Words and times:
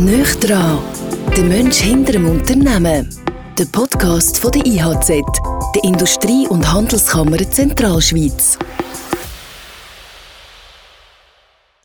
Nöch 0.00 0.34
dran, 0.36 0.78
der 1.36 1.44
Mensch 1.44 1.76
hinter 1.76 2.12
dem 2.12 2.26
Unternehmen. 2.26 3.06
Der 3.58 3.66
Podcast 3.66 4.38
von 4.38 4.50
der 4.50 4.64
IHZ, 4.64 5.08
der 5.74 5.84
Industrie- 5.84 6.46
und 6.48 6.72
Handelskammer 6.72 7.36
Zentralschweiz. 7.36 8.58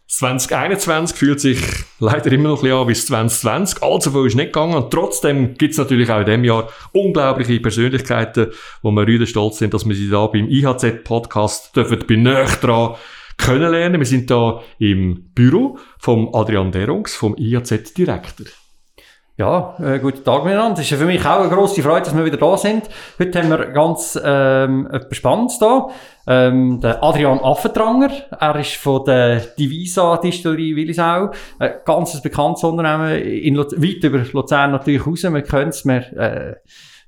2021 0.07 1.17
fühlt 1.17 1.41
sich 1.41 1.59
leider 1.99 2.31
immer 2.31 2.47
noch 2.47 2.63
ein 2.63 2.87
bisschen 2.87 3.13
an 3.13 3.27
wie 3.27 3.29
2020. 3.33 3.83
Allzu 3.83 4.11
viel 4.11 4.27
ist 4.27 4.35
nicht 4.35 4.53
gegangen. 4.53 4.75
Und 4.75 4.91
trotzdem 4.91 5.55
gibt 5.55 5.73
es 5.73 5.77
natürlich 5.77 6.09
auch 6.09 6.19
in 6.19 6.25
diesem 6.25 6.43
Jahr 6.45 6.69
unglaubliche 6.93 7.59
Persönlichkeiten, 7.59 8.51
wo 8.81 8.91
wir 8.91 9.05
rüde 9.05 9.27
stolz 9.27 9.57
sind, 9.57 9.73
dass 9.73 9.85
wir 9.85 9.93
sie 9.93 10.09
da 10.09 10.25
beim 10.27 10.47
IHZ-Podcast 10.47 11.75
dürfen 11.75 12.01
bei 12.07 12.15
Nöch 12.15 12.55
dran 12.61 12.95
kennenlernen. 13.37 13.99
Wir 13.99 14.05
sind 14.05 14.29
da 14.29 14.61
im 14.79 15.31
Büro 15.33 15.77
vom 15.99 16.33
Adrian 16.33 16.71
Derungs, 16.71 17.15
vom 17.15 17.35
IAZ-Direktor. 17.37 18.47
Ja, 19.37 19.75
äh, 19.83 19.99
guten 19.99 20.23
Tag 20.23 20.45
miteinander. 20.45 20.79
Es 20.79 20.89
ist 20.89 20.97
für 20.97 21.05
mich 21.05 21.25
auch 21.25 21.41
eine 21.41 21.49
grosse 21.49 21.83
Freude, 21.83 22.05
dass 22.05 22.15
wir 22.15 22.23
wieder 22.23 22.37
da 22.37 22.55
sind. 22.55 22.83
Heute 23.19 23.41
haben 23.41 23.49
wir 23.49 23.65
ganz 23.65 24.17
ähm, 24.23 24.87
etwas 24.89 25.17
Spannendes 25.17 25.59
da. 25.59 25.89
Ähm, 26.25 26.79
der 26.79 27.03
Adrian 27.03 27.39
Affentranger. 27.39 28.11
Er 28.39 28.55
ist 28.55 28.75
von 28.75 29.03
der 29.03 29.39
Divisa 29.39 30.15
Distillerie 30.15 30.77
Willisau. 30.77 31.31
Ein 31.59 31.73
ganz 31.83 32.21
bekanntes 32.21 32.63
Unternehmen, 32.63 33.21
in 33.21 33.57
weit 33.57 34.03
über 34.05 34.19
Luzern 34.31 34.71
natürlich 34.71 35.05
raus. 35.05 35.23
Wir 35.23 35.41
können 35.41 35.69
es, 35.69 35.83
wir, 35.83 36.17
äh, 36.17 36.55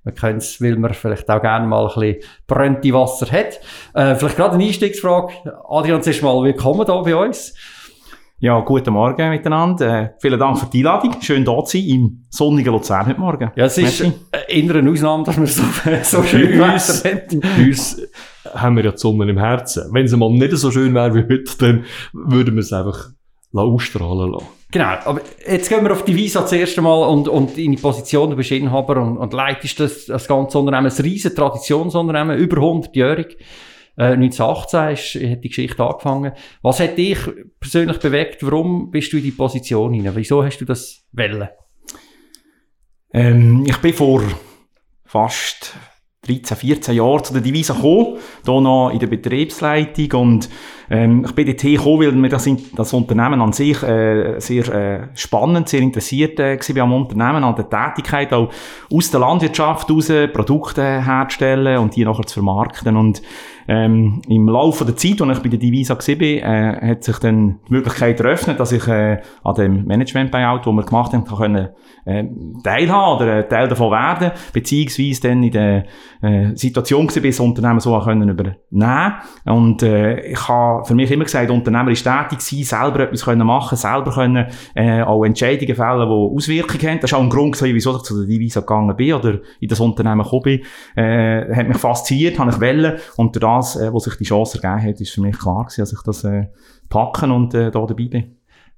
wir 0.08 0.14
können 0.14 0.38
es, 0.38 0.62
weil 0.62 0.78
man 0.78 0.94
vielleicht 0.94 1.30
auch 1.30 1.42
gerne 1.42 1.68
mal 1.68 1.86
ein 1.86 1.94
bisschen 1.94 2.16
brennte 2.48 2.94
Wasser 2.94 3.30
hat. 3.30 3.60
Äh, 3.94 4.16
vielleicht 4.16 4.38
gerade 4.38 4.56
eine 4.56 4.64
Einstiegsfrage. 4.64 5.34
Adrian, 5.68 6.02
zuerst 6.02 6.24
mal 6.24 6.42
willkommen 6.44 6.86
hier 6.86 7.02
bei 7.04 7.16
uns. 7.16 7.54
Ja, 8.40 8.58
guten 8.62 8.94
Morgen 8.94 9.30
miteinander. 9.30 10.04
Äh, 10.04 10.10
vielen 10.20 10.40
Dank 10.40 10.60
für 10.60 10.68
die 10.68 10.78
Einladung. 10.78 11.22
Schön 11.22 11.44
da 11.44 11.62
zu 11.66 11.78
sein 11.78 11.88
im 11.88 12.24
sonnigen 12.30 12.72
Luzern 12.72 13.06
heute 13.06 13.20
Morgen. 13.20 13.52
Ja, 13.56 13.66
es 13.66 13.78
ist 13.80 14.00
eher 14.00 14.76
eine 14.76 14.90
Ausnahme, 14.90 15.26
dass 15.26 15.38
wir 15.38 15.48
so, 15.48 15.64
so 16.04 16.24
schön 16.24 16.58
Bei 16.58 16.74
uns, 16.74 17.04
bei 17.04 17.66
uns 17.66 18.02
haben 18.54 18.78
wir 18.78 18.86
ja 18.86 18.92
die 18.92 18.98
Sonne 18.98 19.30
im 19.30 19.38
Herzen. 19.38 19.90
Wenn 19.92 20.06
es 20.06 20.16
mal 20.16 20.30
nicht 20.32 20.56
so 20.56 20.72
schön 20.72 20.94
wäre 20.94 21.14
wie 21.16 21.24
heute, 21.24 21.58
dann 21.58 21.86
würden 22.14 22.56
wir 22.56 22.62
es 22.62 22.72
einfach 22.72 23.10
ausstrahlen 23.54 24.32
lassen. 24.32 24.57
Genau, 24.70 24.98
aber 25.06 25.22
jetzt 25.48 25.70
gehen 25.70 25.84
wir 25.84 25.94
auf 25.94 26.04
die 26.04 26.16
Visa 26.16 26.42
das 26.42 26.52
erste 26.52 26.82
Mal 26.82 27.08
und, 27.08 27.30
und 27.30 27.58
in 27.58 27.72
die 27.72 27.82
Position, 27.82 28.32
du 28.32 28.36
bist 28.36 28.52
Inhaber 28.52 29.02
und, 29.02 29.18
und 29.18 29.32
leitest 29.34 29.80
das, 29.80 30.06
das 30.08 30.28
ganze 30.28 30.60
Unternehmen, 30.60 30.92
ein 30.92 31.02
riesen 31.04 31.34
Traditionsunternehmen, 31.34 32.38
über 32.38 32.58
100-jährig. 32.58 33.38
Äh, 33.98 34.14
1918 34.14 34.90
ist, 34.90 35.32
hat 35.32 35.44
die 35.44 35.48
Geschichte 35.48 35.84
angefangen. 35.84 36.34
Was 36.62 36.82
hat 36.82 36.98
dich 36.98 37.18
persönlich 37.60 37.98
bewegt? 38.00 38.44
Warum 38.44 38.92
bist 38.92 39.14
du 39.14 39.18
in 39.18 39.24
die 39.24 39.32
Position 39.32 39.94
hinein? 39.94 40.16
Wieso 40.16 40.44
hast 40.44 40.58
du 40.58 40.66
das 40.66 41.06
wollen? 41.14 41.48
Ähm, 43.14 43.64
ich 43.66 43.78
bin 43.78 43.94
vor 43.94 44.22
fast 45.06 45.76
13, 46.28 46.58
14 46.58 46.96
Jahren 46.96 47.24
zu 47.24 47.34
der 47.34 47.42
Divisa 47.42 47.74
gekommen, 47.74 48.18
hier 48.44 48.62
noch 48.62 48.90
in 48.90 49.00
der 49.00 49.08
Betriebsleitung 49.08 50.22
und 50.22 50.50
ähm, 50.90 51.26
ich 51.26 51.34
bin 51.34 51.46
dort 51.46 51.62
gekommen, 51.62 52.00
weil 52.02 52.12
mir 52.14 52.30
das, 52.30 52.50
das 52.76 52.94
Unternehmen 52.94 53.42
an 53.42 53.54
sich 53.54 53.82
äh, 53.84 54.40
sehr 54.40 54.68
äh, 54.74 55.08
spannend, 55.14 55.70
sehr 55.70 55.82
interessiert 55.82 56.40
äh, 56.40 56.58
war 56.58 56.84
am 56.84 56.94
Unternehmen, 56.94 57.44
an 57.44 57.56
der 57.56 57.70
Tätigkeit, 57.70 58.34
auch 58.34 58.50
aus 58.92 59.12
der 59.12 59.20
Landwirtschaft 59.20 59.90
raus 59.90 60.12
Produkte 60.34 61.06
herzustellen 61.06 61.80
und 61.80 61.96
die 61.96 62.06
nachher 62.06 62.26
zu 62.26 62.36
vermarkten. 62.36 62.96
Und 62.96 63.22
ähm, 63.70 64.22
Im 64.30 64.48
Laufe 64.48 64.86
der 64.86 64.96
Zeit, 64.96 65.22
als 65.22 65.38
ich 65.38 65.44
bei 65.44 65.50
der 65.50 65.60
Divisa 65.60 65.96
war, 65.96 66.22
äh, 66.22 66.92
hat 66.92 67.04
sich 67.04 67.18
dann 67.18 67.60
die 67.68 67.74
Möglichkeit 67.74 68.20
eröffnet, 68.20 68.60
dass 68.60 68.72
ich 68.72 68.88
äh, 68.88 69.20
an 69.44 69.56
dem 69.56 69.86
Management-Buyout, 69.86 70.66
das 70.66 70.74
wir 70.74 70.84
gemacht 70.84 71.14
haben, 71.14 71.26
können, 71.26 71.70
äh, 72.06 72.24
teilhaben 72.64 73.18
oder 73.18 73.40
äh, 73.40 73.48
Teil 73.48 73.68
davon 73.68 73.92
werden, 73.92 74.32
beziehungsweise 74.54 75.22
dann 75.22 75.44
in 75.44 75.52
der 75.52 75.86
äh, 76.22 76.56
Situation 76.56 77.08
gewesen, 77.08 77.26
das 77.26 77.40
Unternehmen 77.42 77.80
so 77.82 78.00
können 78.00 78.30
übernehmen. 78.30 79.14
Und 79.44 79.84
äh, 79.84 80.22
ich 80.22 80.48
habe 80.48 80.77
für 80.84 80.96
mich 80.96 81.12
immer 81.12 81.24
gesagt, 81.24 81.50
Unternehmer 81.50 81.92
ist 81.92 82.04
tätig 82.04 82.42
sein, 82.42 82.64
selber 82.64 83.02
etwas 83.02 83.24
können 83.24 83.46
machen, 83.46 83.78
selber 83.78 84.12
können 84.12 84.48
äh, 84.76 85.02
auch 85.02 85.24
Entscheidungen 85.24 85.76
fällen, 85.76 86.08
die 86.08 86.36
Auswirkungen 86.36 86.88
haben. 86.88 87.00
Das 87.00 87.12
ist 87.12 87.18
auch 87.18 87.22
ein 87.22 87.30
Grund, 87.30 87.62
wieso 87.62 87.96
ich 87.96 88.04
zu 88.04 88.18
der 88.18 88.28
Divisa 88.28 88.62
gegangen 88.62 88.96
bin 88.96 89.14
oder 89.14 89.40
in 89.60 89.68
das 89.68 89.80
Unternehmen 89.80 90.24
gekommen 90.24 90.44
bin. 90.44 90.62
Äh, 90.96 91.56
hat 91.56 91.68
mich 91.68 91.78
fasziniert, 91.78 92.40
habe 92.40 92.52
ich 92.52 92.62
wollen 92.62 92.98
und 93.18 93.36
durch 93.36 93.42
das, 93.42 93.76
äh, 93.76 93.92
wo 93.92 94.00
sich 94.00 94.16
die 94.16 94.24
Chance 94.24 94.60
ergeben 94.62 94.90
hat, 94.90 95.02
ist 95.02 95.12
für 95.12 95.22
mich 95.22 95.38
klar 95.38 95.64
gewesen, 95.64 95.82
dass 95.82 95.94
ich 95.94 96.02
das 96.04 96.24
äh, 96.24 96.48
packen 96.90 97.32
und 97.32 97.54
äh, 97.54 97.72
da 97.72 97.86
dabei 97.86 98.08
bin. 98.08 98.37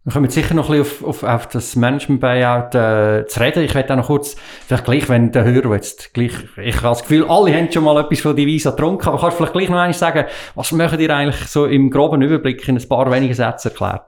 Wir 0.10 0.14
kommen 0.14 0.30
sicher 0.32 0.56
noch 0.56 0.72
ein 0.72 0.80
bisschen 0.80 1.06
auf, 1.06 1.24
auf, 1.24 1.30
auf 1.30 1.48
das 1.50 1.76
Management-Buyout 1.76 2.74
äh, 2.74 3.28
zu 3.28 3.40
reden. 3.42 3.64
Ich 3.64 3.76
werde 3.76 3.94
auch 3.94 3.98
noch 3.98 4.08
kurz, 4.08 4.36
vielleicht 4.66 4.84
gleich, 4.84 5.08
wenn 5.08 5.32
der 5.32 5.44
Hörer 5.44 5.76
jetzt 5.76 6.16
gleich, 6.16 6.32
ich 6.58 6.78
habe 6.78 6.88
das 6.88 7.04
Gefühl, 7.04 7.26
alle 7.30 7.56
haben 7.56 7.72
schon 7.72 7.84
mal 7.84 7.96
etwas 8.02 8.22
von 8.22 8.36
Divisa 8.36 8.72
getrunken, 8.72 9.08
aber 9.08 9.20
kannst 9.20 9.36
du 9.36 9.38
vielleicht 9.38 9.54
gleich 9.54 9.70
noch 9.70 9.78
einmal 9.78 9.94
sagen, 9.94 10.26
was 10.56 10.72
möchtet 10.72 11.02
ihr 11.02 11.16
eigentlich 11.16 11.46
so 11.46 11.68
im 11.68 11.92
groben 11.92 12.24
Überblick 12.24 12.68
in 12.68 12.76
ein 12.76 12.90
paar 12.90 13.12
wenige 13.12 13.36
Sätze 13.36 13.70
erklären? 13.70 14.00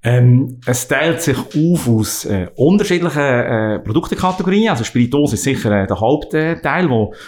Ähm, 0.00 0.60
es 0.64 0.86
teilt 0.86 1.20
sich 1.22 1.36
auf 1.36 1.88
aus 1.88 2.24
äh, 2.24 2.48
unterschiedlichen 2.54 3.20
äh, 3.20 3.78
Produktekategorien. 3.80 4.68
Also 4.68 4.84
Spirituose 4.84 5.34
ist 5.34 5.42
sicher 5.42 5.72
äh, 5.72 5.88
der 5.88 5.98
Hauptteil, 5.98 6.60
der 6.62 6.82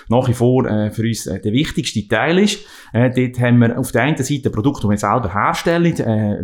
nach 0.09 0.29
wie 0.29 0.33
vor 0.33 0.67
äh, 0.67 0.91
für 0.93 1.03
uns 1.03 1.27
äh, 1.27 1.41
der 1.41 1.53
wichtigste 1.53 2.07
Teil 2.07 2.39
ist. 2.39 2.65
Äh, 2.93 3.11
dort 3.11 3.41
haben 3.41 3.59
wir 3.59 3.77
auf 3.77 3.91
der 3.91 4.03
einen 4.03 4.17
Seite 4.17 4.51
Produkte, 4.51 4.83
die 4.83 4.91
wir 4.91 4.99
selber 4.99 5.35
herstellen, 5.35 5.81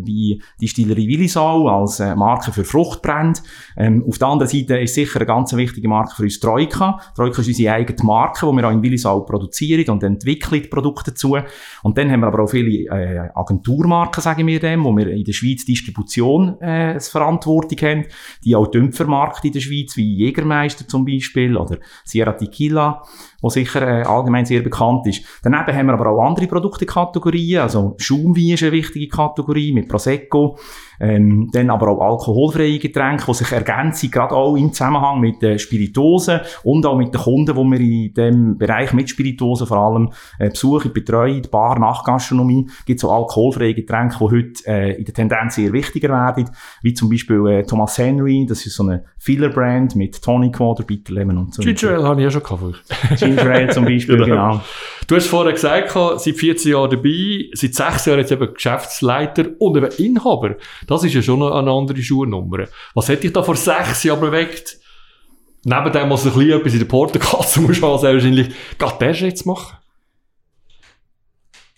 wie 0.05 0.43
die 0.61 0.69
Stillerie 0.69 1.09
Willisau 1.09 1.69
als 1.69 1.99
Marke 1.99 2.51
für 2.53 2.65
Fruchtbrand. 2.65 3.43
Ähm, 3.77 4.05
auf 4.07 4.19
der 4.19 4.29
anderen 4.29 4.51
Seite 4.51 4.79
ist 4.79 4.95
sicher 4.95 5.21
eine 5.21 5.27
ganz 5.27 5.55
wichtige 5.55 5.89
Marke 5.89 6.17
für 6.17 6.23
uns 6.25 6.41
Troika. 6.41 7.01
Troika 7.15 7.41
ist 7.41 7.49
unsere 7.49 7.75
eigene 7.75 8.03
Marke, 8.03 8.47
die 8.47 8.57
wir 8.57 8.67
auch 8.67 8.73
in 8.73 8.83
Willisau 8.83 9.21
produzieren 9.21 9.89
und 9.91 10.03
entwickeln 10.03 10.63
die 10.63 10.69
Produkte 10.69 11.13
dazu. 11.13 11.37
Und 11.83 11.99
dann 11.99 12.11
haben 12.11 12.21
wir 12.21 12.29
aber 12.29 12.43
auch 12.43 12.51
viele 12.51 13.33
Agenturmarken, 13.35 14.23
sagen 14.23 14.47
wir 14.47 14.61
dem, 14.61 14.85
wo 14.85 14.97
wir 14.97 15.09
in 15.09 15.25
der 15.25 15.33
Schweiz 15.33 15.65
Distribution 15.65 16.16
Produktion 16.17 16.61
äh, 16.61 16.99
Verantwortung 17.01 17.79
haben, 17.79 18.07
die 18.45 18.57
auch 18.57 18.67
Dämpfer 18.69 18.97
vermarkten 19.05 19.49
in 19.49 19.53
der 19.53 19.61
Schweiz, 19.61 19.97
wie 19.97 20.17
Jägermeister 20.17 20.89
zum 20.89 21.05
Beispiel 21.05 21.57
oder 21.57 21.79
Sierra 22.05 22.33
Tequila, 22.33 23.03
wo 23.47 23.51
sicher 23.51 23.83
äh, 23.83 24.03
allgemein 24.03 24.45
sehr 24.45 24.61
bekannt 24.61 25.07
ist. 25.07 25.23
Daneben 25.43 25.77
haben 25.77 25.87
wir 25.87 25.95
aber 25.95 26.11
auch 26.11 26.27
andere 26.27 26.49
Produktekategorien, 26.49 27.61
also 27.61 27.95
Schaumwein 27.99 28.55
ist 28.55 28.63
eine 28.65 28.73
wichtige 28.73 29.09
Kategorie 29.09 29.73
mit 29.73 29.89
Prosecco, 29.89 30.59
ähm, 30.99 31.49
dann 31.53 31.71
aber 31.71 31.89
auch 31.89 32.01
alkoholfreie 32.01 32.79
Getränke, 32.79 33.25
die 33.27 33.35
sich 33.35 33.53
ergänzen, 33.53 34.11
gerade 34.11 34.35
auch 34.35 34.57
im 34.57 34.73
Zusammenhang 34.73 35.21
mit 35.21 35.43
den 35.43 35.59
Spiritosen 35.59 36.41
und 36.65 36.85
auch 36.87 36.97
mit 36.97 37.15
den 37.15 37.21
Kunden, 37.21 37.55
die 37.55 37.71
wir 37.71 37.81
in 37.81 38.15
dem 38.15 38.59
Bereich 38.59 38.93
mit 38.93 39.09
Spiritosen 39.09 39.67
vor 39.67 39.79
allem 39.79 40.11
äh, 40.39 40.51
besuchen, 40.51 40.93
betreuen, 40.93 41.47
Bar, 41.51 41.79
Nachgastronomie, 41.79 42.69
gibt 42.85 43.01
es 43.01 43.05
auch 43.05 43.15
alkoholfreie 43.15 43.75
Getränke, 43.75 44.17
die 44.19 44.25
heute 44.25 44.67
äh, 44.67 44.99
in 44.99 45.05
der 45.05 45.15
Tendenz 45.15 45.55
sehr 45.55 45.73
wichtiger 45.73 46.09
werden, 46.09 46.51
wie 46.83 46.95
zum 46.95 47.11
Beispiel 47.11 47.47
äh, 47.47 47.63
Thomas 47.63 47.97
Henry, 47.99 48.47
das 48.49 48.67
ist 48.67 48.75
so 48.75 48.83
eine 48.83 49.05
Filler-Brand 49.19 49.95
mit 49.97 50.21
Tonic 50.23 50.59
Water, 50.59 50.83
Bitter 50.83 51.13
Lemon 51.13 51.39
und 51.39 51.55
so. 51.55 51.63
Ginger 51.63 51.91
Ale 51.91 52.05
habe 52.05 52.21
ich 52.21 52.25
ja 52.25 52.31
schon 52.31 52.43
gehabt. 52.43 52.85
Ale 53.39 53.69
zum 53.69 53.85
Beispiel, 53.85 54.17
genau. 54.17 54.27
genau. 54.27 54.65
Du 55.07 55.15
hast 55.15 55.27
vorher 55.29 55.53
gesagt, 55.53 55.93
seit 56.21 56.37
14 56.37 56.73
Jahren 56.73 56.91
dabei, 56.91 57.49
seit 57.53 57.75
6 57.75 58.07
Jahren 58.07 58.19
jetzt 58.19 58.33
eben 58.33 58.53
Geschäftsleiter 58.53 59.47
und 59.59 59.77
eben 59.77 59.91
Inhaber. 59.99 60.57
Das 60.87 61.05
ist 61.05 61.15
ja 61.15 61.23
schon 61.23 61.43
eine 61.43 61.71
andere 61.71 62.03
Schuhnummer. 62.03 62.65
Was 62.95 63.09
hätte 63.09 63.23
dich 63.23 63.33
da 63.33 63.43
vor 63.43 63.57
6 63.57 64.03
Jahren 64.05 64.21
bewegt? 64.21 64.79
Neben 65.65 65.93
dem, 65.93 66.11
was 66.11 66.25
ein 66.25 66.33
bisschen 66.33 66.51
etwas 66.61 66.73
in 66.75 66.79
der 66.79 66.87
Portokasse 66.87 67.61
muss 67.61 67.81
man 67.81 67.99
sehr 67.99 68.15
wahrscheinlich 68.15 68.49
gerade 68.79 68.99
den 68.99 69.15
Schritt 69.15 69.39
zu 69.39 69.49
machen. 69.49 69.77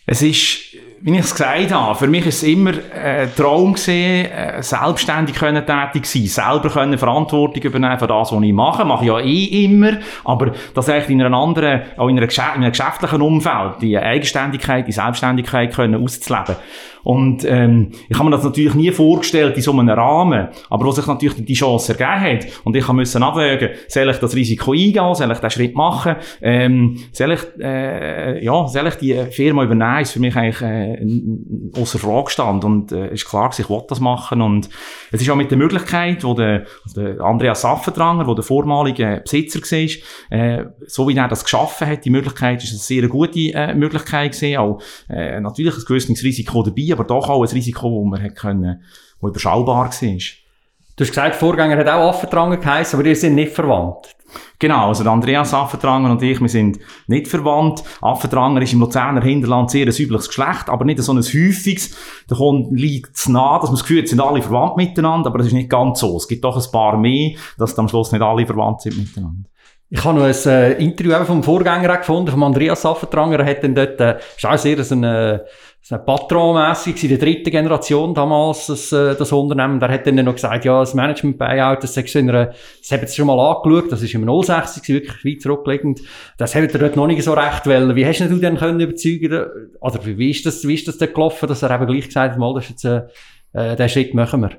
Es 0.04 0.22
ist, 0.22 0.75
wie 1.00 1.12
ich 1.12 1.20
es 1.20 1.34
gesagt 1.34 1.72
habe, 1.72 1.94
für 1.94 2.09
mich 2.09 2.26
ist 2.26 2.38
es 2.38 2.42
immer 2.42 2.72
ein 2.72 3.32
Traum 3.36 3.76
äh, 3.86 4.62
selbstständig 4.62 5.36
können 5.36 5.64
tätig 5.64 6.06
sein, 6.06 6.26
selber 6.26 6.70
können 6.70 6.99
Verantwortung 6.99 7.62
übernehmen 7.62 7.99
für 7.99 8.08
das, 8.08 8.32
was 8.32 8.43
ich 8.43 8.52
mache. 8.52 8.84
Mache 8.84 9.05
ich 9.05 9.08
ja 9.08 9.20
eh 9.20 9.64
immer, 9.64 9.99
aber 10.25 10.52
das 10.75 10.88
eigentlich 10.88 11.11
in 11.11 11.22
einer 11.22 11.37
anderen, 11.37 11.82
auch 11.96 12.08
in 12.08 12.19
einem 12.19 12.70
geschäftlichen 12.70 13.22
Umfeld, 13.22 13.81
die 13.81 13.96
Eigenständigkeit, 13.96 14.88
die 14.88 14.93
Selbstständigkeit 14.93 15.72
können 15.72 16.02
auszuleben. 16.02 16.56
Und 17.08 17.43
ähm, 17.46 17.88
ich 18.10 18.19
habe 18.19 18.28
mir 18.28 18.37
das 18.37 18.44
natürlich 18.44 18.75
nie 18.75 18.90
vorgestellt 18.90 19.56
in 19.56 19.62
so 19.62 19.72
einem 19.72 19.88
Rahmen, 19.88 20.49
aber 20.69 20.84
wo 20.84 20.90
sich 20.90 21.06
natürlich 21.06 21.43
die 21.43 21.55
Chance 21.55 21.96
ergeben 21.96 22.20
hat. 22.20 22.46
Und 22.64 22.76
ich 22.76 22.87
musste 22.88 23.22
abwägen, 23.22 23.70
soll 23.88 24.10
ich 24.10 24.19
das 24.19 24.34
Risiko 24.34 24.72
eingehen, 24.72 25.14
soll 25.14 25.32
ich 25.32 25.38
den 25.38 25.50
Schritt 25.50 25.75
machen, 25.75 26.16
ähm, 26.43 26.99
soll 27.12 27.32
ich, 27.32 27.40
äh, 27.62 28.44
ja, 28.44 28.69
soll 28.69 28.88
ich 28.88 28.96
die 28.96 29.14
Firma 29.31 29.64
übernehmen, 29.64 30.02
ist 30.02 30.12
für 30.12 30.20
mich 30.20 30.37
eigentlich 30.37 30.60
äh, 30.60 31.81
außer 31.81 31.99
Frage 31.99 32.28
stand 32.28 32.66
und 32.66 32.93
äh, 32.93 33.14
ist 33.14 33.25
klar, 33.25 33.50
ich 33.56 33.70
wollte 33.70 33.87
das 33.88 34.00
machen. 34.00 34.43
Und 34.43 34.69
es 35.10 35.22
ist 35.22 35.31
auch 35.31 35.37
mit 35.37 35.50
der 35.50 35.56
Möglichkeit, 35.56 36.22
wo 36.25 36.34
der, 36.34 36.66
der 36.94 37.22
Andreas 37.22 37.62
Saffentranger, 37.62 38.26
wo 38.26 38.34
der 38.34 38.44
vormalige 38.44 39.22
Besitzer 39.25 39.60
war, 39.60 40.38
äh, 40.38 40.64
so 40.87 41.08
wie 41.08 41.16
er 41.16 41.28
das 41.28 41.43
geschaffen 41.43 41.87
hat, 41.87 42.05
die 42.05 42.10
Möglichkeit 42.10 42.62
ist 42.62 42.72
eine 42.72 42.81
sehr 42.81 43.08
gute 43.08 43.55
äh, 43.55 43.75
Möglichkeit 43.75 44.32
gewesen, 44.32 44.58
auch 44.58 44.82
äh, 45.08 45.40
natürlich 45.40 45.75
ein 45.75 45.84
gewisses 45.87 46.22
Risiko 46.22 46.62
dabei, 46.62 46.97
aber 46.98 47.06
doch 47.06 47.28
auch 47.28 47.42
ein 47.42 47.48
Risiko, 47.48 48.02
das 48.02 48.10
man 48.10 48.22
hat 48.22 48.36
können, 48.36 48.82
das 49.20 49.30
überschaubar 49.30 49.84
war. 49.84 49.90
Du 50.98 51.04
hast 51.04 51.10
gesagt, 51.10 51.36
Vorgänger 51.36 51.76
hat 51.76 51.88
auch 51.88 52.08
Affentranger 52.08 52.56
geheißen, 52.56 52.98
aber 52.98 53.08
ihr 53.08 53.14
sind 53.14 53.36
nicht 53.36 53.52
verwandt. 53.52 54.16
Genau, 54.58 54.88
also 54.88 55.04
der 55.04 55.12
Andreas 55.12 55.54
Affentranger 55.54 56.10
und 56.10 56.22
ich, 56.22 56.40
wir 56.40 56.48
sind 56.48 56.80
nicht 57.06 57.28
verwandt. 57.28 57.84
Affentranger 58.02 58.60
ist 58.62 58.72
im 58.72 58.80
Luzerner 58.80 59.22
Hinterland 59.22 59.70
sehr 59.70 59.86
ein 59.86 59.94
übliches 59.94 60.26
Geschlecht, 60.26 60.68
aber 60.68 60.84
nicht 60.84 61.00
so 61.00 61.12
ein 61.12 61.18
häufiges. 61.18 61.96
Da 62.26 62.36
liegt 62.70 63.16
es 63.16 63.28
nah, 63.28 63.60
dass 63.60 63.70
man 63.70 63.76
das 63.76 63.84
Gefühl 63.84 64.00
hat, 64.00 64.08
sind 64.08 64.20
alle 64.20 64.42
verwandt 64.42 64.76
miteinander, 64.76 65.28
aber 65.28 65.38
das 65.38 65.46
ist 65.46 65.52
nicht 65.52 65.70
ganz 65.70 66.00
so. 66.00 66.16
Es 66.16 66.26
gibt 66.26 66.42
doch 66.42 66.56
ein 66.56 66.72
paar 66.72 66.98
mehr, 66.98 67.36
dass 67.56 67.78
am 67.78 67.88
Schluss 67.88 68.10
nicht 68.10 68.22
alle 68.22 68.44
verwandt 68.44 68.82
sind 68.82 68.98
miteinander. 68.98 69.48
Ich 69.90 70.04
habe 70.04 70.18
noch 70.18 70.26
ein 70.26 70.34
äh, 70.46 70.72
Interview 70.72 71.24
vom 71.24 71.42
Vorgänger 71.42 71.96
gefunden, 71.96 72.30
von 72.30 72.42
Andreas 72.42 72.84
Affentranger. 72.84 73.40
Er 73.40 73.46
hat 73.46 73.64
dann 73.64 73.74
dort, 73.74 73.98
äh, 74.00 74.18
ist 74.36 74.44
auch 74.44 74.58
sehr 74.58 74.78
ein, 74.78 75.04
äh, 75.04 75.38
ein 75.90 76.05
Patronmässig 76.05 77.02
in 77.02 77.08
der 77.08 77.19
dritten 77.19 77.50
Generation 77.50 78.14
damals, 78.14 78.67
das, 78.67 78.93
äh, 78.93 79.14
das 79.17 79.32
Unternehmen. 79.32 79.81
Der 79.81 79.88
hat 79.88 80.06
dann 80.06 80.17
noch 80.17 80.35
gesagt, 80.35 80.64
ja, 80.64 80.81
das 80.81 80.93
Management-Buyout, 80.94 81.82
das, 81.82 81.94
das 81.94 82.14
haben 82.14 83.06
sie 83.06 83.17
schon 83.17 83.26
mal 83.26 83.38
angeschaut, 83.38 83.90
das 83.90 84.02
ist 84.02 84.14
im 84.14 84.43
06, 84.43 84.87
wirklich 84.88 85.25
weit 85.25 85.43
zurückliegend. 85.43 86.00
Das 86.37 86.55
haben 86.55 86.69
ihr 86.69 86.79
dort 86.79 86.96
noch 86.96 87.06
nicht 87.06 87.23
so 87.23 87.32
recht 87.32 87.67
wollen. 87.67 87.96
Wie 87.96 88.05
hast 88.05 88.20
du 88.20 88.37
denn 88.37 88.56
können 88.58 88.81
überzeugen, 88.81 89.46
oder 89.81 90.00
wie 90.05 90.31
ist 90.31 90.44
das, 90.44 90.69
wie 90.69 90.75
ist 90.75 90.87
das 90.88 90.99
denn 90.99 91.12
gelaufen, 91.14 91.49
dass 91.49 91.62
er 91.62 91.75
eben 91.75 91.87
gleich 91.87 92.06
gesagt 92.06 92.32
hat, 92.32 92.38
mal, 92.38 92.52
das 92.55 92.64
ist 92.64 92.70
jetzt, 92.70 92.84
äh, 92.84 93.02
äh, 93.73 93.76
den 93.76 93.88
Schritt 93.88 94.12
machen 94.12 94.43
wir? 94.43 94.50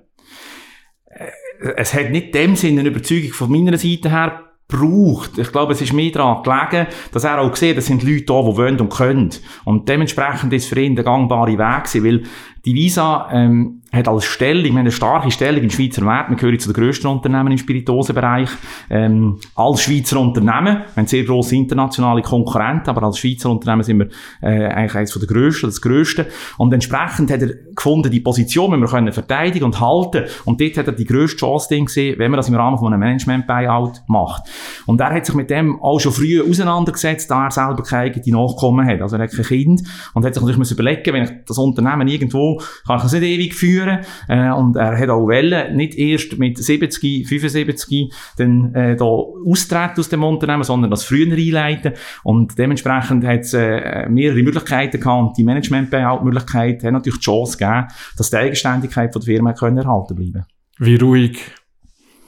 Es 1.75 1.93
hat 1.93 2.09
nicht 2.09 2.33
dem 2.33 2.55
Sinne 2.55 2.79
eine 2.79 2.89
Überzeugung 2.89 3.33
von 3.33 3.51
meiner 3.51 3.77
Seite 3.77 4.09
her 4.09 4.48
braucht. 4.69 5.37
Ich 5.39 5.51
glaube, 5.51 5.73
es 5.73 5.81
ist 5.81 5.93
mehr 5.93 6.11
daran 6.11 6.43
gelegen, 6.43 6.87
dass 7.11 7.23
er 7.25 7.41
auch 7.41 7.55
sieht, 7.55 7.75
das 7.75 7.87
sind 7.87 8.03
Leute 8.03 8.23
da, 8.25 8.41
die 8.41 8.57
wollen 8.57 8.79
und 8.79 8.89
können. 8.89 9.31
Und 9.65 9.89
dementsprechend 9.89 10.53
ist 10.53 10.67
für 10.67 10.79
ihn 10.79 10.95
der 10.95 11.03
gangbare 11.03 11.57
Weg 11.57 11.83
gewesen, 11.85 12.05
weil 12.05 12.23
die 12.65 12.75
Visa 12.75 13.27
ähm, 13.31 13.78
hat 13.91 14.07
als 14.07 14.25
Stellung, 14.25 14.63
wir 14.63 14.71
haben 14.71 14.79
eine 14.79 14.91
starke 14.91 15.31
Stellung 15.31 15.63
im 15.63 15.69
Schweizer 15.69 16.03
Markt, 16.03 16.29
wir 16.29 16.37
gehören 16.37 16.59
zu 16.59 16.71
den 16.71 16.81
grössten 16.81 17.07
Unternehmen 17.07 17.51
im 17.51 17.57
Spirituosenbereich, 17.57 18.49
ähm, 18.89 19.39
als 19.55 19.81
Schweizer 19.81 20.19
Unternehmen, 20.19 20.83
wir 20.93 20.95
haben 20.95 21.07
sehr 21.07 21.23
grosse 21.23 21.55
internationale 21.55 22.21
Konkurrenten, 22.21 22.89
aber 22.89 23.03
als 23.03 23.17
Schweizer 23.17 23.49
Unternehmen 23.49 23.83
sind 23.83 23.99
wir 23.99 24.07
äh, 24.41 24.67
eigentlich 24.67 24.95
eines 24.95 25.13
der 25.13 25.27
grössten, 25.27 25.65
das 25.67 25.81
grösste. 25.81 26.27
Und 26.57 26.73
entsprechend 26.73 27.31
hat 27.31 27.41
er 27.41 27.53
gefunden, 27.75 28.11
die 28.11 28.19
Position, 28.19 28.71
wenn 28.71 28.79
wir 28.79 28.87
können 28.87 29.11
verteidigen 29.11 29.65
und 29.65 29.79
halten, 29.79 30.25
und 30.45 30.61
dort 30.61 30.77
hat 30.77 30.87
er 30.87 30.93
die 30.93 31.05
grösste 31.05 31.37
Chance 31.37 31.79
gesehen, 31.79 32.19
wenn 32.19 32.31
man 32.31 32.37
das 32.37 32.47
im 32.47 32.55
Rahmen 32.55 32.77
von 32.77 32.93
einem 32.93 32.99
Management-Buyout 32.99 34.03
macht. 34.07 34.43
Und 34.85 35.01
er 35.01 35.13
hat 35.13 35.25
sich 35.25 35.35
mit 35.35 35.49
dem 35.49 35.81
auch 35.81 35.99
schon 35.99 36.11
früh 36.11 36.41
auseinandergesetzt, 36.41 37.29
da 37.31 37.45
er 37.45 37.51
selber 37.51 37.83
keine 37.83 38.03
eigene 38.03 38.37
Nachkommen 38.37 38.85
hat, 38.87 39.01
also 39.01 39.15
er 39.15 39.23
hat 39.23 39.31
kein 39.31 39.45
Kind, 39.45 39.81
und 40.13 40.25
hat 40.25 40.33
sich 40.33 40.43
natürlich 40.43 40.71
überlegen 40.71 41.13
wenn 41.13 41.23
ich 41.23 41.31
das 41.47 41.57
Unternehmen 41.57 42.07
irgendwo 42.07 42.61
kann 42.85 42.97
ich 42.97 43.03
es 43.05 43.13
nicht 43.13 43.23
ewig 43.23 43.55
führen. 43.55 43.78
Äh, 44.27 44.51
und 44.51 44.75
er 44.75 44.97
hat 44.97 45.09
auch 45.09 45.27
Wellen, 45.27 45.75
nicht 45.75 45.95
erst 45.95 46.37
mit 46.37 46.57
70, 46.57 47.27
75 47.27 48.13
dann 48.37 48.73
äh, 48.73 48.95
da 48.95 49.05
austreten 49.05 49.99
aus 49.99 50.09
dem 50.09 50.23
Unternehmen, 50.23 50.63
sondern 50.63 50.91
das 50.91 51.03
früher 51.03 51.31
einleiten. 51.31 51.93
Und 52.23 52.57
dementsprechend 52.57 53.25
hat 53.25 53.41
es 53.41 53.53
äh, 53.53 54.07
mehrere 54.09 54.43
Möglichkeiten 54.43 54.99
gehabt. 54.99 55.29
Und 55.29 55.37
die 55.37 55.43
Management-Möglichkeit 55.43 56.83
hat 56.83 56.91
natürlich 56.91 57.19
die 57.19 57.25
Chance 57.25 57.57
gegeben, 57.57 57.87
dass 58.17 58.29
die 58.29 58.37
Eigenständigkeit 58.37 59.13
von 59.13 59.21
der 59.21 59.33
Firma 59.33 59.53
können 59.53 59.77
erhalten 59.77 60.15
bleiben 60.15 60.45
Wie 60.77 60.95
ruhig 60.95 61.39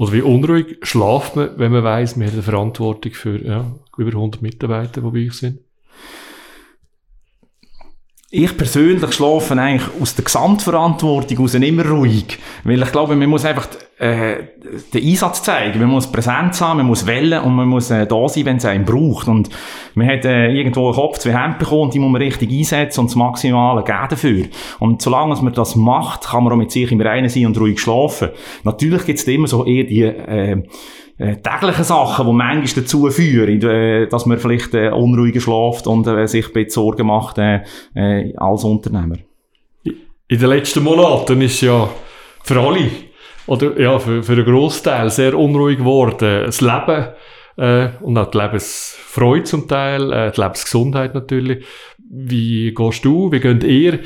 oder 0.01 0.13
wie 0.13 0.21
unruhig 0.23 0.77
schlaft 0.81 1.35
man, 1.35 1.51
wenn 1.57 1.71
man 1.71 1.83
weiß, 1.83 2.15
man 2.15 2.25
hat 2.25 2.33
eine 2.33 2.41
Verantwortung 2.41 3.11
für 3.11 3.37
ja, 3.45 3.71
über 3.97 4.09
100 4.09 4.41
Mitarbeiter, 4.41 5.01
die 5.01 5.11
bei 5.11 5.27
euch 5.27 5.33
sind? 5.33 5.59
Ich 8.33 8.55
persönlich 8.55 9.11
schlafe 9.11 9.59
eigentlich 9.59 9.89
aus 10.01 10.15
der 10.15 10.23
Gesamtverantwortung 10.23 11.43
aus 11.43 11.53
immer 11.53 11.85
ruhig. 11.85 12.39
Weil 12.63 12.81
ich 12.81 12.91
glaube, 12.93 13.13
man 13.17 13.29
muss 13.29 13.43
einfach 13.43 13.67
äh, 13.99 14.35
den 14.93 15.05
Einsatz 15.05 15.43
zeigen. 15.43 15.81
Man 15.81 15.89
muss 15.89 16.09
Präsenz 16.09 16.61
haben, 16.61 16.77
man 16.77 16.85
muss 16.85 17.05
wählen 17.05 17.43
und 17.43 17.53
man 17.53 17.67
muss 17.67 17.91
äh, 17.91 18.07
da 18.07 18.29
sein, 18.29 18.45
wenn 18.45 18.55
es 18.55 18.63
einen 18.63 18.85
braucht. 18.85 19.27
Und 19.27 19.49
man 19.95 20.07
hat 20.07 20.23
äh, 20.23 20.49
irgendwo 20.49 20.85
einen 20.85 20.95
Kopf, 20.95 21.17
zwei 21.17 21.33
Hände 21.33 21.57
bekommen, 21.59 21.91
die 21.91 21.99
muss 21.99 22.09
man 22.09 22.21
richtig 22.21 22.49
einsetzen 22.49 23.01
und 23.01 23.09
das 23.09 23.17
Maximale 23.17 23.83
geben 23.83 24.07
dafür. 24.09 24.45
Und 24.79 25.01
solange 25.01 25.35
man 25.41 25.51
das 25.51 25.75
macht, 25.75 26.29
kann 26.29 26.45
man 26.45 26.53
auch 26.53 26.57
mit 26.57 26.71
sich 26.71 26.89
im 26.89 27.01
Reinen 27.01 27.27
sein 27.27 27.47
und 27.47 27.59
ruhig 27.59 27.81
schlafen. 27.81 28.29
Natürlich 28.63 29.05
gibt 29.05 29.19
es 29.19 29.27
immer 29.27 29.47
so 29.47 29.65
eher 29.65 29.83
die... 29.83 30.03
Äh, 30.03 30.63
äh, 31.21 31.37
Sachen, 31.83 32.25
die 32.25 32.33
manchmal 32.33 32.83
dazu 32.83 33.09
führen, 33.11 33.61
äh, 33.61 34.07
dass 34.07 34.25
man 34.25 34.39
vielleicht 34.39 34.73
äh, 34.73 34.89
unruhiger 34.89 35.39
schläft 35.39 35.85
und 35.85 36.07
äh, 36.07 36.27
sich 36.27 36.47
ein 36.47 36.53
bisschen 36.53 36.69
Sorgen 36.69 37.07
macht 37.07 37.37
als 37.37 38.63
Unternehmer. 38.63 39.17
In 39.83 40.39
den 40.39 40.49
letzten 40.49 40.83
Monaten 40.83 41.41
ist 41.41 41.61
ja 41.61 41.89
für 42.43 42.59
alle, 42.59 42.89
oder 43.45 43.79
ja, 43.79 43.99
für, 43.99 44.23
für 44.23 44.33
einen 44.33 44.45
Großteil 44.45 45.09
sehr 45.09 45.37
unruhig 45.37 45.77
geworden. 45.77 46.45
Das 46.45 46.61
Leben 46.61 47.09
und 48.01 48.17
auch 48.17 48.31
die 48.31 48.37
Lebensfreude 48.37 49.43
zum 49.43 49.67
Teil, 49.67 50.31
die 50.35 50.41
Lebensgesundheit 50.41 51.13
natürlich. 51.13 51.65
Wie 52.09 52.73
gehst 52.73 53.05
du, 53.05 53.31
wie 53.31 53.41
geht 53.41 53.63
ihr 53.65 53.99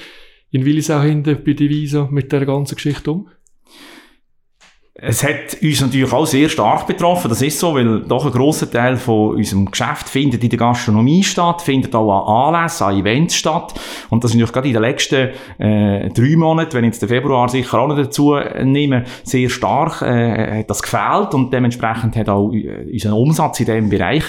in 0.49 0.65
Willisau 0.65 1.01
hinten 1.01 1.43
bei 1.45 1.53
Divisa 1.53 2.07
mit 2.11 2.31
der 2.31 2.45
ganzen 2.45 2.75
Geschichte 2.75 3.11
um? 3.11 3.29
Es 4.97 5.25
hat 5.25 5.61
uns 5.61 5.81
natürlich 5.81 6.13
auch 6.13 6.25
sehr 6.25 6.47
stark 6.47 6.87
betroffen, 6.87 7.27
das 7.27 7.41
ist 7.41 7.59
so, 7.59 7.75
weil 7.75 7.99
doch 8.03 8.25
ein 8.25 8.31
grosser 8.31 8.71
Teil 8.71 8.95
von 8.95 9.35
unserem 9.35 9.69
Geschäft 9.69 10.07
findet 10.07 10.41
in 10.41 10.49
der 10.49 10.57
Gastronomie 10.57 11.21
statt, 11.21 11.61
findet 11.61 11.93
auch 11.93 12.09
an 12.25 12.55
Anlässen, 12.55 12.87
an 12.87 12.97
Events 12.97 13.35
statt. 13.35 13.73
Und 14.09 14.23
das 14.23 14.31
ist 14.31 14.35
natürlich 14.35 14.53
gerade 14.53 14.67
in 14.69 14.73
den 14.73 14.81
letzten 14.81 15.31
äh, 15.57 16.09
drei 16.11 16.37
Monaten, 16.37 16.71
wenn 16.71 16.85
ich 16.85 16.91
jetzt 16.91 17.01
den 17.01 17.09
Februar 17.09 17.49
sicher 17.49 17.77
auch 17.77 17.89
noch 17.89 17.97
dazu 17.97 18.37
nehme, 18.63 19.03
sehr 19.23 19.49
stark 19.49 20.01
äh, 20.01 20.59
hat 20.59 20.69
das 20.69 20.81
gefehlt 20.81 21.33
und 21.33 21.51
dementsprechend 21.51 22.15
hat 22.15 22.29
auch 22.29 22.53
äh, 22.53 22.87
unser 22.89 23.17
Umsatz 23.17 23.59
in 23.59 23.65
diesem 23.65 23.89
Bereich 23.89 24.23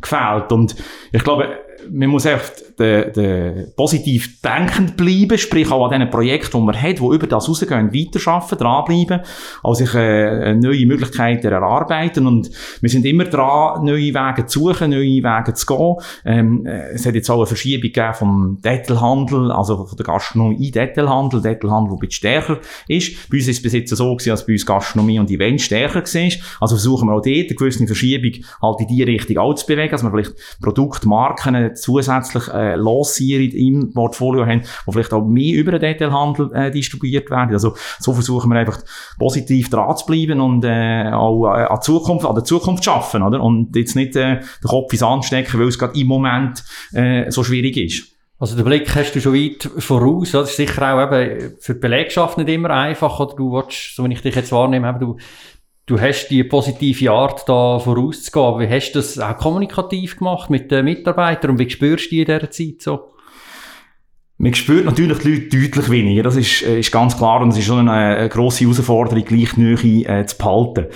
gefehlt. 0.00 0.50
Und 0.50 0.76
ich 1.12 1.22
glaube, 1.24 1.58
man 1.90 2.08
muss 2.08 2.24
einfach 2.24 2.52
de, 2.78 3.10
de 3.12 3.66
positiv 3.74 4.40
denkend 4.42 4.96
bleiben, 4.96 5.38
sprich 5.38 5.70
auch 5.70 5.84
an 5.84 5.98
diesen 5.98 6.10
Projekten, 6.10 6.58
die 6.58 6.64
man 6.64 6.80
hat, 6.80 6.98
die 6.98 7.04
über 7.04 7.26
das 7.26 7.48
rausgehen, 7.48 7.92
weiterarbeiten, 7.92 8.58
dranbleiben, 8.58 9.20
also 9.62 9.84
sich 9.84 9.94
äh, 9.94 10.54
neue 10.54 10.86
Möglichkeiten 10.86 11.46
erarbeiten 11.46 12.26
und 12.26 12.50
wir 12.80 12.90
sind 12.90 13.04
immer 13.06 13.24
dran, 13.24 13.84
neue 13.84 14.14
Wege 14.14 14.46
zu 14.46 14.68
suchen, 14.68 14.90
neue 14.90 15.22
Wege 15.22 15.54
zu 15.54 15.66
gehen. 15.66 15.96
Ähm, 16.24 16.66
äh, 16.66 16.94
es 16.94 17.06
hat 17.06 17.14
jetzt 17.14 17.30
auch 17.30 17.38
eine 17.38 17.46
Verschiebung 17.46 17.82
gegeben 17.82 18.14
vom 18.14 18.58
Detailhandel, 18.62 19.50
also 19.50 19.86
von 19.86 19.96
der 19.96 20.04
Gastronomie 20.04 20.66
in 20.66 20.72
Detailhandel, 20.72 21.40
Detailhandel, 21.40 21.90
der 21.90 21.96
ein 21.96 22.00
bisschen 22.00 22.12
stärker 22.12 22.58
ist. 22.88 23.30
Bei 23.30 23.36
uns 23.36 23.48
ist 23.48 23.56
es 23.56 23.62
bis 23.62 23.72
jetzt 23.72 23.96
so 23.96 24.14
gewesen, 24.14 24.30
als 24.30 24.46
bei 24.46 24.52
uns 24.52 24.66
Gastronomie 24.66 25.18
und 25.18 25.30
Event 25.30 25.60
stärker 25.60 26.02
war. 26.02 26.32
Also 26.60 26.76
versuchen 26.76 27.08
wir 27.08 27.14
auch 27.14 27.22
dort 27.22 27.26
eine 27.26 27.54
gewisse 27.54 27.86
Verschiebung 27.86 28.32
halt 28.62 28.80
in 28.80 28.88
die 28.88 29.02
Richtung 29.02 29.38
auch 29.38 29.54
zu 29.54 29.66
bewegen, 29.66 29.90
dass 29.90 30.02
wir 30.02 30.10
vielleicht 30.10 30.34
Produktmarken 30.60 31.74
zusätzlich 31.74 32.48
äh, 32.48 32.65
lancieren 32.74 33.50
im 33.50 33.92
Portfolio 33.92 34.44
haben, 34.44 34.62
die 34.62 34.92
vielleicht 34.92 35.12
auch 35.12 35.24
mehr 35.24 35.56
über 35.56 35.72
den 35.72 35.80
Detailhandel 35.80 36.50
äh, 36.52 36.70
distribuiert 36.70 37.30
werden. 37.30 37.52
Also 37.52 37.74
so 38.00 38.12
versuchen 38.12 38.50
wir 38.50 38.58
einfach 38.58 38.80
positiv 39.18 39.70
dran 39.70 39.96
zu 39.96 40.06
bleiben 40.06 40.40
und 40.40 40.64
äh, 40.64 41.10
auch 41.12 41.46
äh, 41.46 41.64
an, 41.64 41.80
Zukunft, 41.82 42.26
an 42.26 42.34
der 42.34 42.44
Zukunft 42.44 42.84
zu 42.84 42.90
arbeiten, 42.90 43.22
oder? 43.22 43.40
Und 43.40 43.76
jetzt 43.76 43.96
nicht 43.96 44.16
äh, 44.16 44.40
den 44.40 44.68
Kopf 44.68 44.92
ins 44.92 45.02
Anstecken, 45.02 45.60
weil 45.60 45.68
es 45.68 45.78
gerade 45.78 45.98
im 45.98 46.06
Moment 46.06 46.64
äh, 46.92 47.30
so 47.30 47.44
schwierig 47.44 47.76
ist. 47.76 48.16
Also 48.38 48.54
den 48.54 48.66
Blick 48.66 48.94
hast 48.94 49.12
du 49.12 49.20
schon 49.20 49.34
weit 49.34 49.68
voraus. 49.78 50.32
Das 50.32 50.50
ist 50.50 50.56
sicher 50.56 50.94
auch 50.94 51.02
eben 51.02 51.54
für 51.58 51.72
die 51.72 51.80
Belegschaft 51.80 52.36
nicht 52.36 52.50
immer 52.50 52.70
einfach. 52.70 53.18
Oder 53.18 53.34
du 53.34 53.52
willst, 53.52 53.96
so 53.96 54.04
wenn 54.04 54.10
ich 54.10 54.20
dich 54.20 54.34
jetzt 54.34 54.52
wahrnehme, 54.52 54.94
du 55.00 55.16
du 55.86 56.00
hast 56.00 56.28
die 56.28 56.44
positive 56.44 57.12
Art, 57.12 57.48
da 57.48 57.78
vorauszugehen. 57.78 58.58
Wie 58.60 58.74
hast 58.74 58.92
du 58.92 58.98
das 58.98 59.18
auch 59.18 59.36
kommunikativ 59.38 60.18
gemacht 60.18 60.50
mit 60.50 60.70
den 60.70 60.84
Mitarbeitern 60.84 61.52
und 61.52 61.58
wie 61.58 61.70
spürst 61.70 62.06
du 62.06 62.10
die 62.10 62.20
in 62.20 62.26
dieser 62.26 62.50
Zeit 62.50 62.82
so? 62.82 63.12
Man 64.38 64.52
spürt 64.52 64.84
natürlich 64.84 65.18
die 65.18 65.30
Leute 65.30 65.48
deutlich 65.48 65.90
weniger, 65.90 66.22
das 66.22 66.36
ist, 66.36 66.62
äh, 66.62 66.80
ist 66.80 66.92
ganz 66.92 67.16
klar 67.16 67.40
und 67.40 67.48
es 67.48 67.58
ist 67.58 67.64
schon 67.64 67.88
eine, 67.88 68.16
eine 68.18 68.28
grosse 68.28 68.64
Herausforderung, 68.64 69.24
gleich 69.24 69.56
Nähe 69.56 70.04
äh, 70.04 70.26
zu 70.26 70.36
behalten. 70.36 70.88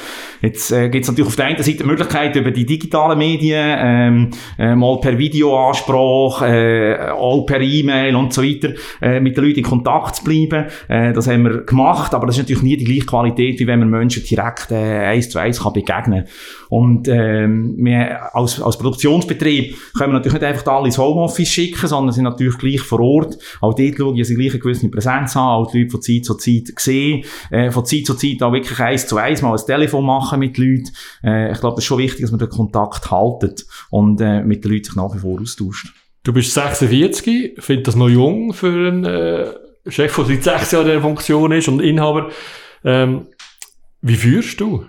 Jetzt 0.43 0.71
äh, 0.73 0.91
gibt 0.91 1.05
es 1.05 1.11
natürlich 1.11 1.29
auf 1.29 1.37
der 1.37 1.47
einen 1.47 1.57
Seite 1.57 1.79
die 1.79 1.85
Möglichkeit, 1.85 2.37
über 2.37 2.51
die 2.51 2.67
digitalen 2.67 3.17
Medien, 3.17 3.77
ähm, 3.79 4.31
äh, 4.59 4.75
mal 4.75 5.01
per 5.01 5.17
Videoansprache, 5.17 6.47
äh, 6.47 7.11
auch 7.13 7.47
per 7.47 7.63
E-Mail 7.63 8.15
und 8.15 8.35
so 8.35 8.43
weiter, 8.43 8.75
äh, 9.01 9.21
mit 9.21 9.39
den 9.39 9.45
Leuten 9.45 9.61
in 9.61 9.65
Kontakt 9.65 10.17
zu 10.17 10.25
bleiben. 10.25 10.67
Äh, 10.89 11.15
das 11.15 11.27
haben 11.27 11.45
wir 11.45 11.63
gemacht, 11.63 12.13
aber 12.13 12.27
das 12.27 12.37
ist 12.37 12.43
natürlich 12.43 12.63
nie 12.63 12.77
die 12.77 12.85
gleiche 12.85 13.07
Qualität, 13.07 13.59
wie 13.59 13.67
wenn 13.67 13.79
man 13.79 13.89
Menschen 13.89 14.23
direkt 14.23 14.71
äh, 14.71 15.07
eins 15.07 15.31
zu 15.31 15.39
eins 15.39 15.63
kann 15.63 15.73
begegnen 15.73 16.27
Und 16.71 17.09
ähm, 17.09 17.75
wir 17.79 18.35
als, 18.35 18.63
als 18.63 18.79
Produktionsbetrieb 18.79 19.77
können 19.99 20.13
wir 20.13 20.19
natürlich 20.19 20.41
nicht 20.41 20.49
einfach 20.49 20.73
alle 20.73 20.87
ins 20.87 20.99
Homeoffice 20.99 21.49
schicken, 21.49 21.89
sondern 21.89 22.15
sind 22.15 22.25
natürlich 22.25 22.59
gleich 22.59 22.81
vor 22.81 23.01
Ort. 23.01 23.37
Auch 23.61 23.75
dort 23.75 23.97
schaue 23.97 24.15
ich, 24.15 24.21
dass 24.21 24.31
ich 24.31 24.39
gleich 24.39 24.53
eine 24.53 24.61
gewisse 24.61 24.89
Präsenz 24.89 25.35
habe, 25.35 25.65
auch 25.65 25.71
die 25.71 25.81
Leute 25.81 25.91
von 25.91 26.01
Zeit 26.01 26.25
zu 26.25 26.35
Zeit 26.37 26.73
sehen, 26.79 27.25
äh, 27.51 27.73
von 27.73 27.85
Zeit 27.85 28.07
zu 28.07 28.15
Zeit 28.15 28.41
auch 28.43 28.53
wirklich 28.53 28.79
eins 28.79 29.09
zu 29.09 29.17
eins 29.17 29.43
mal 29.43 29.53
ein 29.53 29.67
Telefon 29.67 30.07
machen 30.07 30.39
mit 30.39 30.59
Leuten. 30.59 30.91
Äh, 31.25 31.51
ich 31.53 31.59
glaube, 31.59 31.75
das 31.75 31.85
ist 31.85 31.89
schon 31.89 31.99
wichtig, 31.99 32.21
dass 32.21 32.31
man 32.31 32.39
den 32.39 32.49
Kontakt 32.49 33.11
haltet 33.11 33.67
und 33.91 34.21
äh, 34.21 34.43
mit 34.43 34.65
den 34.65 34.71
Leuten 34.71 34.85
sich 34.85 34.95
nach 34.95 35.13
wie 35.13 35.19
vor 35.19 35.41
austauscht. 35.41 35.93
Du 36.23 36.33
bist 36.33 36.55
46, 36.55 37.55
finde 37.59 37.83
das 37.83 37.97
noch 37.97 38.09
jung 38.09 38.53
für 38.53 38.69
einen 38.69 39.05
äh, 39.05 39.47
Chef, 39.89 40.15
der 40.15 40.25
seit 40.25 40.45
sechs 40.45 40.71
Jahren 40.71 40.87
in 40.87 40.93
der 40.93 41.01
Funktion 41.01 41.51
ist 41.51 41.67
und 41.67 41.81
Inhaber. 41.81 42.31
Ähm, 42.85 43.27
Wie 44.03 44.15
führst 44.15 44.61
du? 44.61 44.85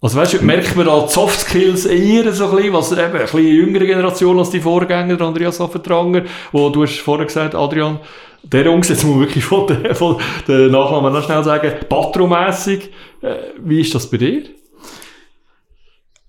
Also 0.00 0.16
weißt 0.16 0.34
du, 0.34 0.44
merkt 0.44 0.76
man 0.76 0.86
da 0.86 1.00
die 1.00 1.12
Soft 1.12 1.40
Skills 1.40 1.84
eher 1.84 2.32
so 2.32 2.50
ein 2.50 2.56
bisschen, 2.56 2.72
was 2.72 2.92
eben 2.92 3.02
ein 3.02 3.10
bisschen 3.10 3.40
jüngere 3.40 3.84
Generation 3.84 4.38
als 4.38 4.50
die 4.50 4.60
Vorgänger, 4.60 5.20
Andreas 5.20 5.60
Affentranger, 5.60 6.22
wo 6.52 6.68
du 6.70 6.84
hast 6.84 7.00
vorher 7.00 7.26
gesagt, 7.26 7.56
Adrian, 7.56 7.98
der 8.44 8.64
Jungs, 8.66 8.88
jetzt 8.88 9.02
muss 9.04 9.16
man 9.16 9.20
wirklich 9.26 9.44
von 9.44 9.66
der, 9.66 9.96
von 9.96 10.20
der 10.46 10.68
Nachnamen 10.68 11.12
noch 11.12 11.24
schnell 11.24 11.42
sagen, 11.42 11.72
patromässig. 11.88 12.92
Äh, 13.22 13.34
wie 13.58 13.80
ist 13.80 13.92
das 13.92 14.08
bei 14.08 14.18
dir? 14.18 14.44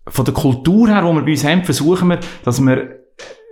Von 0.08 0.26
der 0.26 0.34
Kultur 0.34 0.88
her, 0.88 1.04
die 1.04 1.14
wir 1.14 1.22
bei 1.22 1.32
uns 1.32 1.44
haben, 1.44 1.64
versuchen 1.64 2.08
wir, 2.08 2.20
dass 2.44 2.60
wir 2.60 3.00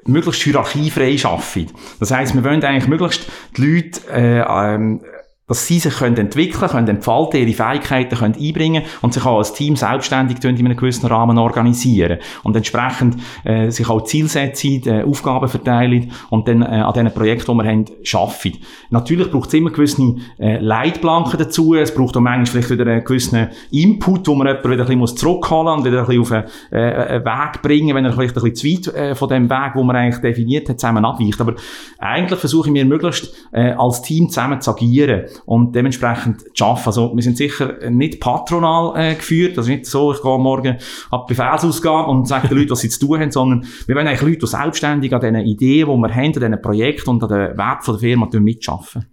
möglichst 0.05 0.41
hierarchiefrei 0.41 1.15
arbeiten. 1.23 1.71
Das 1.99 2.09
heisst, 2.09 2.33
wir 2.33 2.43
wollen 2.43 2.63
eigentlich 2.63 2.87
möglichst 2.87 3.27
die 3.55 3.61
Leute 3.61 4.01
äh, 4.11 4.39
ähm, 4.39 5.01
dass 5.47 5.65
sie 5.65 5.79
sich 5.79 5.95
können 5.95 6.17
entwickeln 6.17 6.69
können, 6.69 6.87
entfalten, 6.89 7.39
ihre 7.39 7.53
Fähigkeiten 7.53 8.17
können 8.17 8.35
einbringen 8.35 8.83
und 9.01 9.13
sich 9.13 9.25
auch 9.25 9.37
als 9.37 9.53
Team 9.53 9.77
selbstständig 9.77 10.43
in 10.43 10.57
einem 10.57 10.75
gewissen 10.75 11.07
Rahmen 11.07 11.37
organisieren 11.37 12.19
und 12.43 12.55
entsprechend 12.57 13.15
äh, 13.45 13.69
sich 13.69 13.89
auch 13.89 14.03
Zielsetzung, 14.03 14.81
äh, 14.85 15.03
Aufgaben 15.03 15.47
verteilen 15.47 16.11
und 16.29 16.49
dann 16.49 16.61
äh, 16.61 16.65
an 16.65 16.93
diesen 16.93 17.13
Projekten, 17.13 17.51
die 17.53 17.63
wir 17.63 17.71
haben, 17.71 17.85
arbeiten. 18.13 18.57
Natürlich 18.89 19.31
braucht 19.31 19.47
es 19.47 19.53
immer 19.53 19.69
gewisse 19.69 20.15
äh, 20.37 20.59
Leitplanken 20.59 21.39
dazu, 21.39 21.75
es 21.75 21.95
braucht 21.95 22.17
auch 22.17 22.21
manchmal 22.21 22.45
vielleicht 22.45 22.69
wieder 22.69 22.91
einen 22.91 23.05
gewissen 23.05 23.47
Input, 23.71 24.27
wo 24.27 24.35
man 24.35 24.47
jemanden 24.47 24.69
wieder 24.69 24.89
ein 24.89 24.99
bisschen 24.99 25.17
zurückholen 25.17 25.65
muss 25.65 25.77
und 25.77 25.85
wieder 25.85 25.99
ein 26.01 26.05
bisschen 26.07 26.21
auf 26.21 26.31
einen, 26.33 26.45
äh, 26.71 27.05
einen 27.13 27.25
Weg 27.25 27.61
bringen, 27.61 27.95
wenn 27.95 28.03
er 28.03 28.11
vielleicht 28.11 28.35
ein 28.35 28.43
bisschen 28.43 28.83
zu 28.83 28.89
weit 28.89 28.95
äh, 28.95 29.15
von 29.15 29.29
dem 29.29 29.49
Weg, 29.49 29.71
wo 29.75 29.83
man 29.83 29.95
eigentlich 29.95 30.21
definiert 30.21 30.67
hat, 30.67 30.77
zusammen 30.77 31.05
abweicht. 31.05 31.39
Aber 31.39 31.55
eigentlich 31.99 32.39
versuche 32.39 32.67
ich 32.67 32.73
mir 32.73 32.83
möglichst 32.83 33.33
äh, 33.53 33.71
als 33.71 34.01
Team 34.01 34.27
zusammen 34.27 34.59
zu 34.59 34.71
agieren 34.71 35.23
und 35.45 35.75
dementsprechend 35.75 36.45
zu 36.55 36.65
arbeiten. 36.65 36.87
Also 36.87 37.15
wir 37.15 37.23
sind 37.23 37.37
sicher 37.37 37.89
nicht 37.89 38.19
patronal 38.19 38.93
äh, 38.95 39.15
geführt, 39.15 39.57
also 39.57 39.69
nicht 39.69 39.85
so, 39.85 40.13
ich 40.13 40.21
gehe 40.21 40.37
morgen 40.37 40.77
ab 41.11 41.27
Befehlsausgabe 41.27 42.09
und 42.09 42.27
sage 42.27 42.47
den 42.47 42.57
Leuten, 42.57 42.71
was 42.71 42.79
sie 42.79 42.89
zu 42.89 43.05
tun 43.05 43.19
haben, 43.19 43.31
sondern 43.31 43.65
wir 43.85 43.95
wollen 43.95 44.07
eigentlich 44.07 44.21
Leute, 44.21 44.39
die 44.39 44.47
selbstständig 44.47 45.13
an 45.13 45.21
diesen 45.21 45.35
Ideen, 45.37 45.87
die 45.87 45.97
wir 45.97 46.15
haben, 46.15 46.25
an 46.25 46.31
diesen 46.31 46.61
Projekten 46.61 47.09
und 47.09 47.23
an 47.23 47.29
den 47.29 47.57
Wert 47.57 47.87
der 47.87 47.93
Firma 47.95 48.29
mitarbeiten. 48.33 49.07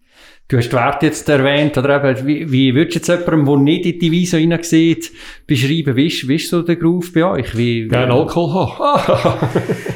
Du 0.47 0.59
hast 0.59 0.69
die 0.69 0.77
Werte 0.77 1.07
jetzt 1.07 1.27
erwähnt, 1.31 1.79
oder 1.79 2.05
eben, 2.05 2.27
wie, 2.27 2.53
wie 2.53 2.75
würdest 2.75 3.09
du 3.09 3.13
jetzt 3.13 3.27
jemandem, 3.27 3.47
der 3.47 3.57
nicht 3.57 3.87
in 3.87 3.99
die 3.99 4.13
Visa 4.13 4.37
hineinsieht, 4.37 5.11
beschreiben, 5.47 5.95
wie 5.97 6.07
ist, 6.07 6.27
wie 6.27 6.37
ist 6.37 6.49
so 6.49 6.63
der 6.63 6.77
Groove 6.77 7.13
bei 7.13 7.25
euch? 7.25 7.57
Wie, 7.57 7.87
Gerne 7.89 8.13
Alkohol 8.13 8.67
haben. 8.79 9.51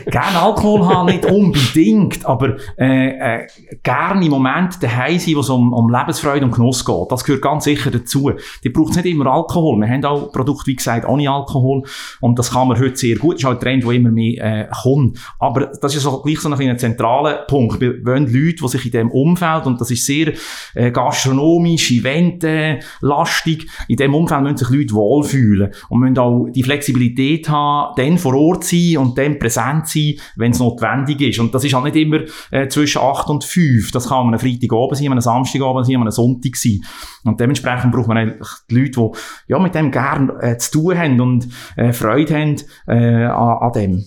gerne 0.11 0.43
Alkohol 0.43 0.87
haben, 0.87 1.07
nicht 1.07 1.25
unbedingt, 1.25 2.26
aber 2.26 2.57
äh, 2.78 3.43
äh, 3.43 3.47
gerne 3.83 4.25
im 4.25 4.31
Moment 4.31 4.83
daheim 4.83 5.19
sein, 5.19 5.35
wo 5.37 5.40
es 5.40 5.49
um, 5.49 5.73
um 5.73 5.90
Lebensfreude 5.90 6.45
und 6.45 6.52
Genuss 6.52 6.85
geht. 6.85 7.11
Das 7.11 7.25
gehört 7.25 7.43
ganz 7.43 7.64
sicher 7.64 7.90
dazu. 7.90 8.31
Die 8.62 8.69
braucht 8.69 8.97
nicht 8.97 9.07
immer 9.07 9.26
Alkohol. 9.26 9.78
Wir 9.81 9.88
haben 9.88 10.05
auch 10.05 10.31
Produkte, 10.33 10.67
wie 10.67 10.76
gesagt, 10.76 11.09
ohne 11.09 11.31
Alkohol 11.31 11.83
und 12.21 12.38
das 12.38 12.52
kann 12.52 12.69
man 12.69 12.78
heute 12.78 12.97
sehr 12.97 13.17
gut. 13.17 13.35
Das 13.35 13.40
ist 13.40 13.47
auch 13.47 13.52
ein 13.52 13.61
Trend, 13.61 13.85
der 13.85 13.90
immer 13.93 14.11
mehr 14.11 14.45
äh, 14.45 14.69
kommt. 14.83 15.19
Aber 15.38 15.73
das 15.81 15.95
ist 15.95 16.02
so, 16.02 16.21
gleich 16.21 16.40
so 16.40 16.50
ein, 16.50 16.61
ein 16.61 16.78
zentraler 16.78 17.45
Punkt. 17.49 17.81
Wir 17.81 18.05
wollen 18.05 18.26
Leute, 18.26 18.57
die 18.62 18.69
sich 18.69 18.85
in 18.85 18.90
diesem 18.90 19.11
Umfeld, 19.11 19.67
und 19.67 19.81
das 19.81 19.90
ist 19.90 20.05
sehr 20.05 20.35
äh, 20.75 20.90
gastronomisch, 20.90 21.90
Evente, 21.90 22.81
lastig, 23.00 23.67
in 23.88 23.97
diesem 23.97 24.14
Umfeld 24.14 24.43
müssen 24.43 24.57
sich 24.59 24.71
Leute 24.71 24.95
wohlfühlen 24.95 25.38
und 25.88 26.00
müssen 26.00 26.18
auch 26.18 26.49
die 26.49 26.62
Flexibilität 26.62 27.49
haben, 27.49 27.95
dann 27.97 28.18
vor 28.18 28.35
Ort 28.35 28.64
sein 28.64 28.99
und 28.99 29.16
dann 29.18 29.38
präsent 29.38 29.87
sein, 29.88 30.14
wenn 30.37 30.52
es 30.52 30.59
notwendig 30.59 31.21
ist. 31.21 31.38
Und 31.38 31.54
das 31.54 31.64
ist 31.64 31.75
halt 31.75 31.85
nicht 31.85 31.97
immer 31.97 32.21
äh, 32.50 32.68
zwischen 32.68 33.00
8 33.02 33.28
und 33.28 33.45
5. 33.45 33.90
Das 33.90 34.09
kann 34.09 34.18
an 34.18 34.28
einem 34.28 34.38
Freitag 34.38 34.73
oben 34.73 34.95
sein, 34.95 35.07
an 35.07 35.12
einem 35.12 35.21
Samstag 35.21 35.62
oben 35.62 35.85
sein, 35.85 35.97
an 35.97 36.11
Sonntag 36.11 36.57
sein. 36.57 36.80
Und 37.25 37.40
dementsprechend 37.40 37.92
braucht 37.92 38.09
man 38.09 38.16
eigentlich 38.16 38.49
die 38.71 38.80
Leute, 38.80 38.90
die 39.00 39.52
ja, 39.52 39.59
mit 39.59 39.75
dem 39.75 39.90
gerne 39.90 40.33
äh, 40.40 40.57
zu 40.59 40.73
tun 40.73 40.99
haben 40.99 41.21
und 41.21 41.49
äh, 41.76 41.92
Freude 41.92 42.35
haben 42.35 42.57
äh, 42.87 43.25
an, 43.25 43.59
an 43.59 43.73
dem. 43.73 44.04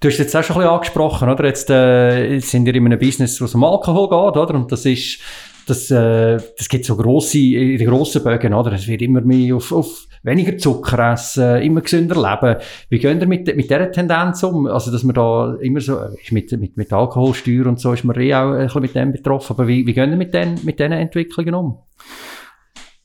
Du 0.00 0.08
hast 0.08 0.18
jetzt 0.18 0.36
auch 0.36 0.42
schon 0.42 0.56
ein 0.56 0.60
bisschen 0.60 0.74
angesprochen, 0.74 1.28
oder? 1.28 1.46
Jetzt, 1.46 1.70
äh, 1.70 2.38
sind 2.40 2.66
wir 2.66 2.74
in 2.74 2.84
einem 2.84 2.98
Business, 2.98 3.40
wo 3.40 3.46
es 3.46 3.54
um 3.54 3.64
Alkohol 3.64 4.08
geht, 4.08 4.36
oder? 4.36 4.54
Und 4.54 4.70
das 4.70 4.84
ist 4.84 5.20
das, 5.66 5.90
äh, 5.90 6.38
das 6.56 6.68
gibt 6.68 6.84
so 6.84 6.96
grosse, 6.96 7.38
in 7.38 7.78
den 7.78 7.88
grossen 7.88 8.22
Bögen, 8.22 8.54
oder? 8.54 8.72
Es 8.72 8.86
wird 8.86 9.02
immer 9.02 9.20
mehr 9.20 9.56
auf, 9.56 9.72
auf 9.72 10.06
weniger 10.22 10.56
Zucker 10.58 11.12
essen, 11.12 11.62
immer 11.62 11.80
gesünder 11.80 12.16
leben. 12.16 12.60
Wie 12.88 12.98
gehen 12.98 13.20
ihr 13.20 13.26
mit, 13.26 13.46
mit 13.54 13.70
dieser 13.70 13.90
Tendenz 13.90 14.42
um? 14.42 14.66
Also, 14.66 14.90
dass 14.90 15.04
man 15.04 15.14
da 15.14 15.54
immer 15.60 15.80
so, 15.80 15.98
mit, 16.30 16.52
mit, 16.52 16.76
mit 16.76 16.92
Alkoholsteuer 16.92 17.66
und 17.66 17.80
so 17.80 17.92
ist 17.92 18.04
man 18.04 18.18
eh 18.20 18.34
auch 18.34 18.52
ein 18.52 18.66
bisschen 18.66 18.82
mit 18.82 18.94
dem 18.94 19.12
betroffen. 19.12 19.54
Aber 19.54 19.68
wie, 19.68 19.86
wie 19.86 19.92
gehen 19.92 20.10
ihr 20.10 20.16
mit 20.16 20.34
den, 20.34 20.58
mit 20.64 20.78
diesen 20.78 20.92
Entwicklungen 20.92 21.54
um? 21.54 21.78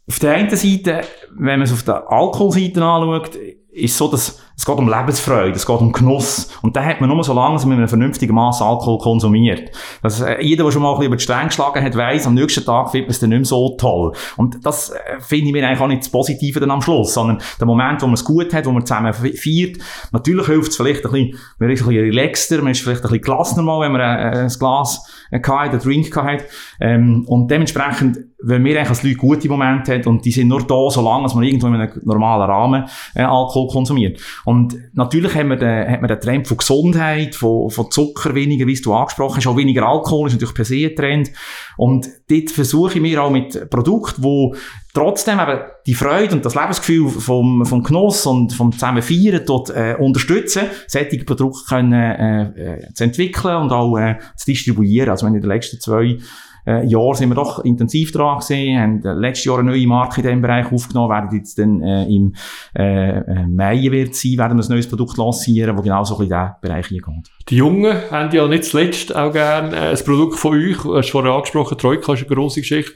Auf 0.08 0.20
der 0.20 0.34
einen 0.34 0.50
Seite, 0.50 1.02
wenn 1.36 1.60
man 1.60 1.62
es 1.62 1.74
auf 1.74 1.84
der 1.84 2.12
Alkoholseite 2.12 2.84
anschaut, 2.84 3.38
ist 3.72 3.98
so, 3.98 4.10
dass 4.10 4.40
es 4.62 4.66
geht 4.66 4.78
um 4.78 4.88
Lebensfreude, 4.88 5.56
es 5.56 5.66
geht 5.66 5.80
um 5.80 5.92
Genuss. 5.92 6.50
Und 6.62 6.76
da 6.76 6.84
hat 6.84 7.02
man 7.02 7.10
nur 7.10 7.24
so 7.24 7.34
lange, 7.34 7.56
dass 7.56 7.64
man 7.64 7.70
mit 7.70 7.78
einem 7.80 7.88
vernünftigen 7.88 8.36
Maß 8.36 8.62
Alkohol 8.62 9.00
konsumiert. 9.00 9.72
Das, 10.04 10.22
äh, 10.22 10.40
jeder, 10.42 10.66
der 10.66 10.72
schon 10.72 10.84
mal 10.84 10.90
ein 10.90 10.96
bisschen 10.98 11.08
über 11.08 11.16
die 11.16 11.24
Stränge 11.24 11.48
geschlagen 11.48 11.84
hat, 11.84 11.98
weiss, 11.98 12.28
am 12.28 12.36
nächsten 12.36 12.64
Tag 12.64 12.92
findet 12.92 13.08
man 13.08 13.12
es 13.12 13.20
dann 13.20 13.30
nicht 13.30 13.40
mehr 13.40 13.46
so 13.46 13.76
toll. 13.78 14.14
Und 14.38 14.64
das 14.64 14.92
äh, 14.92 15.20
finde 15.20 15.48
ich 15.48 15.54
mir 15.54 15.66
eigentlich 15.66 15.82
auch 15.82 15.88
nicht 15.88 16.02
das 16.02 16.10
Positive 16.10 16.60
dann 16.60 16.70
am 16.70 16.82
Schluss, 16.84 17.14
sondern 17.14 17.42
der 17.60 17.66
Moment, 17.66 18.04
wo 18.04 18.06
man 18.06 18.14
es 18.14 18.24
gut 18.24 18.54
hat, 18.54 18.68
wo 18.68 18.72
man 18.72 18.86
zusammen 18.86 19.14
feiert. 19.14 19.78
Natürlich 20.12 20.46
hilft 20.46 20.72
es 20.72 20.78
vielleicht 20.78 21.06
ein 21.06 21.12
bisschen, 21.12 21.40
man 21.58 21.70
ist 21.72 21.82
ein 21.82 21.88
bisschen 21.88 22.04
relaxter, 22.04 22.58
man 22.62 22.72
ist 22.72 22.82
vielleicht 22.82 23.02
ein 23.02 23.10
bisschen 23.10 23.22
gelassener 23.24 23.64
mal, 23.64 23.82
wenn 23.82 23.94
man 23.94 24.02
äh, 24.02 24.42
ein 24.42 24.48
Glas 24.60 25.04
äh, 25.32 25.40
einen 25.42 25.80
Drink 25.80 26.16
hat. 26.16 26.44
Ähm, 26.80 27.26
und 27.28 27.50
dementsprechend, 27.50 28.18
wenn 28.44 28.64
wir 28.64 28.76
eigentlich 28.76 28.90
als 28.90 29.04
Leute 29.04 29.16
gute 29.16 29.50
Momente 29.50 29.94
haben 29.94 30.06
und 30.06 30.26
die 30.26 30.32
sind 30.32 30.50
nur 30.50 30.62
da, 30.62 30.90
solange 30.90 31.28
man 31.34 31.44
irgendwo 31.44 31.68
in 31.68 31.76
einem 31.76 31.92
normalen 32.04 32.50
Rahmen 32.50 32.86
äh, 33.16 33.24
Alkohol 33.24 33.61
konsumiert. 33.68 34.20
Und 34.46 34.78
natürlich 34.94 35.36
haben 35.36 35.50
wir 35.50 35.58
den, 35.58 35.90
hat 35.90 36.02
man 36.02 36.08
den 36.08 36.20
Trend 36.20 36.48
von 36.48 36.58
Gesundheit, 36.58 37.36
von, 37.36 37.70
von 37.70 37.92
Zucker 37.92 38.36
weniger, 38.36 38.68
wie 38.68 38.76
du 38.76 38.94
angesprochen 38.94 39.38
hast, 39.38 39.48
auch 39.48 39.58
weniger 39.58 39.88
Alkohol 39.88 40.28
ist 40.28 40.34
natürlich 40.34 40.56
per 40.56 40.66
se 40.66 40.88
ein 40.88 40.96
Trend. 40.96 41.32
Und 41.78 42.08
dort 42.30 42.52
versuche 42.52 42.96
ich 42.96 43.02
mir 43.02 43.24
auch 43.24 43.32
mit 43.32 43.70
Produkten, 43.70 44.24
wo 44.24 44.56
trotzdem 44.94 45.40
eben 45.40 45.60
die 45.88 45.94
Freude 45.94 46.36
und 46.36 46.46
das 46.46 46.56
Lebensgefühl 46.56 47.10
vom, 47.10 47.66
vom 47.66 47.84
Genuss 47.84 48.26
und 48.26 48.54
vom 48.54 48.72
Zusammenfeiern 48.72 49.42
dort 49.46 49.70
äh, 49.70 49.96
unterstützen, 49.98 50.64
solche 50.88 51.24
Produkte 51.24 51.64
können, 51.68 51.94
äh, 51.94 52.44
äh, 52.76 52.94
zu 52.94 53.04
entwickeln 53.06 53.56
und 53.56 53.72
auch 53.72 53.98
äh, 53.98 54.18
zu 54.36 54.46
distribuieren. 54.48 55.10
Also 55.10 55.26
wenn 55.26 55.36
in 55.36 55.42
den 55.42 55.50
letzten 55.50 55.80
zwei 55.80 56.18
äh, 56.66 56.86
Jahr 56.86 57.16
sind 57.16 57.30
wir 57.30 57.36
doch 57.36 57.64
intensiv 57.64 58.12
dran 58.12 58.40
gewesen, 58.40 58.80
haben 58.80 59.06
äh, 59.06 59.14
letztes 59.14 59.46
Jahr 59.46 59.60
eine 59.60 59.72
neue 59.72 59.88
Marke 59.88 60.22
in 60.22 60.28
diesem 60.28 60.42
Bereich 60.42 60.72
aufgenommen, 60.72 61.10
werden 61.10 61.38
jetzt 61.38 61.58
dann 61.58 61.82
äh, 61.82 62.06
im 62.06 62.34
äh, 62.78 63.18
äh 63.18 63.48
Mai 63.48 63.92
wird 63.92 64.16
sein, 64.16 64.38
werden 64.38 64.58
wir 64.58 64.64
ein 64.64 64.70
neues 64.70 64.88
Produkt 64.88 65.18
lancieren, 65.18 65.76
das 65.76 65.84
genau 65.84 66.04
so 66.04 66.16
in 66.16 66.30
diesen 66.30 66.52
Bereich 66.62 66.88
hineingeht. 66.88 67.32
Die 67.50 67.56
Jungen 67.56 67.94
haben 68.10 68.34
ja 68.36 68.48
nicht 68.48 68.66
zuletzt 68.66 69.16
auch 69.16 69.32
gerne 69.32 69.76
äh, 69.76 69.90
ein 69.92 70.06
Produkt 70.06 70.38
von 70.38 70.54
euch, 70.54 70.78
du 70.78 70.98
hast 70.98 71.10
vorher 71.10 71.34
angesprochen, 71.34 71.78
Troika 71.78 72.14
ist 72.14 72.26
eine 72.26 72.36
grosse 72.36 72.62
Geschichte, 72.62 72.94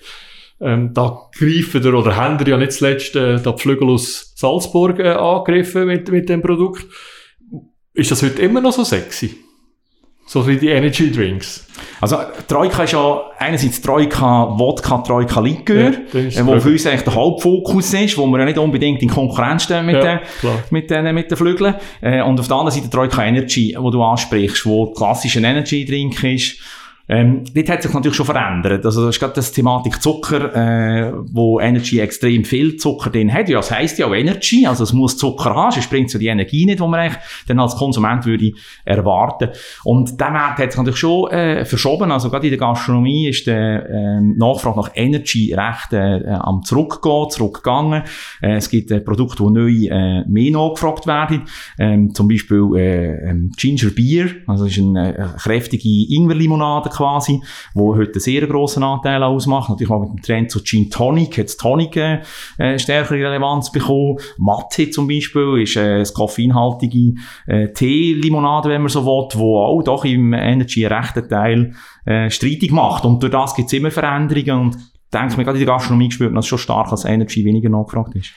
ähm, 0.61 0.93
da 0.93 1.29
greifen 1.37 1.83
wir 1.83 1.93
oder 1.93 2.15
haben 2.15 2.39
wir 2.39 2.47
ja 2.47 2.57
nicht 2.57 2.71
zuletzt 2.71 3.15
äh, 3.15 3.41
die 3.41 3.57
Flügel 3.57 3.89
aus 3.89 4.33
Salzburg 4.35 4.99
äh, 4.99 5.09
angegriffen 5.09 5.85
mit, 5.85 6.09
mit 6.09 6.29
dem 6.29 6.41
Produkt. 6.41 6.85
Ist 7.93 8.11
das 8.11 8.23
heute 8.23 8.41
immer 8.41 8.61
noch 8.61 8.73
so 8.73 8.83
sexy? 8.83 9.44
So 10.27 10.47
wie 10.47 10.57
die 10.57 10.69
Energy 10.69 11.11
Drinks. 11.11 11.67
Also, 12.01 12.17
Troika 12.47 12.83
ist 12.83 12.93
ja 12.93 13.21
einerseits 13.37 13.79
Troika 13.79 14.57
Wodka, 14.57 14.97
Troika 14.99 15.39
Likör, 15.39 15.91
ja, 16.13 16.19
äh, 16.19 16.45
wo 16.45 16.59
für 16.59 16.69
uns 16.69 16.85
eigentlich 16.87 17.03
der 17.03 17.13
Hauptfokus 17.13 17.93
ist, 17.93 18.17
wo 18.17 18.25
wir 18.25 18.39
ja 18.39 18.45
nicht 18.45 18.57
unbedingt 18.57 19.03
in 19.03 19.09
Konkurrenz 19.09 19.63
stehen 19.63 19.85
mit, 19.85 19.95
ja, 19.95 20.01
den, 20.01 20.19
mit, 20.71 20.89
den, 20.89 21.13
mit 21.13 21.29
den 21.29 21.37
Flügeln. 21.37 21.75
Äh, 22.01 22.23
und 22.23 22.39
auf 22.39 22.47
der 22.47 22.57
anderen 22.57 22.75
Seite 22.75 22.89
Troika 22.89 23.23
Energy, 23.23 23.75
wo 23.77 23.91
du 23.91 24.01
ansprichst, 24.01 24.65
wo 24.65 24.87
klassischer 24.87 25.41
Energy 25.41 25.85
Drink 25.85 26.23
ist 26.23 26.59
ähm, 27.07 27.43
dort 27.53 27.69
hat 27.69 27.83
sich 27.83 27.93
natürlich 27.93 28.15
schon 28.15 28.25
verändert. 28.25 28.83
Also, 28.83 29.05
das 29.05 29.15
ist 29.15 29.19
gerade 29.19 29.33
das 29.33 29.51
Thematik 29.51 30.01
Zucker, 30.01 30.55
äh, 30.55 31.13
wo 31.31 31.59
Energy 31.59 31.99
extrem 31.99 32.43
viel 32.43 32.77
Zucker 32.77 33.11
drin 33.11 33.31
hat. 33.31 33.47
Ja, 33.47 33.57
das 33.57 33.69
heisst 33.69 33.99
ja 33.99 34.07
auch 34.07 34.13
Energy. 34.13 34.65
Also, 34.65 34.83
es 34.83 34.93
muss 34.93 35.15
Zucker 35.17 35.53
haben, 35.53 35.71
sonst 35.71 35.89
bringt 35.89 36.07
es 36.07 36.13
ja 36.13 36.19
die 36.19 36.27
Energie 36.27 36.65
nicht, 36.65 36.79
die 36.79 36.87
man 36.87 36.99
eigentlich 36.99 37.21
dann 37.47 37.59
als 37.59 37.75
Konsument 37.75 38.25
würde 38.25 38.53
erwarten. 38.85 39.49
Und 39.83 40.19
der 40.19 40.31
Markt 40.31 40.59
hat 40.59 40.71
sich 40.71 40.77
natürlich 40.77 40.99
schon, 40.99 41.29
äh, 41.29 41.63
verschoben. 41.65 42.11
Also, 42.11 42.31
gerade 42.31 42.47
in 42.47 42.51
der 42.51 42.59
Gastronomie 42.59 43.29
ist 43.29 43.45
der, 43.45 43.87
äh, 43.87 44.21
Nachfrage 44.21 44.79
nach 44.79 44.89
Energy 44.95 45.53
recht, 45.53 45.93
äh, 45.93 46.25
am 46.27 46.63
zurückgehen, 46.63 47.29
zurückgegangen. 47.29 48.03
Äh, 48.41 48.55
es 48.55 48.69
gibt 48.69 48.89
äh, 48.89 48.99
Produkte, 48.99 49.43
die 49.43 49.51
neu, 49.51 49.95
äh, 49.95 50.23
mehr 50.27 50.51
nachgefragt 50.51 51.05
werden. 51.05 51.43
Ähm, 51.77 52.15
zum 52.15 52.27
Beispiel, 52.27 52.67
äh, 52.75 53.29
ähm, 53.29 53.51
Ginger 53.55 53.91
Beer. 53.91 54.29
Also, 54.47 54.63
das 54.63 54.75
ist 54.75 54.83
eine, 54.83 55.15
eine 55.15 55.35
kräftige 55.37 55.87
Ingwerlimonade 56.09 56.94
quasi, 56.95 57.41
wo 57.73 57.95
heute 57.95 58.13
einen 58.13 58.19
sehr 58.21 58.47
grossen 58.47 58.83
Anteil 58.83 59.21
ausmacht. 59.23 59.69
Natürlich 59.69 59.91
auch 59.91 60.01
mit 60.01 60.09
dem 60.09 60.21
Trend 60.21 60.51
zu 60.51 60.63
Gin 60.63 60.89
Tonic, 60.89 61.37
hat 61.37 61.57
Tonic 61.57 61.95
äh, 61.97 62.21
äh, 62.57 62.79
stärkere 62.79 63.17
Relevanz 63.17 63.71
bekommen. 63.71 64.17
Mate 64.37 64.89
zum 64.89 65.07
Beispiel 65.07 65.61
ist 65.61 65.75
äh, 65.75 65.99
das 65.99 66.13
koffeinhaltige 66.13 67.13
äh, 67.47 67.71
Tee-Limonade, 67.71 68.69
wenn 68.69 68.81
man 68.81 68.89
so 68.89 69.05
will, 69.05 69.27
wo 69.39 69.59
auch 69.59 69.81
doch 69.83 70.05
im 70.05 70.33
Energy 70.33 70.85
rechten 70.85 71.27
Teil 71.27 71.73
äh, 72.05 72.29
streitig 72.29 72.71
macht. 72.71 73.05
Und 73.05 73.21
durch 73.21 73.31
das 73.31 73.55
gibt 73.55 73.67
es 73.67 73.73
immer 73.73 73.91
Veränderungen 73.91 74.67
und 74.67 74.77
denke 75.13 75.37
mir, 75.37 75.43
gerade 75.43 75.59
in 75.59 75.65
der 75.65 75.73
Gastronomie 75.73 76.09
gespürt, 76.09 76.35
dass 76.35 76.45
es 76.45 76.49
schon 76.49 76.59
stark 76.59 76.91
als 76.91 77.05
Energy 77.05 77.45
weniger 77.45 77.69
nachgefragt 77.69 78.15
ist. 78.15 78.31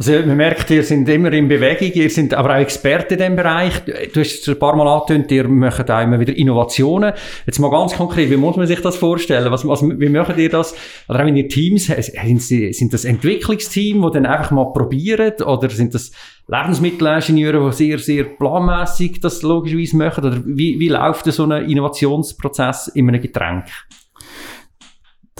Also 0.00 0.14
man 0.24 0.38
merkt, 0.38 0.70
ihr 0.70 0.82
sind 0.82 1.06
immer 1.10 1.30
in 1.30 1.46
Bewegung, 1.46 1.92
ihr 1.92 2.08
sind 2.08 2.32
aber 2.32 2.54
auch 2.54 2.60
Experten 2.60 3.12
in 3.12 3.18
diesem 3.18 3.36
Bereich. 3.36 3.82
Du 3.84 4.20
hast 4.20 4.40
es 4.40 4.48
ein 4.48 4.58
paar 4.58 4.74
Mal 4.74 4.88
angetönt, 4.88 5.30
ihr 5.30 5.46
macht 5.46 5.90
auch 5.90 6.02
immer 6.02 6.18
wieder 6.18 6.34
Innovationen. 6.34 7.12
Jetzt 7.44 7.58
mal 7.58 7.70
ganz 7.70 7.94
konkret, 7.94 8.30
wie 8.30 8.38
muss 8.38 8.56
man 8.56 8.66
sich 8.66 8.80
das 8.80 8.96
vorstellen? 8.96 9.52
Was, 9.52 9.68
was, 9.68 9.82
wie 9.82 10.08
macht 10.08 10.38
ihr 10.38 10.48
das? 10.48 10.74
Oder 11.06 11.22
auch 11.22 11.26
in 11.26 11.36
ihr 11.36 11.50
Teams, 11.50 11.88
sind, 11.88 12.40
sie, 12.40 12.72
sind 12.72 12.94
das 12.94 13.04
Entwicklungsteam, 13.04 14.00
die 14.00 14.10
dann 14.14 14.24
einfach 14.24 14.52
mal 14.52 14.72
probieren? 14.72 15.34
Oder 15.42 15.68
sind 15.68 15.92
das 15.92 16.12
Lebensmittelingenieure, 16.48 17.68
die 17.68 17.76
sehr, 17.76 17.98
sehr 17.98 18.24
planmäßig 18.24 19.20
das 19.20 19.42
logischerweise 19.42 19.96
machen? 19.98 20.24
Oder 20.24 20.40
wie, 20.46 20.80
wie 20.80 20.88
läuft 20.88 21.26
so 21.26 21.44
ein 21.44 21.68
Innovationsprozess 21.68 22.88
in 22.88 23.06
einem 23.06 23.20
Getränk? 23.20 23.64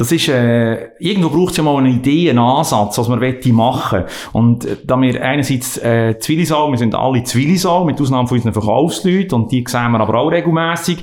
Das 0.00 0.10
ist, 0.12 0.28
äh, 0.28 0.92
irgendwo 0.98 1.28
braucht 1.28 1.50
es 1.50 1.58
ja 1.58 1.62
mal 1.62 1.76
eine 1.76 1.90
Idee, 1.90 2.30
einen 2.30 2.38
Ansatz, 2.38 2.96
was 2.96 3.06
man 3.06 3.20
machen. 3.52 4.04
Und 4.32 4.64
äh, 4.64 4.78
da 4.82 4.98
wir 4.98 5.22
einerseits 5.22 5.76
äh, 5.76 6.18
Zwillisau, 6.18 6.70
wir 6.70 6.78
sind 6.78 6.94
alle 6.94 7.22
Zwillisau, 7.22 7.84
mit 7.84 8.00
Ausnahme 8.00 8.26
von 8.26 8.38
unseren 8.38 8.54
Verkaufsleuten, 8.54 9.34
und 9.34 9.52
die 9.52 9.62
sehen 9.68 9.92
wir 9.92 10.00
aber 10.00 10.14
auch 10.14 10.30
regelmässig, 10.30 11.02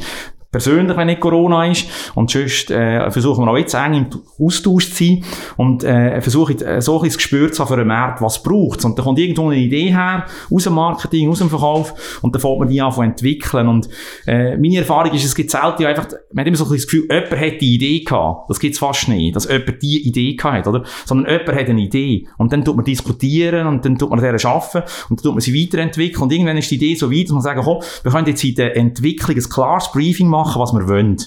persönlich, 0.51 0.95
wenn 0.97 1.07
nicht 1.07 1.19
Corona 1.19 1.65
ist. 1.65 1.87
Und 2.15 2.31
sonst 2.31 2.71
äh, 2.71 3.09
versuchen 3.11 3.45
wir 3.45 3.51
auch 3.51 3.57
jetzt 3.57 3.73
eng 3.73 3.93
im 3.93 4.07
Austausch 4.39 4.89
zu 4.91 5.03
sein 5.03 5.23
und 5.57 5.83
äh, 5.83 6.21
versuchen 6.21 6.59
äh, 6.61 6.81
so 6.81 7.01
ein 7.01 7.09
Gespür 7.09 7.51
zu 7.51 7.63
haben 7.63 7.69
für 7.69 7.77
den 7.77 7.87
Markt, 7.87 8.21
was 8.21 8.41
braucht 8.41 8.83
Und 8.85 8.97
da 8.97 9.03
kommt 9.03 9.19
irgendwo 9.19 9.49
eine 9.49 9.57
Idee 9.57 9.91
her, 9.91 10.25
aus 10.51 10.63
dem 10.63 10.73
Marketing, 10.73 11.29
aus 11.29 11.39
dem 11.39 11.49
Verkauf 11.49 12.19
und 12.21 12.33
dann 12.33 12.41
fängt 12.41 12.59
man 12.59 12.67
die 12.67 12.81
an 12.81 12.91
zu 12.91 13.01
entwickeln. 13.01 13.67
Und 13.67 13.89
äh, 14.25 14.57
meine 14.57 14.77
Erfahrung 14.77 15.13
ist, 15.13 15.25
es 15.25 15.35
gibt 15.35 15.51
selten 15.51 15.85
einfach, 15.85 16.07
man 16.31 16.41
hat 16.41 16.47
immer 16.47 16.57
so 16.57 16.65
ein 16.65 16.71
das 16.71 16.87
Gefühl, 16.87 17.07
jemand 17.09 17.31
hat 17.31 17.61
die 17.61 17.75
Idee 17.75 17.99
gehabt. 17.99 18.49
Das 18.49 18.59
gibt's 18.59 18.79
fast 18.79 19.07
nicht, 19.09 19.35
dass 19.35 19.49
jemand 19.49 19.81
die 19.81 20.07
Idee 20.07 20.35
gehabt 20.35 20.57
hat, 20.57 20.67
oder? 20.67 20.83
Sondern 21.05 21.31
jemand 21.31 21.59
hat 21.59 21.69
eine 21.69 21.81
Idee. 21.81 22.27
Und 22.37 22.53
dann 22.53 22.63
tut 22.63 22.75
man 22.75 22.85
diskutieren 22.85 23.67
und 23.67 23.83
dann 23.85 23.97
tut 23.97 24.09
man 24.09 24.19
deren 24.19 24.43
arbeiten 24.45 24.83
und 25.09 25.19
dann 25.19 25.23
tut 25.23 25.33
man 25.33 25.41
sie 25.41 25.53
weiterentwickeln 25.53 26.23
und 26.23 26.31
irgendwann 26.31 26.57
ist 26.57 26.71
die 26.71 26.75
Idee 26.75 26.95
so 26.95 27.11
weit, 27.11 27.25
dass 27.25 27.33
man 27.33 27.41
sagen, 27.41 27.61
komm, 27.63 27.81
wir 28.03 28.11
können 28.11 28.27
jetzt 28.27 28.43
in 28.43 28.55
der 28.55 28.77
Entwicklung 28.77 29.37
ein 29.37 29.49
klares 29.49 29.91
Briefing 29.91 30.27
machen, 30.27 30.36
machen, 30.43 30.61
was 30.61 30.73
wir 30.73 30.87
wollen. 30.87 31.17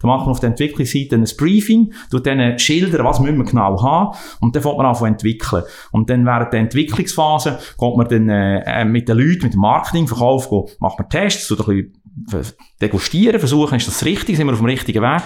Dann 0.00 0.08
macht 0.08 0.20
man 0.20 0.30
auf 0.30 0.40
der 0.40 0.50
Entwicklungsseite 0.50 1.16
ein 1.16 1.26
Briefing, 1.36 1.92
tut 2.10 2.26
denen 2.26 2.58
schildern, 2.58 3.04
was 3.04 3.20
müssen 3.20 3.38
wir 3.38 3.44
genau 3.44 3.82
haben, 3.82 4.16
und 4.40 4.54
dann 4.54 4.62
fängt 4.62 4.76
man 4.76 4.86
an 4.86 4.94
zu 4.94 5.04
entwickeln. 5.04 5.64
Und 5.90 6.10
dann 6.10 6.24
während 6.24 6.52
der 6.52 6.60
Entwicklungsphase 6.60 7.58
geht 7.78 7.96
man 7.96 8.08
dann 8.08 8.28
äh, 8.28 8.84
mit 8.84 9.08
den 9.08 9.18
Leuten, 9.18 9.44
mit 9.44 9.54
dem 9.54 9.60
Marketing, 9.60 10.06
Verkauf, 10.06 10.48
go, 10.48 10.68
macht 10.78 10.98
man 10.98 11.08
Tests, 11.08 11.48
tut 11.48 11.68
ein 11.68 11.92
bisschen 12.04 12.54
degustieren, 12.80 13.38
versuchen, 13.38 13.76
ist 13.76 13.88
das 13.88 14.04
richtig, 14.04 14.36
sind 14.36 14.46
wir 14.46 14.52
auf 14.52 14.58
dem 14.58 14.66
richtigen 14.66 15.02
Weg. 15.02 15.22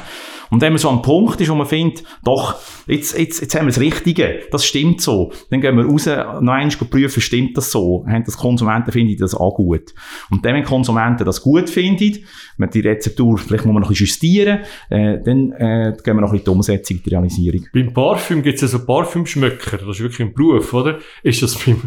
Und 0.50 0.60
wenn 0.60 0.72
man 0.72 0.78
so 0.78 0.88
am 0.88 1.02
Punkt 1.02 1.40
ist, 1.40 1.50
wo 1.50 1.54
man 1.54 1.66
findet, 1.66 2.04
doch, 2.24 2.56
jetzt, 2.86 3.18
jetzt, 3.18 3.40
jetzt 3.40 3.54
haben 3.54 3.66
wir 3.66 3.72
das 3.72 3.80
Richtige, 3.80 4.40
das 4.50 4.64
stimmt 4.64 5.00
so, 5.00 5.32
dann 5.50 5.60
gehen 5.60 5.76
wir 5.76 5.84
raus, 5.84 6.06
noch 6.06 6.52
einmal 6.52 6.68
prüfen, 6.68 7.20
stimmt 7.20 7.56
das 7.56 7.70
so, 7.70 8.04
haben 8.06 8.24
das 8.24 8.36
Konsumenten, 8.36 8.92
finden 8.92 9.16
das 9.18 9.34
auch 9.34 9.54
gut. 9.54 9.94
Und 10.30 10.44
dann, 10.44 10.54
wenn 10.54 10.64
Konsumenten 10.64 11.24
das 11.24 11.42
gut 11.42 11.68
finden, 11.70 12.24
wenn 12.58 12.70
die 12.70 12.80
Rezeptur, 12.80 13.38
vielleicht 13.38 13.64
muss 13.64 13.74
man 13.74 13.82
noch 13.82 13.88
ein 13.88 13.92
bisschen 13.92 14.06
justieren, 14.06 14.60
äh, 14.90 15.18
dann 15.22 15.52
äh, 15.52 15.96
gehen 16.02 16.16
wir 16.16 16.20
noch 16.20 16.28
ein 16.28 16.32
bisschen 16.32 16.44
die 16.44 16.50
Umsetzung, 16.50 17.00
die 17.04 17.10
Realisierung. 17.10 17.66
Beim 17.72 17.92
Parfüm 17.92 18.42
gibt 18.42 18.56
es 18.56 18.62
ja 18.62 18.68
so 18.68 18.84
Parfümschmöcker, 18.84 19.78
das 19.78 19.96
ist 19.96 20.00
wirklich 20.00 20.20
ein 20.20 20.34
Beruf, 20.34 20.72
oder? 20.72 20.98
Ist 21.22 21.42
das 21.42 21.56
beim, 21.56 21.80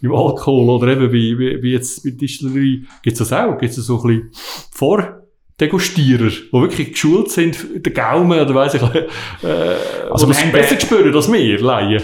beim 0.00 0.14
Alkohol 0.14 0.70
oder 0.70 0.88
eben 0.88 1.12
wie, 1.12 1.38
wie, 1.38 1.62
wie 1.62 1.72
jetzt 1.72 2.04
bei 2.04 2.10
Distillerie, 2.10 2.86
gibt 3.02 3.20
es 3.20 3.28
das 3.28 3.32
auch? 3.32 3.58
Gibt 3.58 3.76
es 3.76 3.86
so 3.86 4.00
ein 4.00 4.06
bisschen 4.06 4.30
vor 4.70 5.25
Degustierer, 5.60 6.28
die 6.28 6.52
wirklich 6.52 6.92
geschult 6.92 7.30
sind, 7.30 7.56
den 7.74 7.94
Gaumen 7.94 8.38
oder 8.38 8.54
weiss 8.54 8.74
ich, 8.74 8.82
äh, 8.82 9.06
also 10.10 10.32
haben 10.32 10.52
besser 10.52 10.78
spüren 10.78 11.14
als 11.14 11.32
wir 11.32 11.60
Laien. 11.60 12.02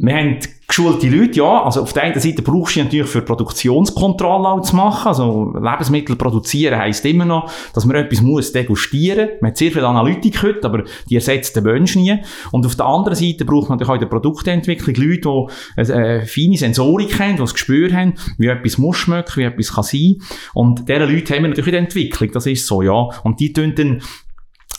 Wir 0.00 0.14
haben 0.14 0.38
geschulte 0.68 1.08
Leute, 1.08 1.38
ja. 1.38 1.64
Also 1.64 1.82
auf 1.82 1.92
der 1.92 2.04
einen 2.04 2.20
Seite 2.20 2.42
brauchst 2.42 2.76
du 2.76 2.80
natürlich 2.84 3.08
für 3.08 3.22
Produktionskontrolle 3.22 4.48
auch 4.48 4.60
zu 4.60 4.76
machen. 4.76 5.08
Also 5.08 5.52
Lebensmittel 5.60 6.14
produzieren 6.14 6.78
heisst 6.78 7.04
immer 7.04 7.24
noch, 7.24 7.50
dass 7.74 7.84
man 7.84 7.96
etwas 7.96 8.22
muss 8.22 8.52
degustieren. 8.52 9.30
Man 9.40 9.50
hat 9.50 9.56
sehr 9.56 9.72
viel 9.72 9.84
Analytik 9.84 10.40
heute, 10.40 10.64
aber 10.64 10.84
die 11.10 11.16
ersetzt 11.16 11.56
den 11.56 11.64
Mensch 11.64 11.96
nie. 11.96 12.16
Und 12.52 12.64
auf 12.64 12.76
der 12.76 12.86
anderen 12.86 13.16
Seite 13.16 13.44
braucht 13.44 13.68
man 13.68 13.78
natürlich 13.78 13.90
auch 13.90 13.94
in 13.94 14.00
der 14.00 14.06
Produktentwicklung 14.06 14.94
Leute, 14.94 15.46
die 15.76 15.92
eine 15.92 16.26
feine 16.26 16.56
Sensorik 16.56 17.18
haben, 17.18 17.32
die 17.32 17.40
das 17.40 17.54
Gespür 17.54 17.92
haben, 17.92 18.14
wie 18.36 18.46
etwas 18.46 18.78
muss 18.78 18.98
schmecken, 18.98 19.36
wie 19.36 19.44
etwas 19.44 19.74
kann 19.74 19.82
sein. 19.82 20.16
Und 20.54 20.88
diese 20.88 21.04
Leute 21.04 21.34
haben 21.34 21.42
wir 21.42 21.48
natürlich 21.48 21.66
in 21.66 21.72
der 21.72 21.80
Entwicklung. 21.80 22.30
Das 22.30 22.46
ist 22.46 22.68
so, 22.68 22.82
ja. 22.82 23.08
Und 23.24 23.40
die 23.40 23.52
tun 23.52 23.74
dann 23.74 24.00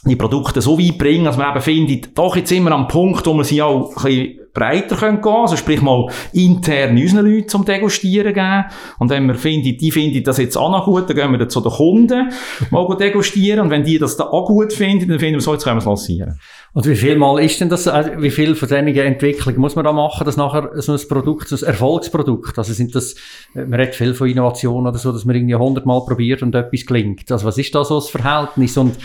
die 0.06 0.16
Produkte 0.16 0.62
so 0.62 0.80
weit 0.80 0.98
bringen, 0.98 1.26
dass 1.26 1.36
man 1.36 1.52
eben 1.52 1.62
findet, 1.62 2.18
doch 2.18 2.38
jetzt 2.38 2.52
wir 2.52 2.72
am 2.72 2.88
Punkt, 2.88 3.26
wo 3.26 3.34
man 3.34 3.44
sie 3.44 3.62
auch 3.62 3.90
ein 3.98 4.04
bisschen 4.04 4.39
breiter 4.54 4.96
gehen 4.96 5.22
können, 5.22 5.36
also 5.36 5.56
sprich 5.56 5.82
mal 5.82 6.08
intern 6.34 6.98
unseren 6.98 7.26
Leuten 7.26 7.48
zum 7.48 7.66
Degustieren 7.66 8.34
geben. 8.34 8.66
Und 8.98 9.10
wenn 9.10 9.28
wir 9.28 9.36
finden, 9.36 9.78
die 9.78 9.92
finden 9.92 10.24
das 10.24 10.38
jetzt 10.38 10.58
auch 10.58 10.72
noch 10.72 10.86
gut, 10.86 11.10
dann 11.10 11.16
gehen 11.16 11.32
wir 11.32 11.38
dann 11.38 11.50
zu 11.50 11.62
den 11.62 11.72
Kunden 11.72 12.30
mal 12.72 12.98
degustieren. 12.98 13.62
Und 13.62 13.70
wenn 13.70 13.84
die 13.84 13.98
das 13.98 14.18
da 14.18 14.26
auch 14.26 14.48
gut 14.48 14.74
finden, 14.74 15.10
dann 15.10 15.20
finden 15.20 15.36
wir 15.36 15.42
so, 15.42 15.54
jetzt 15.54 15.64
können 15.64 15.78
wir 15.78 15.82
es 15.82 15.86
lancieren. 15.86 16.40
Und 16.74 16.88
wie 16.88 16.96
viel 16.96 17.16
Mal 17.16 17.44
ist 17.44 17.60
denn 17.60 17.70
das, 17.70 17.88
also 17.88 18.12
wie 18.18 18.30
viel 18.30 18.56
von 18.56 18.68
diesen 18.68 18.88
Entwicklungen 18.88 19.60
muss 19.60 19.76
man 19.76 19.86
da 19.86 19.92
machen, 19.92 20.26
dass 20.26 20.38
nachher 20.38 20.70
so 20.76 20.94
ein 20.94 21.00
Produkt, 21.08 21.48
so 21.48 21.56
ein 21.56 21.64
Erfolgsprodukt, 21.70 22.58
also 22.58 22.74
sind 22.74 22.94
das, 22.94 23.16
man 23.56 23.74
redet 23.74 23.96
viel 23.96 24.14
von 24.14 24.28
Innovation 24.28 24.86
oder 24.86 24.98
so, 24.98 25.12
dass 25.12 25.26
man 25.26 25.36
irgendwie 25.36 25.56
hundertmal 25.56 26.02
probiert 26.06 26.44
und 26.44 26.54
etwas 26.54 26.86
gelingt. 26.86 27.32
Also 27.32 27.48
was 27.48 27.58
ist 27.58 27.74
da 27.74 27.84
so 27.84 27.96
das 27.96 28.10
Verhältnis 28.10 28.78
und 28.78 28.96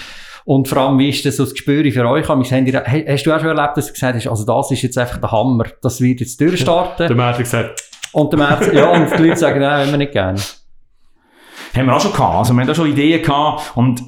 und 0.44 0.68
vor 0.68 0.78
allem, 0.78 0.98
wie 0.98 1.08
ist 1.08 1.24
das 1.24 1.36
so 1.36 1.44
das 1.44 1.52
Gespür 1.52 1.90
für 1.90 2.06
euch? 2.06 2.28
Hast 2.28 3.26
du 3.26 3.32
auch 3.32 3.40
schon 3.40 3.48
erlebt, 3.48 3.76
dass 3.76 3.86
du 3.86 3.92
gesagt 3.92 4.16
hast, 4.16 4.26
also 4.26 4.44
das 4.44 4.70
ist 4.70 4.82
jetzt 4.82 4.98
einfach 4.98 5.18
der 5.18 5.32
Hammer, 5.32 5.64
das 5.80 6.00
wird 6.00 6.20
jetzt 6.20 6.38
durchstarten? 6.40 7.06
der 7.08 7.16
März 7.16 7.36
hat 7.36 7.44
gesagt. 7.44 7.84
Und 8.12 8.32
der 8.32 8.38
März, 8.38 8.70
ja, 8.72 8.90
und 8.90 9.10
die 9.18 9.22
Leute 9.22 9.36
sagen, 9.36 9.60
nein, 9.60 9.90
wir 9.90 9.96
nicht 9.96 10.12
gerne. 10.12 10.38
Haben 11.74 11.86
wir 11.86 11.96
auch 11.96 12.00
schon 12.00 12.12
gehabt. 12.12 12.36
Also 12.36 12.52
wir 12.52 12.60
haben 12.60 12.68
da 12.68 12.74
schon 12.74 12.90
Ideen 12.90 13.22
gehabt 13.22 13.72
und 13.74 14.00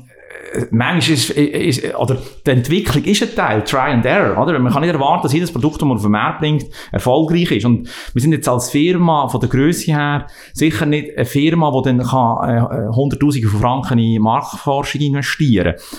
äh, 0.53 0.66
manchmal 0.70 1.16
ist, 1.16 1.31
ist, 1.31 1.94
oder 1.96 2.18
die 2.46 2.51
Entwicklung 2.51 3.03
ist 3.05 3.22
ein 3.22 3.35
Teil, 3.35 3.64
Try 3.64 3.92
and 3.92 4.05
Error, 4.05 4.40
oder? 4.40 4.59
Man 4.59 4.72
kann 4.72 4.83
nicht 4.83 4.92
erwarten, 4.92 5.22
dass 5.22 5.33
jedes 5.33 5.51
Produkt, 5.51 5.77
das 5.77 5.88
man 5.88 5.96
auf 5.96 6.03
den 6.03 6.12
Markt 6.12 6.40
bringt, 6.40 6.66
erfolgreich 6.92 7.51
ist. 7.51 7.64
Und 7.64 7.88
wir 8.12 8.22
sind 8.22 8.33
jetzt 8.33 8.49
als 8.49 8.70
Firma 8.70 9.27
von 9.29 9.40
der 9.40 9.49
Größe 9.49 9.90
her 9.90 10.27
sicher 10.53 10.85
nicht 10.85 11.16
eine 11.16 11.25
Firma, 11.25 11.72
die 11.72 11.88
dann 11.88 12.07
kann, 12.07 12.49
äh, 12.49 12.94
Hunderttausende 12.94 13.49
von 13.49 13.61
Franken 13.61 13.99
in 13.99 14.20
Marktforschung 14.20 15.01
investieren 15.01 15.77
kann. 15.77 15.99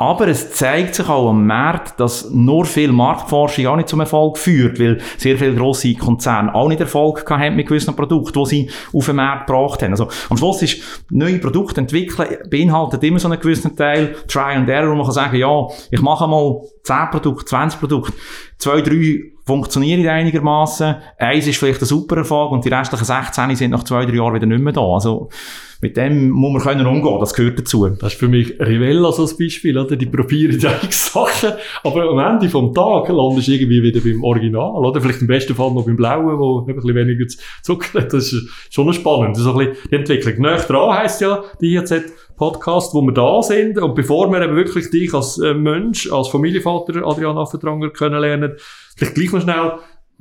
Aber 0.00 0.28
es 0.28 0.52
zeigt 0.52 0.94
sich 0.94 1.06
auch 1.10 1.28
am 1.28 1.46
Markt, 1.46 2.00
dass 2.00 2.30
nur 2.30 2.64
viel 2.64 2.90
Marktforschung 2.90 3.66
auch 3.66 3.76
nicht 3.76 3.90
zum 3.90 4.00
Erfolg 4.00 4.38
führt, 4.38 4.80
weil 4.80 4.96
sehr 5.18 5.36
viele 5.36 5.54
grosse 5.54 5.92
Konzerne 5.92 6.54
auch 6.54 6.68
nicht 6.68 6.80
Erfolg 6.80 7.28
haben 7.28 7.54
mit 7.54 7.68
gewissen 7.68 7.94
Produkten, 7.94 8.42
die 8.42 8.48
sie 8.48 8.70
auf 8.94 9.04
den 9.04 9.16
Markt 9.16 9.46
gebracht 9.46 9.82
haben. 9.82 9.90
Also 9.90 10.08
am 10.30 10.38
Schluss 10.38 10.62
ist 10.62 11.04
neue 11.10 11.38
Produkte 11.38 11.82
entwickeln 11.82 12.38
beinhaltet 12.48 13.04
immer 13.04 13.18
so 13.18 13.28
einen 13.28 13.38
gewissen 13.38 13.76
Teil 13.76 14.16
Try 14.26 14.54
and 14.54 14.70
Error, 14.70 14.92
wo 14.92 14.94
man 14.94 15.04
kann 15.04 15.12
sagen, 15.12 15.36
ja, 15.36 15.66
ich 15.90 16.00
mache 16.00 16.26
mal 16.26 16.62
10 16.84 17.10
Produkte, 17.10 17.44
20 17.44 17.78
Produkte, 17.78 18.14
zwei, 18.56 18.80
drei 18.80 19.32
funktionieren 19.50 20.06
einigermaßen, 20.06 20.94
eins 21.18 21.48
ist 21.48 21.58
vielleicht 21.58 21.82
ein 21.82 21.86
super 21.86 22.18
Erfolg 22.18 22.52
und 22.52 22.64
die 22.64 22.68
restlichen 22.68 23.04
16 23.04 23.56
sind 23.56 23.72
nach 23.72 23.82
zwei, 23.82 24.06
drei 24.06 24.14
Jahren 24.14 24.34
wieder 24.34 24.46
nicht 24.46 24.62
mehr 24.62 24.72
da. 24.72 24.80
Also 24.80 25.28
mit 25.80 25.96
dem 25.96 26.30
muss 26.30 26.52
man 26.52 26.62
können 26.62 26.86
umgehen, 26.86 27.18
das 27.18 27.34
gehört 27.34 27.58
dazu. 27.58 27.88
Das 27.88 28.12
ist 28.12 28.18
für 28.20 28.28
mich 28.28 28.60
Rivella 28.60 29.10
so 29.10 29.26
ein 29.26 29.36
Beispiel, 29.36 29.76
oder? 29.76 29.96
Die 29.96 30.06
probieren 30.06 30.54
eigenen 30.64 30.92
Sachen, 30.92 31.50
aber 31.82 32.10
am 32.10 32.18
Ende 32.18 32.48
vom 32.48 32.72
Tag 32.72 33.08
landest 33.08 33.48
du 33.48 33.52
irgendwie 33.52 33.82
wieder 33.82 34.00
beim 34.00 34.22
Original, 34.22 34.84
oder? 34.84 35.00
Vielleicht 35.00 35.22
im 35.22 35.26
besten 35.26 35.56
Fall 35.56 35.72
noch 35.72 35.84
beim 35.84 35.96
Blauen, 35.96 36.38
wo 36.38 36.60
ein 36.60 36.72
bisschen 36.76 36.94
weniger 36.94 37.26
Zucker 37.62 38.00
hat. 38.00 38.12
Das 38.12 38.32
ist 38.32 38.48
schon 38.70 38.92
spannend. 38.92 39.36
Das 39.36 39.42
ist 39.42 39.48
ein 39.48 39.58
bisschen 39.58 39.76
die 39.90 39.96
Entwicklung. 39.96 40.34
Näher 40.42 40.58
dran 40.58 40.96
heisst 40.96 41.22
ja, 41.22 41.42
die 41.60 41.74
IHZ 41.74 42.12
Podcast, 42.40 42.94
wo 42.94 43.02
wir 43.02 43.12
da 43.12 43.42
sind. 43.42 43.78
Und 43.78 43.94
bevor 43.94 44.32
wir 44.32 44.40
eben 44.40 44.56
wirklich 44.56 44.90
dich 44.90 45.12
als 45.12 45.38
äh, 45.38 45.52
Mensch, 45.52 46.10
als 46.10 46.28
Familienvater 46.28 47.06
Adrian 47.06 47.36
Affentranger 47.36 47.90
kennenlernen, 47.90 48.54
vielleicht 48.96 49.14
gleich 49.14 49.32
noch 49.32 49.42
schnell 49.42 49.72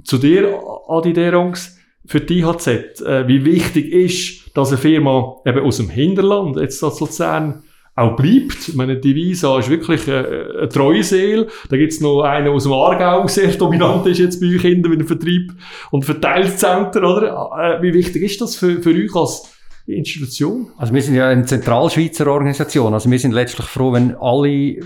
zu 0.04 0.18
dir, 0.18 0.60
Adi 0.90 1.14
Derungs 1.14 1.78
für 2.06 2.20
die 2.20 2.40
IHZ, 2.40 2.68
äh, 3.02 3.28
wie 3.28 3.46
wichtig 3.46 3.92
ist, 3.92 4.56
dass 4.58 4.70
eine 4.70 4.78
Firma 4.78 5.38
eben 5.46 5.66
aus 5.66 5.78
dem 5.78 5.90
Hinterland, 5.90 6.58
jetzt 6.58 6.84
als 6.84 7.00
Luzern, 7.00 7.64
auch 7.96 8.16
bleibt. 8.16 8.76
Meine, 8.76 8.98
die 8.98 9.16
Visa 9.16 9.60
ist 9.60 9.70
wirklich 9.70 10.08
eine, 10.08 10.28
äh, 10.28 10.58
eine 10.58 10.70
treue 10.70 11.04
Seele. 11.04 11.48
Da 11.70 11.78
gibt's 11.78 12.02
noch 12.02 12.24
einen 12.24 12.50
aus 12.50 12.64
dem 12.64 12.74
Aargau, 12.74 13.28
sehr 13.28 13.54
dominant 13.54 14.06
ist 14.08 14.20
jetzt 14.20 14.42
bei 14.42 14.48
euch 14.48 14.62
hinten 14.62 14.90
mit 14.90 15.00
dem 15.00 15.08
Vertrieb 15.08 15.54
und 15.92 16.04
Verteilzentren, 16.04 17.06
oder? 17.06 17.80
Wie 17.82 17.94
wichtig 17.94 18.24
ist 18.24 18.42
das 18.42 18.58
für, 18.58 18.82
für 18.82 18.92
euch 18.92 19.16
als 19.16 19.54
Institution? 19.86 20.68
Also 20.78 20.94
wir 20.94 21.02
sind 21.02 21.16
ja 21.16 21.30
eine 21.30 21.46
Zentralschweizer 21.46 22.28
Organisation. 22.28 22.94
Also 22.94 23.10
wir 23.10 23.20
sind 23.20 23.34
letztlich 23.34 23.68
froh, 23.68 23.94
wenn 23.94 24.16
alle, 24.16 24.78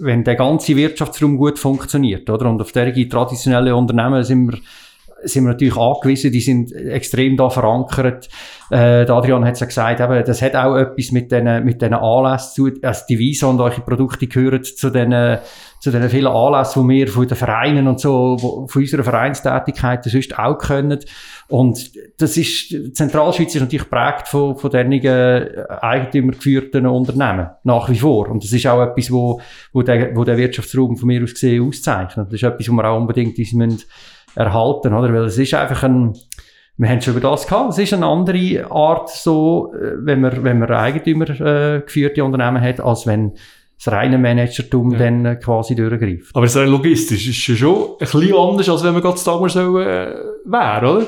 wenn 0.00 0.24
der 0.24 0.36
ganze 0.36 0.76
Wirtschaftsraum 0.76 1.36
gut 1.36 1.58
funktioniert, 1.58 2.28
oder? 2.30 2.48
Und 2.48 2.60
auf 2.60 2.72
derige 2.72 3.08
traditionelle 3.08 3.74
Unternehmen 3.74 4.22
sind 4.22 4.52
wir 4.52 4.58
sind 5.24 5.44
wir 5.44 5.52
natürlich 5.52 5.76
angewiesen, 5.76 6.32
die 6.32 6.40
sind 6.40 6.72
extrem 6.72 7.36
da 7.36 7.48
verankert. 7.50 8.28
Äh, 8.70 9.06
Adrian 9.08 9.44
hat 9.44 9.54
es 9.54 9.60
ja 9.60 9.66
gesagt, 9.66 10.00
eben, 10.00 10.24
das 10.24 10.42
hat 10.42 10.56
auch 10.56 10.76
etwas 10.76 11.12
mit 11.12 11.30
diesen 11.30 11.64
mit 11.64 11.82
den 11.82 11.94
Anlässen 11.94 12.54
zu, 12.54 12.70
also 12.82 13.02
die 13.08 13.18
Visa 13.18 13.46
und 13.46 13.60
eure 13.60 13.80
Produkte 13.82 14.26
gehören 14.26 14.64
zu 14.64 14.90
den 14.90 15.38
zu 15.82 15.90
den 15.90 16.08
vielen 16.08 16.28
Anlässen, 16.28 16.86
die 16.86 16.94
wir 16.94 17.08
von 17.08 17.26
den 17.26 17.36
Vereinen 17.36 17.88
und 17.88 17.98
so, 17.98 18.38
von 18.38 18.82
unserer 18.82 19.02
Vereinstätigkeit 19.02 20.04
sonst 20.04 20.38
auch 20.38 20.56
können. 20.56 21.00
Und 21.48 21.90
das 22.20 22.36
ist, 22.36 22.94
Zentralschweiz 22.94 23.52
ist 23.56 23.62
natürlich 23.62 23.90
geprägt 23.90 24.28
von, 24.28 24.56
von 24.56 24.70
diesen 24.70 24.92
äh, 24.92 25.64
eigentümergeführten 25.80 26.86
Unternehmen. 26.86 27.48
Nach 27.64 27.90
wie 27.90 27.98
vor. 27.98 28.28
Und 28.28 28.44
das 28.44 28.52
ist 28.52 28.64
auch 28.68 28.80
etwas, 28.80 29.10
wo, 29.10 29.40
wo, 29.72 29.82
der, 29.82 30.14
wo 30.14 30.22
der 30.22 30.36
Wirtschaftsraum 30.36 30.96
von 30.96 31.08
mir 31.08 31.20
aus 31.20 31.32
gesehen 31.32 31.66
auszeichnet. 31.66 32.28
Das 32.28 32.34
ist 32.34 32.44
etwas, 32.44 32.68
wo 32.68 32.74
wir 32.74 32.84
auch 32.84 33.00
unbedingt 33.00 33.36
uns 33.36 33.52
müssen 33.52 33.82
erhalten, 34.36 34.94
oder? 34.94 35.12
Weil 35.12 35.24
es 35.24 35.36
ist 35.36 35.52
einfach 35.52 35.82
ein, 35.82 36.12
wir 36.76 36.90
haben 36.90 37.00
schon 37.00 37.16
über 37.16 37.28
das 37.28 37.44
gehabt. 37.44 37.72
Es 37.72 37.78
ist 37.78 37.92
eine 37.92 38.06
andere 38.06 38.70
Art, 38.70 39.10
so, 39.10 39.74
äh, 39.74 39.94
wenn 39.96 40.20
man, 40.20 40.44
wenn 40.44 40.60
man 40.60 40.70
Eigentümer 40.70 41.28
äh, 41.28 42.20
Unternehmen 42.22 42.60
hat, 42.60 42.78
als 42.78 43.04
wenn 43.04 43.32
das 43.82 43.92
reine 43.92 44.18
Managertum 44.18 44.92
ja. 44.92 44.98
dann 44.98 45.24
äh, 45.24 45.36
quasi 45.36 45.74
durchgreift. 45.74 46.34
Aber 46.34 46.44
ist 46.44 46.54
logistisch 46.54 47.28
ist 47.28 47.58
schon 47.58 47.92
ein 47.92 47.96
bisschen 47.98 48.34
anders, 48.34 48.68
als 48.68 48.84
wenn 48.84 48.92
man 48.92 49.02
gerade 49.02 49.20
damals 49.24 49.52
so 49.54 49.78
äh, 49.78 50.14
wäre, 50.44 50.96
oder? 50.96 51.06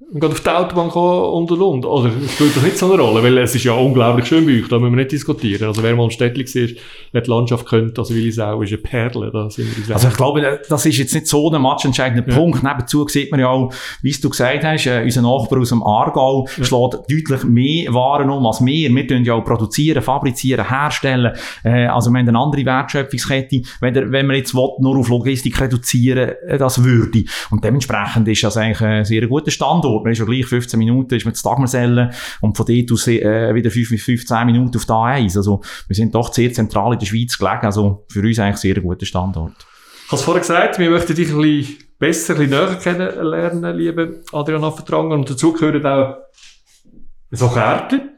Und 0.00 0.20
geht 0.20 0.30
auf 0.30 0.40
die 0.40 0.50
Autobahn 0.50 0.90
und 0.90 1.50
und 1.50 1.60
und. 1.60 1.86
Oder 1.86 2.10
spielt 2.28 2.56
das 2.56 2.62
nicht 2.62 2.78
so 2.78 2.92
eine 2.92 3.00
Rolle? 3.00 3.22
Weil 3.22 3.38
es 3.38 3.54
ist 3.54 3.64
ja 3.64 3.74
unglaublich 3.74 4.26
schön 4.26 4.44
bei 4.44 4.58
euch, 4.58 4.68
da 4.68 4.78
müssen 4.78 4.92
wir 4.92 5.02
nicht 5.02 5.12
diskutieren. 5.12 5.68
Also 5.68 5.82
wer 5.82 5.94
mal 5.94 6.04
ein 6.04 6.10
Städtchen 6.10 6.46
sieht, 6.46 6.80
wer 7.12 7.20
die 7.20 7.30
Landschaft 7.30 7.68
kennt, 7.68 7.96
also 7.98 8.12
Willisau 8.14 8.62
ist 8.62 8.72
eine 8.72 8.78
Perle, 8.78 9.30
da 9.32 9.48
sind 9.50 9.88
wir 9.88 9.94
Also 9.94 10.08
ich 10.08 10.14
glaube, 10.14 10.60
das 10.68 10.86
ist 10.86 10.98
jetzt 10.98 11.14
nicht 11.14 11.28
so 11.28 11.50
ein 11.50 11.62
matchentscheidender 11.62 12.28
ja. 12.28 12.36
Punkt. 12.36 12.62
Nebenzu 12.62 13.06
sieht 13.08 13.30
man 13.30 13.40
ja 13.40 13.48
auch, 13.48 13.72
wie 14.02 14.12
du 14.12 14.30
gesagt 14.30 14.64
hast, 14.64 14.86
äh, 14.86 15.02
unser 15.04 15.22
Nachbar 15.22 15.60
aus 15.60 15.68
dem 15.68 15.82
Aargau 15.82 16.46
ja. 16.56 16.64
schlägt 16.64 16.94
deutlich 17.10 17.44
mehr 17.44 17.94
Waren 17.94 18.30
um 18.30 18.46
als 18.46 18.64
wir. 18.64 18.94
Wir 18.94 19.06
tun 19.06 19.24
ja 19.24 19.34
auch 19.34 19.44
produzieren, 19.44 20.02
fabrizieren, 20.02 20.68
herstellen. 20.68 21.34
Äh, 21.62 21.86
also 21.86 22.10
wir 22.10 22.18
haben 22.18 22.28
eine 22.28 22.38
andere 22.38 22.64
Wertschöpfungskette, 22.64 23.62
wenn, 23.80 23.94
der, 23.94 24.10
wenn 24.10 24.26
man 24.26 24.36
jetzt 24.36 24.54
will, 24.54 24.70
nur 24.80 24.98
auf 24.98 25.08
Logistik 25.08 25.60
reduzieren, 25.60 26.32
äh, 26.46 26.58
das 26.58 26.82
würde. 26.82 27.24
Und 27.50 27.64
dementsprechend 27.64 28.26
ist 28.28 28.42
das 28.42 28.56
eigentlich 28.56 28.80
ein 28.80 29.04
sehr 29.04 29.26
guter 29.26 29.50
Standort. 29.84 30.04
Man 30.04 30.12
ist 30.12 30.18
ja 30.18 30.24
gleich 30.24 30.46
15 30.46 30.78
Minuten, 30.78 31.14
ist 31.14 31.26
mit 31.26 31.44
Dagmersellen 31.44 32.10
und 32.40 32.56
von 32.56 32.66
dort 32.66 32.92
aus 32.92 33.06
äh, 33.06 33.54
wieder 33.54 33.70
5 33.70 33.90
bis 33.90 34.02
15 34.02 34.46
Minuten 34.46 34.76
auf 34.76 34.86
der 34.86 34.96
A1. 34.96 35.36
Also 35.36 35.60
wir 35.86 35.96
sind 35.96 36.14
doch 36.14 36.32
sehr 36.32 36.52
zentral 36.52 36.94
in 36.94 36.98
der 36.98 37.06
Schweiz 37.06 37.38
gelegen, 37.38 37.64
also 37.64 38.04
für 38.10 38.20
uns 38.20 38.38
eigentlich 38.38 38.56
sehr 38.56 38.76
ein 38.76 38.82
guter 38.82 39.06
Standort. 39.06 39.54
Ich 40.06 40.12
habe 40.12 40.16
es 40.16 40.22
vorher 40.22 40.40
gesagt, 40.40 40.78
wir 40.78 40.90
möchten 40.90 41.14
dich 41.14 41.30
ein 41.30 41.40
bisschen 41.40 41.78
besser, 41.98 42.34
ein 42.34 42.48
bisschen 42.48 42.66
näher 42.66 42.76
kennenlernen, 42.76 43.76
lieber 43.76 44.08
Adrian 44.32 44.64
Affentranger. 44.64 45.14
Und 45.14 45.30
dazu 45.30 45.52
gehören 45.52 45.84
auch 45.86 46.16
so 47.30 47.48
Kärtchen. 47.48 48.10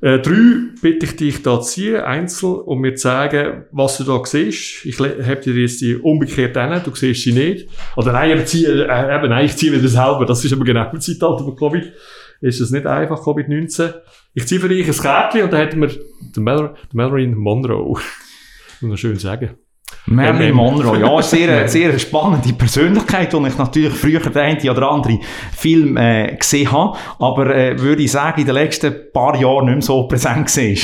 Äh, 0.00 0.20
drei 0.20 0.34
bitte 0.80 1.06
ich 1.06 1.16
dich 1.16 1.42
da 1.42 1.60
ziehen, 1.60 1.96
einzeln, 1.96 2.54
und 2.54 2.80
mir 2.80 2.94
zu 2.94 3.02
sagen, 3.02 3.64
was 3.72 3.98
du 3.98 4.04
da 4.04 4.24
siehst. 4.24 4.84
Ich 4.86 4.98
habe 5.00 5.40
dir 5.40 5.54
jetzt 5.54 5.80
die 5.80 5.96
umgekehrt 5.96 6.56
hin, 6.56 6.80
du 6.84 6.94
siehst 6.94 7.22
sie 7.22 7.32
nicht. 7.32 7.68
Oder 7.96 8.12
nein, 8.12 8.32
aber 8.32 8.44
zieh, 8.44 8.64
äh, 8.64 8.82
eben, 8.82 9.28
nein, 9.28 9.46
ich 9.46 9.56
ziehe 9.56 9.72
wieder 9.72 9.88
selber. 9.88 10.24
Das 10.24 10.44
ist 10.44 10.52
aber 10.52 10.64
genau 10.64 10.90
im 10.90 11.00
Zeitalter 11.00 11.44
von 11.44 11.56
Covid. 11.56 11.92
Ist 12.40 12.60
es 12.60 12.70
nicht 12.70 12.86
einfach, 12.86 13.20
Covid-19. 13.20 13.94
Ich 14.34 14.46
ziehe 14.46 14.60
für 14.60 14.68
dich 14.68 14.86
ein 14.86 14.94
Kärtchen 14.94 15.42
und 15.42 15.52
dann 15.52 15.60
hätten 15.60 15.80
wir 15.80 15.88
den, 15.88 16.44
Mel 16.44 16.74
den 16.92 16.96
Melvin 16.96 17.34
Monroe. 17.34 17.94
Muss 18.80 18.88
man 18.88 18.96
schön 18.96 19.16
sagen. 19.16 19.58
Marilyn 20.06 20.54
Monroe, 20.54 21.00
ja, 21.00 21.22
sehr, 21.22 21.68
sehr 21.68 21.98
spannende 21.98 22.52
Persönlichkeit, 22.52 23.32
die 23.32 23.46
ich 23.46 23.58
natürlich 23.58 23.92
früher 23.92 24.20
den 24.20 24.36
einen 24.36 24.70
oder 24.70 24.90
anderen 24.90 25.20
Film 25.56 25.96
äh, 25.96 26.36
gesehen 26.36 26.72
habe, 26.72 26.96
aber 27.18 27.54
äh, 27.54 27.78
würde 27.78 28.02
ich 28.02 28.10
sagen, 28.10 28.40
in 28.40 28.46
den 28.46 28.54
letzten 28.54 28.94
paar 29.12 29.38
Jahren 29.38 29.66
nicht 29.66 29.74
mehr 29.74 29.82
so 29.82 30.08
präsent 30.08 30.46
gesehen. 30.46 30.78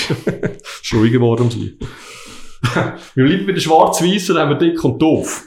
Schruhig 0.82 1.12
geworden 1.12 1.50
sie. 1.50 1.78
wir 3.14 3.24
bleiben 3.24 3.46
bei 3.46 3.52
der 3.52 3.60
Schwarz-Weiß 3.60 4.30
haben 4.30 4.50
wir 4.50 4.58
dick 4.58 4.82
und 4.84 5.00
doof. 5.00 5.44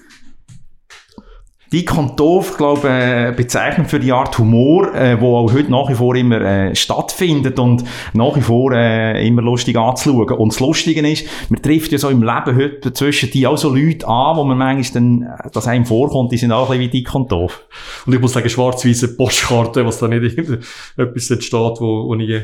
Dick 1.71 1.97
und 1.97 2.17
doof, 2.17 2.56
glaube 2.56 2.88
äh, 2.88 3.34
bezeichnet 3.36 3.89
für 3.89 3.99
die 3.99 4.13
Art 4.13 4.38
Humor, 4.38 4.93
äh, 4.95 5.19
wo 5.19 5.36
auch 5.36 5.51
heute 5.51 5.69
nach 5.69 5.89
wie 5.89 5.95
vor 5.95 6.15
immer 6.15 6.39
äh, 6.39 6.75
stattfindet 6.75 7.60
und 7.60 7.84
nach 8.13 8.38
wie 8.38 8.41
vor 8.41 8.71
äh, 8.71 9.27
immer 9.27 9.41
lustig 9.41 9.75
anzuschauen. 9.75 10.30
Und 10.38 10.53
das 10.53 10.62
Lustige 10.62 11.06
ist, 11.06 11.27
man 11.49 11.62
trifft 11.62 11.91
ja 11.91 11.97
so 11.97 12.10
im 12.10 12.23
Leben 12.23 12.56
heute 12.56 12.93
zwischen 12.93 13.32
die 13.32 13.45
auch 13.45 13.58
so 13.58 13.75
Leute 13.75 14.08
an, 14.08 14.38
wo 14.38 14.45
man 14.45 14.58
manchmal 14.58 14.93
dann, 14.93 15.23
äh, 15.23 15.49
dass 15.51 15.67
einem 15.67 15.86
vorkommt, 15.86 16.32
die 16.32 16.38
sind 16.38 16.53
auch 16.53 16.69
ein 16.69 16.80
bisschen 16.80 16.93
wie 16.93 16.99
dick 16.99 17.13
und 17.13 17.32
doof. 17.32 17.62
Und 18.06 18.13
ich 18.13 18.21
muss 18.21 18.32
sagen, 18.32 18.49
schwarz-weiße 18.49 19.17
Postkarte, 19.17 19.86
was 19.86 19.99
da 19.99 20.08
nicht 20.08 20.38
etwas 20.97 21.30
entsteht, 21.30 21.51
wo, 21.82 22.08
wo 22.08 22.15
nie 22.15 22.43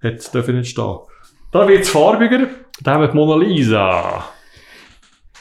hätte 0.00 0.30
dürfen 0.30 0.56
entstehen. 0.56 0.98
Da 1.52 1.66
wird's 1.66 1.88
farbiger, 1.88 2.48
da 2.82 2.92
haben 2.92 3.00
wir 3.00 3.08
die 3.08 3.16
Mona 3.16 3.42
Lisa. 3.42 4.24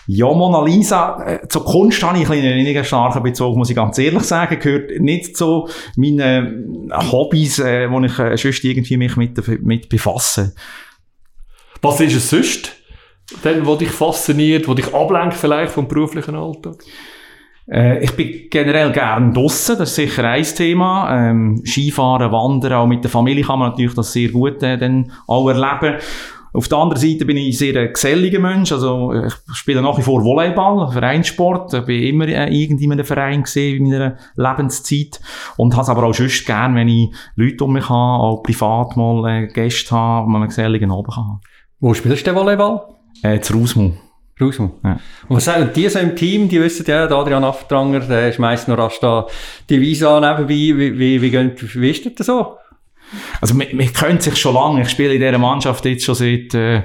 Ja, 0.10 0.28
Mona 0.28 0.64
Lisa, 0.64 1.22
äh, 1.26 1.48
zur 1.50 1.66
Kunst 1.66 2.02
habe 2.02 2.18
ich 2.18 2.30
einen 2.30 2.42
weniger 2.42 2.86
starken 2.86 3.22
Bezug, 3.24 3.58
muss 3.58 3.70
ich 3.70 3.76
ganz 3.76 3.98
ehrlich 4.00 4.24
sagen, 4.24 4.58
gehört 4.58 5.02
nicht 5.02 5.36
zu 5.36 5.68
meinen 5.98 6.90
Hobbys, 6.94 7.60
äh, 7.60 7.92
wo 7.92 8.00
ich 8.00 8.18
äh, 8.18 8.38
sonst 8.38 8.64
irgendwie 8.64 8.96
mich 8.96 9.18
mit, 9.18 9.62
mit 9.64 9.90
befasse. 9.90 10.56
Was 11.82 12.00
ist 12.00 12.16
es 12.16 12.30
sonst, 12.30 12.72
denn, 13.44 13.66
wo 13.66 13.76
dich 13.76 13.92
fasziniert, 13.92 14.68
wo 14.70 14.74
dich 14.74 14.94
ablenkt 14.94 15.36
vielleicht 15.36 15.74
vom 15.74 15.90
beruflichen 15.90 16.36
Alltag? 16.36 16.84
Äh, 17.70 18.04
ich 18.04 18.12
bin 18.14 18.48
generell 18.50 18.92
gern 18.94 19.34
draussen, 19.34 19.78
das 19.78 19.90
ist 19.90 19.96
sicher 19.96 20.24
ein 20.24 20.44
Thema. 20.44 21.30
Ähm, 21.30 21.62
Skifahren, 21.66 22.32
Wandern, 22.32 22.74
auch 22.74 22.88
mit 22.88 23.04
der 23.04 23.12
Familie 23.12 23.44
kann 23.44 23.60
man 23.60 23.72
natürlich 23.72 23.94
das 23.94 24.14
sehr 24.14 24.30
gut 24.30 24.64
äh, 24.64 24.78
dann 24.78 25.12
auch 25.28 25.50
erleben. 25.50 26.00
Auf 26.54 26.68
der 26.68 26.78
anderen 26.78 27.02
Seite 27.02 27.26
bin 27.26 27.38
ich 27.38 27.58
sehr 27.58 27.76
ein 27.80 27.94
geselliger 27.94 28.40
Mensch. 28.40 28.72
Also, 28.72 29.14
ich 29.14 29.34
spiele 29.54 29.82
nach 29.82 29.98
wie 29.98 30.02
vor 30.02 30.24
Volleyball, 30.24 30.92
Vereinssport. 30.92 31.74
Ich 31.74 31.86
bin 31.86 32.04
immer 32.04 32.28
äh, 32.28 32.50
irgendwie 32.50 32.86
in 32.86 32.92
einem 32.92 33.06
Verein 33.06 33.44
gesehen 33.44 33.86
in 33.86 33.92
meiner 33.92 34.18
Lebenszeit. 34.36 35.20
Und 35.58 35.74
habe 35.74 35.84
es 35.84 35.90
aber 35.90 36.04
auch 36.04 36.14
sonst 36.14 36.46
gern, 36.46 36.76
wenn 36.76 36.88
ich 36.88 37.10
Leute 37.36 37.64
um 37.64 37.74
mich 37.74 37.90
habe, 37.90 38.24
auch 38.24 38.44
privat 38.44 38.98
mal 38.98 39.44
äh, 39.44 39.48
Gäste 39.48 39.96
habe, 39.96 40.30
man 40.30 40.42
einen 40.42 40.50
geselligen 40.50 40.92
Abend 40.92 41.16
haben. 41.16 41.42
Wo 41.80 41.94
spielst 41.94 42.26
du 42.26 42.34
Volleyball? 42.34 42.82
Äh, 43.24 43.40
zu 43.40 43.54
Rausmu. 43.54 43.92
Rausmu. 44.40 44.70
Ja. 44.84 45.00
Und 45.28 45.38
was 45.38 45.46
sagen 45.46 45.70
die 45.76 45.90
so 45.90 46.00
im 46.00 46.16
Team? 46.16 46.48
Die 46.48 46.62
wissen 46.62 46.86
ja, 46.88 47.08
der 47.08 47.18
Adrian 47.18 47.44
Aftranger, 47.44 48.02
der 48.02 48.32
schmeißt 48.32 48.68
noch 48.68 48.78
rasch 48.78 49.00
da 49.00 49.26
die 49.70 49.82
Visa 49.82 50.20
nebenbei. 50.20 50.50
Wie, 50.50 50.78
wie, 50.78 51.00
wie, 51.00 51.22
wie, 51.22 51.82
wie 51.82 51.90
ist 51.90 52.20
das 52.20 52.28
so? 52.28 52.58
Also, 53.42 53.56
man, 53.56 53.68
man 53.74 53.92
kennt 53.94 54.22
sich 54.22 54.38
schon 54.38 54.56
lange. 54.56 54.82
Ich 54.82 54.90
spiele 54.90 55.14
in 55.14 55.20
dieser 55.20 55.38
Mannschaft 55.38 55.86
jetzt 55.86 56.06
schon 56.06 56.16
seit, 56.16 56.54
äh, 56.54 56.84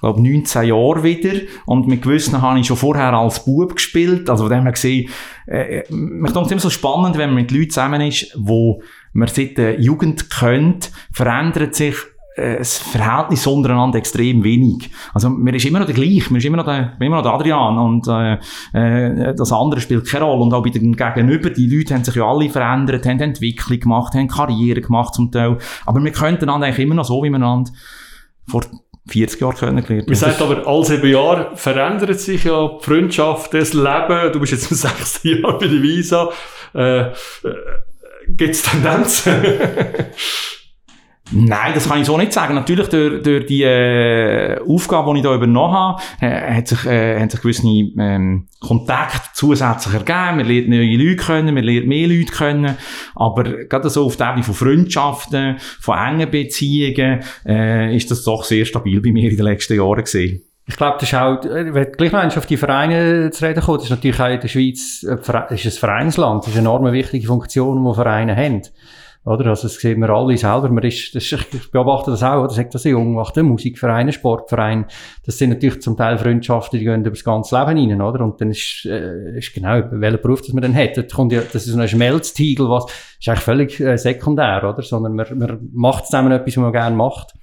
glaube 0.00 0.22
19 0.22 0.68
Jahren 0.68 1.02
wieder. 1.02 1.40
Und 1.66 1.88
mit 1.88 2.02
gewissen 2.02 2.40
habe 2.40 2.60
ich 2.60 2.66
schon 2.66 2.76
vorher 2.76 3.12
als 3.12 3.44
Bub 3.44 3.74
gespielt. 3.74 4.28
Also, 4.30 4.44
von 4.44 4.52
dem 4.52 4.62
her 4.64 4.72
gesehen, 4.72 5.10
äh, 5.46 5.82
mich 5.90 6.32
denkt 6.32 6.46
es 6.46 6.52
immer 6.52 6.60
so 6.60 6.70
spannend, 6.70 7.18
wenn 7.18 7.30
man 7.30 7.42
mit 7.42 7.50
Leuten 7.50 7.70
zusammen 7.70 8.00
ist, 8.00 8.32
wo 8.36 8.82
man 9.12 9.28
seit 9.28 9.56
der 9.58 9.80
Jugend 9.80 10.30
kennt, 10.30 10.90
verändert 11.12 11.74
sich 11.74 11.94
äh, 11.94 12.17
das 12.58 12.78
Verhältnis 12.78 13.46
untereinander 13.46 13.98
extrem 13.98 14.44
wenig. 14.44 14.90
Also, 15.14 15.30
mir 15.30 15.54
ist 15.54 15.64
immer 15.64 15.80
noch 15.80 15.86
der 15.86 15.94
gleich, 15.94 16.30
mir 16.30 16.38
ist 16.38 16.44
immer 16.44 16.58
noch 16.58 16.64
der, 16.64 16.94
immer 17.00 17.16
noch 17.16 17.22
der 17.22 17.32
Adrian 17.32 17.78
und 17.78 18.06
äh, 18.08 18.38
äh, 18.72 19.34
das 19.34 19.52
andere 19.52 19.80
spielt 19.80 20.08
keine 20.08 20.24
Rolle. 20.24 20.42
Und 20.42 20.54
auch 20.54 20.62
bei 20.62 20.70
den 20.70 20.96
Gegenüber, 20.96 21.50
die 21.50 21.68
Leute 21.68 21.94
haben 21.94 22.04
sich 22.04 22.14
ja 22.14 22.24
alle 22.24 22.48
verändert, 22.48 23.06
haben 23.06 23.20
Entwicklung 23.20 23.80
gemacht, 23.80 24.14
haben 24.14 24.28
Karriere 24.28 24.80
gemacht 24.80 25.14
zum 25.14 25.30
Teil. 25.30 25.58
Aber 25.86 26.02
wir 26.02 26.12
könnten 26.12 26.48
eigentlich 26.48 26.78
immer 26.78 26.94
noch 26.94 27.04
so, 27.04 27.22
wie 27.22 27.30
wir 27.30 27.36
einander 27.36 27.70
vor 28.46 28.62
40 29.08 29.40
Jahre 29.40 29.54
kennengelernt 29.54 30.06
Man 30.06 30.16
sagt 30.16 30.40
aber, 30.42 30.66
alle 30.66 30.84
sieben 30.84 31.10
Jahre 31.10 31.56
verändert 31.56 32.20
sich 32.20 32.44
ja 32.44 32.68
die 32.68 32.84
Freundschaft, 32.84 33.54
das 33.54 33.72
Leben. 33.72 34.32
Du 34.32 34.40
bist 34.40 34.52
jetzt 34.52 34.70
im 34.70 34.76
sechsten 34.76 35.28
Jahr 35.28 35.58
bei 35.58 35.66
der 35.66 35.82
Visa. 35.82 36.28
Äh, 36.74 37.00
äh, 37.00 37.12
Gibt 38.28 38.54
es 38.54 38.62
Tendenzen? 38.62 39.42
Nein, 41.30 41.72
das 41.74 41.88
kann 41.88 42.00
ich 42.00 42.06
so 42.06 42.16
nicht 42.16 42.32
sagen. 42.32 42.54
Natürlich 42.54 42.88
durch, 42.88 43.22
durch 43.22 43.46
die 43.46 43.62
äh, 43.62 44.58
Aufgabe, 44.66 45.12
die 45.12 45.18
ich 45.18 45.24
da 45.24 45.34
übernommen 45.34 45.74
habe, 45.74 46.02
äh, 46.20 46.56
hat 46.56 46.68
sich, 46.68 46.86
äh, 46.86 47.20
haben 47.20 47.28
sich 47.28 47.40
gewisse 47.40 47.66
ähm, 47.66 48.48
Kontakte 48.60 49.28
zusätzlich 49.34 49.94
ergeben. 49.94 50.36
Man 50.38 50.46
lernt 50.46 50.68
neue 50.68 50.96
Leute 50.96 51.16
kennen, 51.16 51.54
man 51.54 51.64
lernt 51.64 51.86
mehr 51.86 52.08
Leute 52.08 52.32
kennen. 52.32 52.76
Aber 53.14 53.44
gerade 53.44 53.90
so 53.90 54.06
auf 54.06 54.16
der 54.16 54.28
Ebene 54.30 54.44
von 54.44 54.54
Freundschaften, 54.54 55.56
von 55.80 55.98
engen 55.98 56.30
Beziehungen, 56.30 57.20
äh, 57.46 57.94
ist 57.94 58.10
das 58.10 58.24
doch 58.24 58.44
sehr 58.44 58.64
stabil 58.64 59.00
bei 59.00 59.12
mir 59.12 59.30
in 59.30 59.36
den 59.36 59.44
letzten 59.44 59.76
Jahren 59.76 60.02
gesehen. 60.02 60.42
Ich 60.66 60.76
glaube, 60.76 60.98
das 61.00 61.08
ist 61.08 61.14
auch, 61.14 61.42
äh, 61.44 61.72
wenn 61.74 61.92
gleich 61.92 62.12
noch 62.12 62.36
auf 62.36 62.46
die 62.46 62.58
Vereine 62.58 63.30
zu 63.30 63.44
reden 63.44 63.62
kommt, 63.62 63.82
ist 63.82 63.90
natürlich 63.90 64.20
auch 64.20 64.28
in 64.28 64.40
der 64.40 64.48
Schweiz, 64.48 65.02
ist 65.02 65.66
ein 65.66 65.72
Vereinsland, 65.72 66.42
das 66.42 66.48
ist 66.48 66.58
eine 66.58 66.68
enorm 66.68 66.92
wichtige 66.92 67.26
Funktion, 67.26 67.84
die 67.84 67.94
Vereine 67.94 68.36
haben. 68.36 68.62
Oder? 69.28 69.50
Also, 69.50 69.68
das 69.68 69.76
sehen 69.76 70.00
wir 70.00 70.08
alle 70.10 70.36
selber. 70.36 70.70
Man 70.70 70.82
ist, 70.84 71.14
das 71.14 71.30
ich 71.30 71.70
beobachte 71.70 72.10
das 72.10 72.22
auch, 72.22 72.44
oder? 72.44 72.50
Sagt 72.50 72.74
das 72.74 72.84
jung 72.84 73.14
macht 73.14 73.36
Musikvereine, 73.36 74.12
Sportvereine. 74.12 74.86
Das 75.26 75.36
sind 75.36 75.50
natürlich 75.50 75.82
zum 75.82 75.96
Teil 75.96 76.16
Freundschaften, 76.16 76.78
die 76.78 76.84
gehen 76.84 77.00
über 77.00 77.10
das 77.10 77.24
ganze 77.24 77.58
Leben 77.58 77.90
rein, 77.90 78.02
oder? 78.02 78.24
Und 78.24 78.40
dann 78.40 78.50
ist, 78.50 78.86
äh, 78.86 79.36
ist 79.36 79.52
genau, 79.52 79.82
welcher 79.90 80.18
Beruf 80.18 80.40
das 80.40 80.52
man 80.52 80.62
dann 80.62 80.74
hat. 80.74 80.96
Das 80.96 81.12
kommt 81.12 81.32
ja, 81.32 81.42
das 81.42 81.66
ist 81.66 81.76
ein 81.76 81.86
Schmelztiegel, 81.86 82.70
was, 82.70 82.86
ist 83.20 83.28
eigentlich 83.28 83.40
völlig 83.40 83.80
äh, 83.80 83.98
sekundär, 83.98 84.64
oder? 84.64 84.82
Sondern 84.82 85.14
man, 85.14 85.26
man 85.38 85.68
macht 85.72 86.06
zusammen 86.06 86.32
etwas, 86.32 86.56
was 86.56 86.62
man 86.62 86.72
gerne 86.72 86.96
macht. 86.96 87.34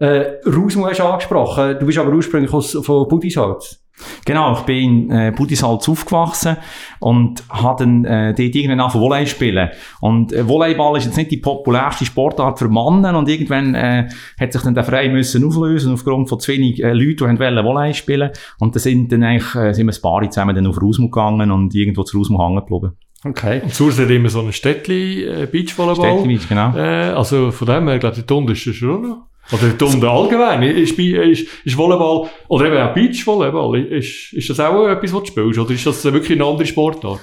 Äh, 0.00 0.38
Rausmu 0.46 0.86
hast 0.86 0.98
du 0.98 1.04
angesprochen. 1.04 1.76
Du 1.78 1.86
bist 1.86 1.98
aber 1.98 2.12
ursprünglich 2.12 2.52
aus, 2.52 2.72
von 2.72 3.06
Budisholz. 3.06 3.80
Genau, 4.24 4.52
ich 4.52 4.60
bin 4.60 5.08
in 5.08 5.10
äh, 5.10 5.32
Budisholz 5.34 5.88
aufgewachsen 5.88 6.56
und 6.98 7.42
habe 7.48 7.84
dann 7.84 8.04
äh, 8.04 8.34
dort 8.34 8.54
irgendwann 8.54 8.80
angefangen 8.80 9.04
Volley 9.04 9.26
spielen. 9.26 9.70
Und 10.00 10.32
äh, 10.32 10.46
Volleyball 10.46 10.96
ist 10.96 11.06
jetzt 11.06 11.16
nicht 11.16 11.30
die 11.30 11.38
populärste 11.38 12.04
Sportart 12.04 12.58
für 12.58 12.68
Männer 12.68 13.18
und 13.18 13.28
irgendwann 13.28 13.74
äh, 13.74 14.08
hat 14.38 14.52
sich 14.52 14.62
dann 14.62 14.74
der 14.74 14.84
Verein 14.84 15.12
müssen 15.12 15.44
auflösen 15.44 15.92
aufgrund 15.92 16.28
von 16.28 16.40
zu 16.40 16.52
wenig 16.52 16.82
äh, 16.82 16.92
Leuten, 16.92 17.34
die 17.34 17.40
wollen 17.40 17.64
Volley 17.64 17.94
spielen 17.94 18.30
Und 18.58 18.74
da 18.74 18.80
sind 18.80 19.10
dann 19.12 19.22
eigentlich 19.22 19.54
äh, 19.54 19.72
sind 19.72 19.86
wir 19.86 19.94
ein 19.94 20.02
paar 20.02 20.30
zusammen 20.30 20.54
dann 20.54 20.66
auf 20.66 20.80
Rausmut 20.80 21.12
gegangen 21.12 21.50
und 21.50 21.74
irgendwo 21.74 22.02
zu 22.02 22.18
Rausmut 22.18 22.40
hängen 22.40 22.56
geblieben. 22.56 22.96
Okay. 23.24 23.60
Und 23.62 23.74
sonst 23.74 23.98
hat 23.98 24.08
immer 24.08 24.30
so 24.30 24.40
ein 24.40 24.52
Städtli 24.52 25.24
äh, 25.24 25.46
Beachvolleyball. 25.46 26.12
Städtli 26.12 26.36
Beach, 26.36 26.48
genau. 26.48 26.74
Äh, 26.74 27.10
also 27.10 27.50
von 27.50 27.66
dem 27.66 27.88
her, 27.88 27.98
glaube 27.98 28.16
ich, 28.16 28.22
die 28.22 28.26
Tonde 28.26 28.54
ist 28.54 28.60
schon 28.60 29.02
noch. 29.02 29.29
Oder 29.52 29.86
Hunde 29.86 30.08
allgemein. 30.08 30.62
Ist, 30.62 30.98
ist, 30.98 31.46
ist 31.64 31.76
Volleyball, 31.76 32.28
oder 32.48 32.66
eben 32.66 32.76
auch 32.78 32.94
Beachvolleyball, 32.94 33.80
ist, 33.80 34.32
ist 34.32 34.50
das 34.50 34.60
auch 34.60 34.86
etwas, 34.86 35.12
was 35.12 35.22
du 35.22 35.26
spielst? 35.26 35.58
Oder 35.58 35.70
ist 35.72 35.86
das 35.86 36.04
wirklich 36.04 36.38
eine 36.38 36.48
andere 36.48 36.66
Sportart? 36.66 37.20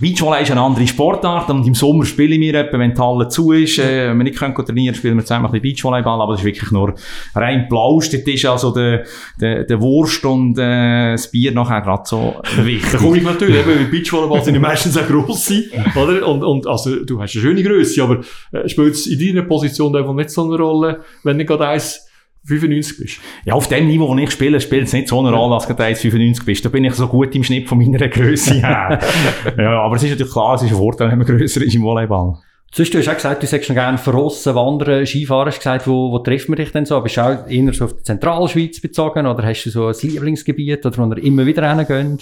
Beachvolley 0.00 0.42
ist 0.42 0.50
eine 0.52 0.60
andere 0.60 0.86
Sportart 0.86 1.50
und 1.50 1.66
im 1.66 1.74
Sommer 1.74 2.04
spielen 2.04 2.40
wir 2.40 2.54
etwa, 2.54 2.78
wenn 2.78 2.94
die 2.94 3.00
Halle 3.00 3.28
zu 3.28 3.50
ist, 3.50 3.80
äh, 3.80 4.10
wenn 4.10 4.18
wir 4.18 4.24
nicht 4.24 4.38
können 4.38 4.54
trainieren, 4.54 4.94
spielen 4.94 5.16
wir 5.16 5.24
zusammen 5.24 5.46
ein 5.46 5.50
bisschen 5.50 5.62
Beachvolleyball, 5.62 6.20
aber 6.20 6.34
das 6.34 6.42
ist 6.42 6.46
wirklich 6.46 6.70
nur 6.70 6.94
rein 7.34 7.66
Plausch. 7.68 8.08
Das 8.10 8.20
ist 8.20 8.46
also 8.46 8.72
der, 8.72 9.04
der, 9.40 9.64
der 9.64 9.80
Wurst 9.80 10.24
und 10.24 10.56
äh, 10.56 11.12
das 11.12 11.28
Bier 11.32 11.50
nachher 11.50 11.80
gerade 11.80 12.04
so 12.04 12.36
wichtig. 12.58 12.92
da 12.92 12.98
komme 12.98 13.16
ich 13.16 13.24
natürlich, 13.24 13.56
eben, 13.56 13.68
weil 13.68 13.84
Beachvolleyball 13.86 14.44
sind 14.44 14.54
ja 14.54 14.60
meistens 14.60 14.96
auch 14.96 15.06
grosse, 15.06 15.64
oder? 15.96 16.28
Und, 16.28 16.44
und 16.44 16.66
also, 16.68 17.04
du 17.04 17.20
hast 17.20 17.34
eine 17.34 17.42
schöne 17.42 17.62
Größe, 17.64 18.00
aber 18.00 18.20
äh, 18.52 18.68
spielt 18.68 18.94
es 18.94 19.08
in 19.08 19.18
deiner 19.18 19.48
Position 19.48 19.96
einfach 19.96 20.14
nicht 20.14 20.30
so 20.30 20.44
eine 20.44 20.62
Rolle, 20.62 21.00
wenn 21.24 21.38
nicht 21.38 21.48
gerade 21.48 21.66
eins 21.68 22.08
95 22.44 22.98
bist. 22.98 23.20
Ja, 23.44 23.54
auf 23.54 23.68
dem 23.68 23.86
Niveau, 23.86 24.08
wo 24.08 24.16
ich 24.16 24.30
spiele, 24.30 24.60
spielt 24.60 24.84
es 24.84 24.92
nicht 24.92 25.08
so 25.08 25.20
eine 25.20 25.30
Rolle, 25.30 25.54
als 25.54 25.66
du 25.66 25.74
1,95 25.74 26.44
bist. 26.44 26.64
Da 26.64 26.68
bin 26.68 26.84
ich 26.84 26.94
so 26.94 27.06
gut 27.06 27.34
im 27.34 27.44
Schnitt 27.44 27.68
von 27.68 27.78
meiner 27.78 28.08
Größe 28.08 28.54
her. 28.54 28.98
ja, 29.58 29.80
aber 29.80 29.96
es 29.96 30.02
ist 30.02 30.10
natürlich 30.10 30.32
klar, 30.32 30.54
es 30.54 30.62
ist 30.62 30.70
ein 30.70 30.76
Vorteil, 30.76 31.10
wenn 31.10 31.18
man 31.18 31.26
grösser 31.26 31.62
ist 31.62 31.74
im 31.74 31.82
Volleyball. 31.82 32.38
Sonst, 32.70 32.92
du 32.92 32.98
hast 32.98 33.08
auch 33.08 33.14
gesagt, 33.14 33.42
du 33.42 33.46
sagst 33.46 33.68
noch 33.70 33.76
gerne 33.76 33.96
verrossen, 33.96 34.54
wandern, 34.54 35.06
Skifahren. 35.06 35.46
Hast 35.46 35.58
gesagt, 35.58 35.86
wo, 35.86 36.12
wo 36.12 36.18
trifft 36.18 36.48
man 36.48 36.56
dich 36.56 36.70
denn 36.70 36.84
so? 36.84 37.00
Bist 37.00 37.16
du 37.16 37.22
auch 37.22 37.48
eher 37.48 37.72
so 37.72 37.86
auf 37.86 37.96
die 37.96 38.02
Zentralschweiz 38.02 38.80
bezogen 38.80 39.26
oder 39.26 39.42
hast 39.42 39.64
du 39.64 39.70
so 39.70 39.86
ein 39.86 39.94
Lieblingsgebiet 40.00 40.84
oder 40.84 40.98
wo 40.98 41.14
ihr 41.14 41.24
immer 41.24 41.46
wieder 41.46 41.74
hingehen? 41.74 42.18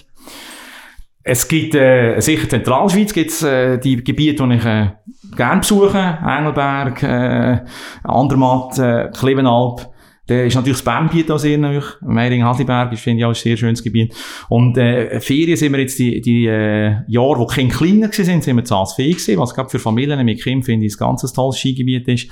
Es 1.29 1.49
gibt 1.49 1.75
äh, 1.75 2.21
sicher 2.21 2.49
Zentralschweiz 2.49 3.13
gibt's 3.13 3.43
äh, 3.43 3.79
die 3.79 3.97
Gebiete, 4.05 4.47
die 4.47 4.55
ich 4.55 4.65
äh, 4.65 4.91
gerne 5.37 5.59
besuche, 5.61 6.19
Engelberg, 6.25 7.03
äh, 7.03 7.65
Andermatt, 8.05 8.79
äh, 8.79 9.11
Klevenalp. 9.11 9.89
Der 10.29 10.47
ist 10.47 10.55
natürlich 10.55 10.79
das 10.79 10.85
Bernbiet 10.85 11.31
auch 11.31 11.39
sehr 11.39 11.57
nahe. 11.57 11.83
Meiring-Hasiberg 12.01 12.93
ist, 12.93 13.03
finde 13.03 13.21
ich, 13.21 13.25
auch 13.25 13.31
ein 13.31 13.35
sehr 13.35 13.57
schönes 13.57 13.83
Gebiet. 13.83 14.15
Und, 14.49 14.77
äh, 14.77 15.21
Ferien 15.21 15.57
sind 15.57 15.73
wir 15.73 15.81
jetzt 15.81 15.99
die, 15.99 16.21
die, 16.21 16.47
äh, 16.47 16.97
Jahre, 17.07 17.39
wo 17.39 17.47
Kinder 17.47 17.77
kleiner 17.77 18.13
sind, 18.13 18.43
sind 18.43 18.57
wir 18.57 18.65
zu 18.65 18.75
gewesen, 18.97 19.39
was 19.39 19.55
gerade 19.55 19.69
für 19.69 19.79
Familien 19.79 20.25
mit 20.25 20.43
Kindern, 20.43 20.65
finde 20.65 20.87
ich, 20.87 20.95
ein 20.95 20.99
ganz 20.99 21.33
tolles 21.33 21.59
Skigebiet 21.59 22.09
ist. 22.09 22.29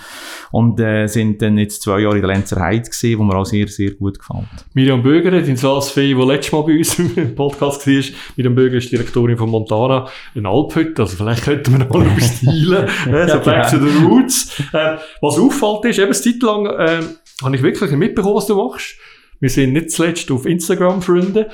Und, 0.50 0.80
äh, 0.80 1.07
sind 1.07 1.40
dann 1.40 1.57
jetzt 1.57 1.83
zwei 1.83 2.00
Jahre 2.00 2.16
in 2.16 2.22
der 2.22 2.35
Lenzer 2.35 2.61
Heide 2.61 2.88
gesehen, 2.88 3.18
wo 3.18 3.22
mir 3.22 3.37
auch 3.37 3.44
sehr, 3.44 3.68
sehr 3.68 3.92
gut 3.92 4.18
gefällt. 4.18 4.44
Miriam 4.74 5.02
Böger 5.02 5.37
hat 5.37 5.46
in 5.46 5.57
Salzfee, 5.57 6.16
wo 6.16 6.24
letztes 6.24 6.52
Mal 6.52 6.62
bei 6.62 6.78
uns 6.78 6.98
im 7.16 7.35
Podcast 7.35 7.87
war, 7.87 8.02
Miriam 8.37 8.54
Böger 8.54 8.78
ist 8.78 8.90
Direktorin 8.90 9.37
von 9.37 9.50
Montana 9.50 10.09
in 10.35 10.46
Alphütte, 10.46 11.02
also 11.02 11.16
vielleicht 11.16 11.44
könnten 11.44 11.72
wir 11.72 11.78
noch 11.80 11.90
mal 11.90 12.07
übersteilen, 12.07 12.88
äh, 13.12 13.28
so 13.28 13.38
back 13.40 13.70
to 13.70 13.78
the 13.78 14.04
roots. 14.04 14.61
Äh, 14.72 14.96
was 15.20 15.38
auffällt 15.38 15.85
ist, 15.85 15.98
eben, 15.98 16.12
Zeit 16.12 16.42
lang, 16.42 16.66
äh, 16.66 17.02
habe 17.42 17.57
ich 17.57 17.62
wirklich 17.62 17.90
mitbekommen, 17.92 18.37
was 18.37 18.47
du 18.47 18.57
machst. 18.57 18.97
Wir 19.40 19.51
sind 19.51 19.73
nicht 19.73 19.90
zuletzt 19.90 20.31
auf 20.31 20.47
Instagram 20.47 21.03
Freunde. 21.03 21.51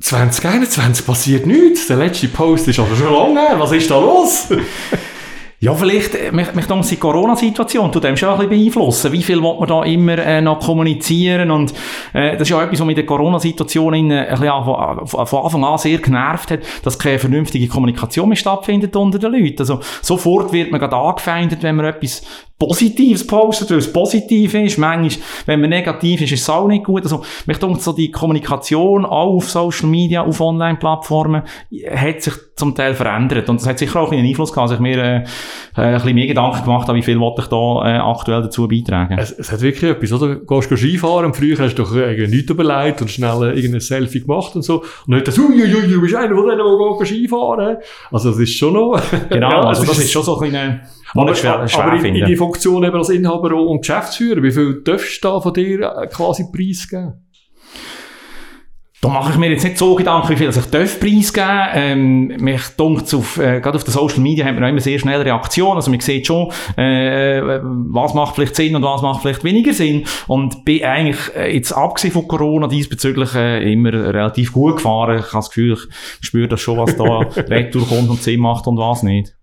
2021 0.00 1.04
passiert 1.04 1.46
nichts. 1.46 1.88
Der 1.88 1.96
letzte 1.96 2.28
Post 2.28 2.68
ist 2.68 2.78
aber 2.78 2.94
schon 2.94 3.12
lange 3.12 3.40
her. 3.40 3.58
Was 3.58 3.72
ist 3.72 3.90
da 3.90 3.98
los? 3.98 4.48
Ja, 5.60 5.74
vielleicht, 5.74 6.14
äh, 6.14 6.30
mich, 6.30 6.54
mich 6.54 6.66
die 6.66 6.96
Corona-Situation 6.96 7.90
tut 7.90 8.04
dem 8.04 8.16
schon 8.16 8.28
ein 8.28 8.36
bisschen 8.36 8.50
beeinflussen. 8.50 9.10
Wie 9.10 9.24
viel 9.24 9.42
will 9.42 9.56
man 9.58 9.66
da 9.66 9.82
immer 9.82 10.16
äh, 10.16 10.40
noch 10.40 10.60
kommunizieren? 10.60 11.50
Und 11.50 11.74
äh, 12.12 12.34
das 12.34 12.42
ist 12.42 12.50
ja 12.50 12.62
etwas, 12.62 12.78
was 12.78 12.86
mit 12.86 12.96
der 12.96 13.04
Corona-Situation 13.04 13.92
in, 13.94 14.10
äh, 14.12 14.36
von, 14.36 15.26
von 15.26 15.44
Anfang 15.44 15.64
an 15.64 15.78
sehr 15.78 15.98
genervt 15.98 16.52
hat, 16.52 16.60
dass 16.84 16.96
keine 16.96 17.18
vernünftige 17.18 17.66
Kommunikation 17.66 18.28
mehr 18.28 18.36
stattfindet 18.36 18.94
unter 18.94 19.18
den 19.18 19.32
Leuten. 19.32 19.58
Also, 19.58 19.80
sofort 20.00 20.52
wird 20.52 20.70
man 20.70 20.78
gerade 20.78 20.94
angefeindet, 20.94 21.60
wenn 21.64 21.74
man 21.74 21.86
etwas 21.86 22.22
Positives 22.58 23.24
postet, 23.24 23.70
weil 23.70 23.78
es 23.78 23.92
positiv 23.92 24.54
ist. 24.54 24.78
Manchmal, 24.78 25.24
wenn 25.46 25.60
man 25.60 25.70
negativ 25.70 26.20
ist, 26.22 26.32
ist 26.32 26.42
es 26.42 26.50
auch 26.50 26.66
nicht 26.66 26.84
gut. 26.84 27.04
Also, 27.04 27.22
mich 27.46 27.58
denkt, 27.58 27.82
so 27.82 27.92
die 27.92 28.10
Kommunikation 28.10 29.06
auch 29.06 29.36
auf 29.36 29.48
Social 29.48 29.88
Media, 29.88 30.22
auf 30.22 30.40
Online-Plattformen, 30.40 31.42
hat 31.94 32.22
sich 32.22 32.34
zum 32.56 32.74
Teil 32.74 32.94
verändert. 32.94 33.48
Und 33.48 33.60
das 33.60 33.68
hat 33.68 33.78
sicher 33.78 34.00
auch 34.00 34.10
einen 34.10 34.26
Einfluss 34.26 34.52
gehabt, 34.52 34.70
dass 34.70 34.76
ich 34.76 34.82
mir 34.82 34.98
äh, 34.98 35.24
ein 35.74 35.94
bisschen 35.94 36.14
mehr 36.14 36.26
Gedanken 36.26 36.64
gemacht 36.64 36.88
habe, 36.88 36.98
wie 36.98 37.02
viel 37.02 37.20
wollte 37.20 37.42
ich 37.42 37.48
da 37.48 37.56
äh, 37.84 37.98
aktuell 37.98 38.42
dazu 38.42 38.66
beitragen. 38.66 39.16
Es, 39.18 39.30
es 39.30 39.52
hat 39.52 39.60
wirklich 39.60 39.92
etwas, 39.92 40.12
oder? 40.12 40.34
Du 40.34 40.46
gehst 40.46 40.76
Skifahren 40.76 41.26
und 41.26 41.36
früher 41.36 41.56
hast 41.58 41.76
du 41.76 41.84
doch 41.84 41.94
äh, 41.94 42.26
nichts 42.26 42.50
überlegt 42.50 43.00
und 43.00 43.10
schnell 43.10 43.42
äh, 43.42 43.56
irgendein 43.56 43.80
Selfie 43.80 44.20
gemacht 44.20 44.56
und 44.56 44.62
so. 44.62 44.82
Und 45.06 45.14
heute 45.14 45.30
so, 45.30 45.42
uiuiui, 45.42 45.88
du 45.88 46.00
bist 46.00 46.16
einer 46.16 46.34
von 46.34 46.48
denen, 46.48 46.58
der 46.58 47.06
Skifahren 47.06 47.76
Also, 48.10 48.30
das 48.30 48.40
ist 48.40 48.54
schon 48.54 48.74
noch... 48.74 49.00
genau, 49.30 49.50
ja, 49.50 49.60
also 49.60 49.84
das 49.84 49.98
ist 49.98 50.10
schon 50.10 50.24
so 50.24 50.40
ein 50.40 50.50
bisschen... 50.50 50.80
Aber, 51.14 51.34
schwer, 51.34 51.66
schwer 51.68 51.84
aber 51.84 52.04
in, 52.04 52.16
in, 52.16 52.26
die 52.26 52.36
Funktion 52.36 52.84
eben 52.84 52.96
als 52.96 53.08
Inhaber 53.08 53.54
und 53.54 53.80
Geschäftsführer, 53.80 54.42
wie 54.42 54.52
viel 54.52 54.82
darfst 54.82 55.24
du 55.24 55.28
da 55.28 55.40
von 55.40 55.54
dir 55.54 55.80
äh, 55.80 56.06
quasi 56.06 56.44
preisgeben? 56.52 57.28
Da 59.00 59.08
mache 59.08 59.30
ich 59.30 59.38
mir 59.38 59.48
jetzt 59.48 59.62
nicht 59.62 59.78
so 59.78 59.94
Gedanken, 59.94 60.28
wie 60.30 60.36
viel 60.36 60.48
ich 60.48 60.56
darf 60.56 60.98
preisgeben 60.98 61.68
ähm, 61.72 62.26
Mich 62.40 62.62
dunkt 62.76 63.14
auf, 63.14 63.38
äh, 63.38 63.60
gerade 63.60 63.76
auf 63.76 63.84
den 63.84 63.92
Social 63.92 64.18
Media 64.18 64.44
man 64.44 64.64
auch 64.64 64.68
immer 64.68 64.80
sehr 64.80 64.98
schnell 64.98 65.22
Reaktionen. 65.22 65.76
Also 65.76 65.92
man 65.92 66.00
sieht 66.00 66.26
schon, 66.26 66.50
äh, 66.76 67.60
was 67.62 68.14
macht 68.14 68.34
vielleicht 68.34 68.56
Sinn 68.56 68.74
und 68.74 68.82
was 68.82 69.00
macht 69.00 69.22
vielleicht 69.22 69.44
weniger 69.44 69.72
Sinn. 69.72 70.04
Und 70.26 70.64
bin 70.64 70.82
eigentlich 70.82 71.18
äh, 71.36 71.54
jetzt 71.54 71.70
abgesehen 71.70 72.12
von 72.12 72.26
Corona 72.26 72.66
diesbezüglich 72.66 73.36
äh, 73.36 73.72
immer 73.72 73.92
relativ 73.92 74.52
gut 74.52 74.76
gefahren. 74.78 75.18
Ich 75.18 75.26
habe 75.26 75.36
das 75.36 75.50
Gefühl, 75.50 75.74
ich 76.20 76.26
spüre 76.26 76.48
das 76.48 76.60
schon, 76.60 76.78
was 76.78 76.96
da 76.96 77.04
retour 77.42 77.86
kommt 77.86 78.10
und 78.10 78.20
Sinn 78.20 78.40
macht 78.40 78.66
und 78.66 78.78
was 78.78 79.04
nicht. 79.04 79.37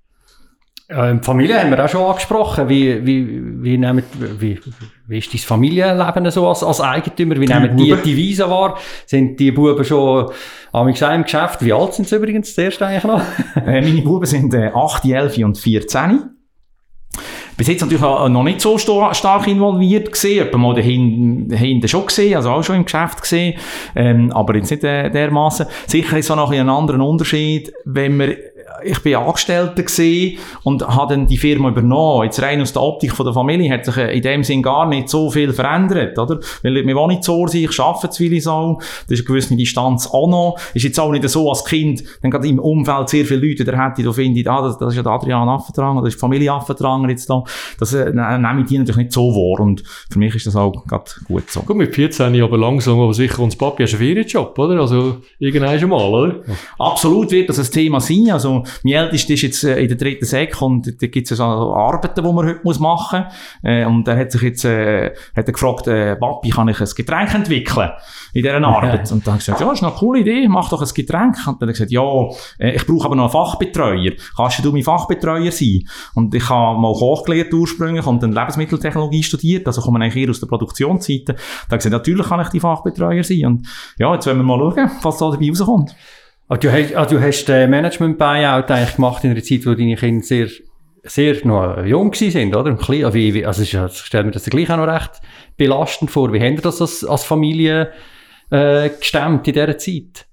Ähm, 0.87 1.23
Familie 1.23 1.59
haben 1.59 1.71
wir 1.71 1.83
auch 1.83 1.89
schon 1.89 2.03
angesprochen. 2.03 2.69
Wie, 2.69 3.03
wie, 3.05 3.63
wie, 3.63 3.77
nehmen, 3.77 4.03
wie, 4.39 4.59
wie 5.07 5.17
ist 5.17 5.33
dein 5.33 5.39
Familienleben 5.39 6.29
so 6.29 6.47
als, 6.47 6.63
als 6.63 6.79
Eigentümer? 6.79 7.39
Wie 7.39 7.47
die 7.47 7.53
nehmen 7.53 7.75
die 7.75 7.85
die 7.85 8.11
Devise 8.11 8.47
wahr? 8.49 8.77
Sind 9.07 9.39
die 9.39 9.51
Buben 9.51 9.83
schon 9.83 10.29
am 10.71 10.87
im 10.87 11.23
Geschäft? 11.23 11.65
Wie 11.65 11.73
alt 11.73 11.95
sind 11.95 12.07
sie 12.07 12.15
übrigens 12.15 12.53
zuerst 12.53 12.81
eigentlich 12.83 13.03
noch? 13.03 13.21
äh, 13.65 13.81
meine 13.81 14.01
Buben 14.01 14.27
sind 14.27 14.53
äh, 14.53 14.71
8, 14.75 15.05
11 15.05 15.37
und 15.39 15.57
14. 15.57 16.29
Bis 17.57 17.67
jetzt 17.67 17.81
natürlich 17.81 18.03
auch 18.03 18.27
noch 18.27 18.43
nicht 18.43 18.59
so 18.59 18.77
stark 18.77 19.47
involviert 19.47 20.11
gesehen, 20.11 20.45
etwa 20.45 20.57
mal 20.57 20.75
dahinter 20.75 21.87
schon 21.87 22.05
gesehen, 22.05 22.35
also 22.35 22.51
auch 22.51 22.63
schon 22.63 22.75
im 22.75 22.83
Geschäft 22.83 23.21
gesehen, 23.21 23.57
ähm, 23.95 24.29
aber 24.33 24.57
jetzt 24.57 24.71
nicht 24.71 24.83
äh, 24.83 25.09
dermaßen. 25.09 25.65
Sicher 25.87 26.17
ist 26.17 26.29
auch 26.29 26.35
noch 26.35 26.51
ein 26.51 26.67
anderer 26.67 26.99
Unterschied, 26.99 27.71
wenn 27.85 28.17
man 28.17 28.33
ich 28.83 29.01
bin 29.01 29.15
Angestellter 29.15 29.83
gewesen 29.83 30.37
und 30.63 30.87
habe 30.87 31.15
dann 31.15 31.27
die 31.27 31.37
Firma 31.37 31.69
übernommen. 31.69 32.25
Jetzt 32.25 32.41
rein 32.41 32.61
aus 32.61 32.73
der 32.73 32.81
Optik 32.81 33.13
von 33.13 33.25
der 33.25 33.33
Familie 33.33 33.71
hat 33.71 33.85
sich 33.85 33.97
äh, 33.97 34.15
in 34.15 34.21
dem 34.21 34.43
Sinn 34.43 34.61
gar 34.61 34.87
nicht 34.87 35.09
so 35.09 35.29
viel 35.29 35.53
verändert, 35.53 36.17
oder? 36.17 36.39
Weil 36.63 36.85
wir 36.85 36.95
wollen 36.95 37.09
nicht 37.09 37.23
so 37.23 37.47
sein, 37.47 37.61
ich 37.63 37.79
arbeite 37.79 38.09
zu 38.09 38.23
Willisau, 38.23 38.77
das 38.79 39.11
ist 39.11 39.19
eine 39.19 39.27
gewisse 39.27 39.55
Distanz 39.55 40.07
auch 40.07 40.27
noch. 40.27 40.57
Ist 40.73 40.83
jetzt 40.83 40.99
auch 40.99 41.11
nicht 41.11 41.27
so 41.29 41.49
als 41.49 41.65
Kind, 41.65 42.03
dann 42.21 42.31
gerade 42.31 42.47
im 42.47 42.59
Umfeld 42.59 43.09
sehr 43.09 43.25
viele 43.25 43.47
Leute, 43.47 43.63
der 43.63 43.83
hätte, 43.83 44.03
da 44.03 44.11
finde 44.11 44.39
ich, 44.39 44.49
ah, 44.49 44.61
das, 44.61 44.77
das 44.77 44.89
ist 44.89 44.97
ja 44.97 45.03
der 45.03 45.11
Adrian 45.13 45.47
Affentranger, 45.47 46.01
das 46.01 46.09
ist 46.09 46.15
die 46.15 46.19
Familie 46.19 46.51
Affentranger 46.51 47.09
jetzt 47.09 47.29
da. 47.29 47.43
Das 47.79 47.93
äh, 47.93 48.11
ne, 48.11 48.39
nehme 48.39 48.61
ich 48.61 48.67
die 48.67 48.77
natürlich 48.77 48.97
nicht 48.97 49.13
so 49.13 49.29
wahr 49.33 49.61
und 49.61 49.83
für 50.09 50.19
mich 50.19 50.35
ist 50.35 50.47
das 50.47 50.55
auch 50.55 50.85
gerade 50.85 51.05
gut 51.25 51.49
so. 51.49 51.61
Gut, 51.61 51.77
mit 51.77 51.95
14 51.95 52.41
aber 52.41 52.57
langsam, 52.57 52.99
aber 52.99 53.13
sicher, 53.13 53.39
und 53.39 53.53
das 53.53 53.57
Papi 53.57 53.83
hast 53.83 53.93
einen 53.93 54.03
Ferienjob, 54.03 54.57
oder? 54.59 54.79
Also, 54.81 55.17
irgendwann 55.39 55.79
schon 55.79 55.89
mal, 55.89 56.01
oder? 56.01 56.41
Absolut 56.77 57.31
wird 57.31 57.49
das 57.49 57.59
ein 57.59 57.71
Thema 57.71 57.99
sein, 57.99 58.29
also 58.31 58.64
mein 58.83 58.93
Ältester 58.93 59.33
ist 59.33 59.41
jetzt 59.41 59.63
äh, 59.63 59.79
in 59.79 59.87
der 59.87 59.97
dritten 59.97 60.25
Sek 60.25 60.61
und 60.61 61.01
da 61.01 61.07
gibt 61.07 61.29
es 61.29 61.37
so 61.37 61.43
Arbeiten, 61.43 62.23
die 62.23 62.33
man 62.33 62.45
heute 62.45 62.61
muss 62.63 62.79
machen 62.79 63.23
muss. 63.23 63.33
Äh, 63.63 63.85
und 63.85 64.07
er 64.07 64.17
hat 64.17 64.31
sich 64.31 64.41
jetzt 64.41 64.65
äh, 64.65 65.13
hat 65.35 65.47
er 65.47 65.53
gefragt, 65.53 65.87
äh, 65.87 66.15
Papi, 66.15 66.49
kann 66.49 66.67
ich 66.67 66.79
ein 66.79 66.87
Getränk 66.95 67.33
entwickeln 67.33 67.91
in 68.33 68.43
dieser 68.43 68.63
Arbeit? 68.63 69.11
und 69.11 69.25
dann 69.25 69.33
habe 69.33 69.39
ich 69.39 69.45
gesagt, 69.45 69.61
ja, 69.61 69.71
ist 69.71 69.83
eine 69.83 69.91
coole 69.93 70.19
Idee, 70.19 70.47
mach 70.47 70.69
doch 70.69 70.81
ein 70.81 70.89
Getränk. 70.93 71.35
Und 71.47 71.61
dann 71.61 71.69
hat 71.69 71.79
er 71.79 71.85
gesagt, 71.85 71.91
ja, 71.91 72.03
äh, 72.59 72.75
ich 72.75 72.85
brauche 72.85 73.05
aber 73.05 73.15
noch 73.15 73.23
einen 73.23 73.31
Fachbetreuer. 73.31 74.11
Kannst 74.35 74.63
du 74.63 74.71
mein 74.71 74.83
Fachbetreuer 74.83 75.51
sein? 75.51 75.87
Und 76.13 76.33
ich 76.33 76.49
habe 76.49 76.79
mal 76.79 76.93
Koch 76.93 77.23
gelernt 77.23 77.53
ursprünglich 77.53 78.05
und 78.05 78.21
dann 78.23 78.31
Lebensmitteltechnologie 78.31 79.23
studiert, 79.23 79.67
also 79.67 79.81
komme 79.81 80.03
eigentlich 80.03 80.23
eher 80.23 80.29
aus 80.29 80.39
der 80.39 80.47
Produktionsseite. 80.47 81.33
Da 81.33 81.33
habe 81.33 81.75
ich 81.75 81.77
gesagt, 81.77 81.93
natürlich 81.93 82.27
kann 82.27 82.41
ich 82.41 82.49
die 82.49 82.59
Fachbetreuer 82.59 83.23
sein. 83.23 83.45
Und 83.45 83.67
ja, 83.97 84.13
jetzt 84.13 84.27
wollen 84.27 84.37
wir 84.37 84.43
mal 84.43 84.59
schauen, 84.59 84.91
was 85.01 85.17
da 85.17 85.31
dabei 85.31 85.49
rauskommt. 85.49 85.95
Also 86.47 86.61
du 86.61 86.71
hast, 86.71 86.93
also 86.93 87.17
du 87.17 87.21
hast 87.23 87.45
den 87.45 87.69
Management-Buyout 87.71 88.69
eigentlich 88.69 88.95
gemacht 88.95 89.23
in 89.23 89.31
einer 89.31 89.41
Zeit, 89.41 89.65
wo 89.65 89.73
deine 89.73 89.95
Kinder 89.95 90.23
sehr, 90.23 90.47
sehr 91.03 91.45
noch 91.45 91.83
jung 91.83 92.13
sind, 92.13 92.55
oder? 92.55 92.77
Also, 92.77 92.93
also 93.47 93.61
ich 93.63 93.97
stelle 93.97 94.23
mir 94.25 94.31
das 94.31 94.45
gleich 94.45 94.69
auch 94.69 94.77
noch 94.77 94.87
recht 94.87 95.21
belastend 95.57 96.11
vor. 96.11 96.31
Wie 96.33 96.39
habt 96.39 96.57
ihr 96.57 96.61
das 96.61 96.81
als, 96.81 97.03
als 97.03 97.23
Familie 97.23 97.91
äh, 98.51 98.89
gestemmt 98.89 99.47
in 99.47 99.53
dieser 99.53 99.77
Zeit? 99.77 100.27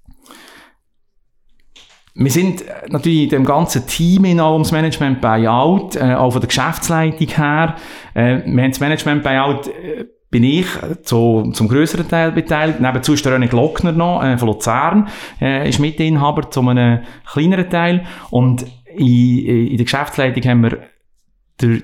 Wir 2.14 2.30
sind 2.30 2.62
natürlich 2.88 3.22
in 3.22 3.28
dem 3.30 3.44
ganzen 3.46 3.86
Team 3.86 4.26
in 4.26 4.38
ums 4.38 4.70
Management 4.70 5.22
Buyout, 5.22 5.96
äh, 5.96 6.14
auch 6.14 6.32
von 6.32 6.42
der 6.42 6.48
Geschäftsleitung 6.48 7.28
her. 7.28 7.76
Äh, 8.12 8.42
wir 8.44 8.62
haben 8.62 8.70
das 8.70 8.80
Management 8.80 9.22
Buyout 9.22 9.68
äh, 9.68 10.04
bin 10.32 10.44
ich 10.44 10.66
zu, 11.02 11.50
zum 11.52 11.68
größeren 11.68 12.08
Teil 12.08 12.32
beteiligt. 12.32 12.80
Nebenzu 12.80 13.12
ist 13.12 13.24
der 13.24 13.38
René 13.38 13.48
Glockner 13.48 13.92
noch 13.92 14.24
äh, 14.24 14.38
von 14.38 14.48
Luzern, 14.48 15.08
äh, 15.40 15.68
ist 15.68 15.78
Mitinhaber 15.78 16.50
zu 16.50 16.66
einem 16.66 17.00
kleineren 17.30 17.70
Teil. 17.70 18.04
Und 18.30 18.64
in, 18.96 19.46
in 19.46 19.76
der 19.76 19.84
Geschäftsleitung 19.84 20.42
haben 20.44 20.62
wir 20.62 20.78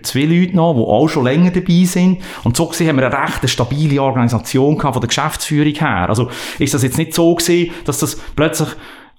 zwei 0.02 0.22
Leute 0.22 0.56
noch, 0.56 0.74
die 0.74 0.80
auch 0.80 1.08
schon 1.08 1.24
länger 1.24 1.50
dabei 1.50 1.84
sind. 1.84 2.22
Und 2.42 2.56
so 2.56 2.66
gesehen 2.66 2.88
haben 2.88 2.96
wir 2.96 3.06
eine 3.06 3.28
recht 3.28 3.48
stabile 3.48 4.02
Organisation 4.02 4.78
gehabt 4.78 4.94
von 4.94 5.02
der 5.02 5.08
Geschäftsführung 5.08 5.74
her. 5.74 6.08
Also 6.08 6.30
ist 6.58 6.72
das 6.72 6.82
jetzt 6.82 6.98
nicht 6.98 7.14
so 7.14 7.34
gewesen, 7.34 7.70
dass 7.84 7.98
das 7.98 8.16
plötzlich 8.34 8.70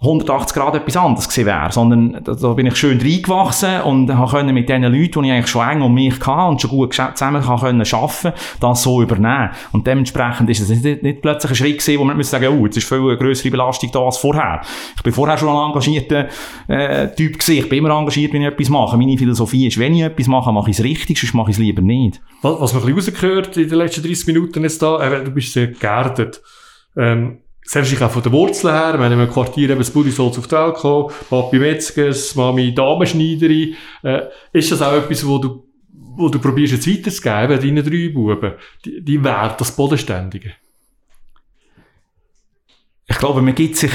180 0.01 0.55
Grad 0.55 0.75
etwas 0.75 0.95
anderes 0.95 1.27
gewesen 1.27 1.45
wäre, 1.45 1.71
sondern 1.73 2.23
da, 2.23 2.33
da 2.33 2.53
bin 2.53 2.65
ich 2.65 2.77
schön 2.77 3.01
reingewachsen 3.01 3.81
und 3.81 4.07
konnte 4.07 4.53
mit 4.53 4.69
den 4.69 4.83
Leuten, 4.83 5.23
die 5.23 5.27
ich 5.27 5.33
eigentlich 5.33 5.47
schon 5.47 5.67
eng 5.67 5.81
um 5.81 5.93
mich 5.93 6.25
hatte 6.25 6.49
und 6.49 6.62
schon 6.62 6.69
gut 6.69 6.93
zusammen 6.93 7.41
können 7.41 7.81
arbeiten, 7.81 8.33
das 8.62 8.83
so 8.83 9.01
übernehmen. 9.01 9.49
Und 9.73 9.85
dementsprechend 9.88 10.49
ist 10.49 10.62
es 10.62 10.69
nicht, 10.69 11.21
plötzlich 11.21 11.51
ein 11.51 11.55
Schritt 11.55 11.79
gewesen, 11.79 11.99
wo 11.99 12.05
man 12.05 12.23
sagen 12.23 12.47
oh, 12.47 12.65
jetzt 12.65 12.77
ist 12.77 12.88
viel 12.88 12.99
eine 12.99 13.17
grössere 13.17 13.51
Belastung 13.51 13.91
da 13.91 13.99
als 13.99 14.17
vorher. 14.17 14.62
Ich 14.95 15.03
bin 15.03 15.12
vorher 15.12 15.38
schon 15.38 15.49
ein 15.49 15.67
engagierter 15.67 16.27
äh, 16.69 17.13
Typ 17.13 17.38
gewesen. 17.38 17.59
Ich 17.59 17.67
bin 17.67 17.79
immer 17.79 17.89
engagiert, 17.89 18.31
wenn 18.31 18.43
ich 18.43 18.47
etwas 18.47 18.69
mache. 18.69 18.97
Meine 18.97 19.17
Philosophie 19.17 19.67
ist, 19.67 19.77
wenn 19.77 19.95
ich 19.95 20.03
etwas 20.03 20.27
mache, 20.27 20.53
mache 20.53 20.69
ich 20.69 20.79
es 20.79 20.83
richtig, 20.85 21.19
sonst 21.19 21.33
mache 21.33 21.51
ich 21.51 21.57
es 21.57 21.59
lieber 21.59 21.81
nicht. 21.81 22.21
Was, 22.41 22.62
was 22.62 22.73
man 22.73 22.93
rausgehört 22.93 23.57
in 23.57 23.67
den 23.67 23.77
letzten 23.77 24.03
30 24.03 24.27
Minuten 24.27 24.63
ist 24.63 24.81
da, 24.81 25.01
äh, 25.01 25.25
du 25.25 25.31
bist 25.31 25.51
sehr 25.51 25.67
geerdet. 25.67 26.41
Ähm, 26.95 27.39
selbst 27.69 28.01
auch 28.01 28.10
von 28.10 28.23
den 28.23 28.32
Wurzeln 28.32 28.73
her, 28.73 28.93
wenn 28.93 29.12
in 29.12 29.19
einem 29.19 29.29
Quartier 29.29 29.69
eben 29.69 29.77
das 29.77 29.91
Buddy 29.91 30.10
soll 30.10 30.29
auf 30.29 30.47
die 30.47 30.51
Welt 30.51 30.73
kommen, 30.73 31.13
Papi 31.29 31.60
Metzges, 31.60 32.34
Mami 32.34 32.73
Damenschneiderin, 32.73 33.75
äh, 34.01 34.21
ist 34.51 34.71
das 34.71 34.82
auch 34.82 34.93
etwas, 34.93 35.25
wo 35.27 35.38
du, 35.38 35.63
wo 35.91 36.29
du 36.29 36.39
probierst 36.39 36.73
jetzt 36.73 36.88
weiterzugeben, 36.88 37.62
deinen 37.62 37.86
drei 37.86 38.12
Buben, 38.12 38.53
die, 38.84 39.01
die 39.01 39.23
Wert, 39.23 39.62
das 39.62 39.75
Bodenständige? 39.75 40.53
Ich 43.08 43.17
glaube, 43.19 43.43
man 43.43 43.53
gibt 43.53 43.75
sich 43.75 43.91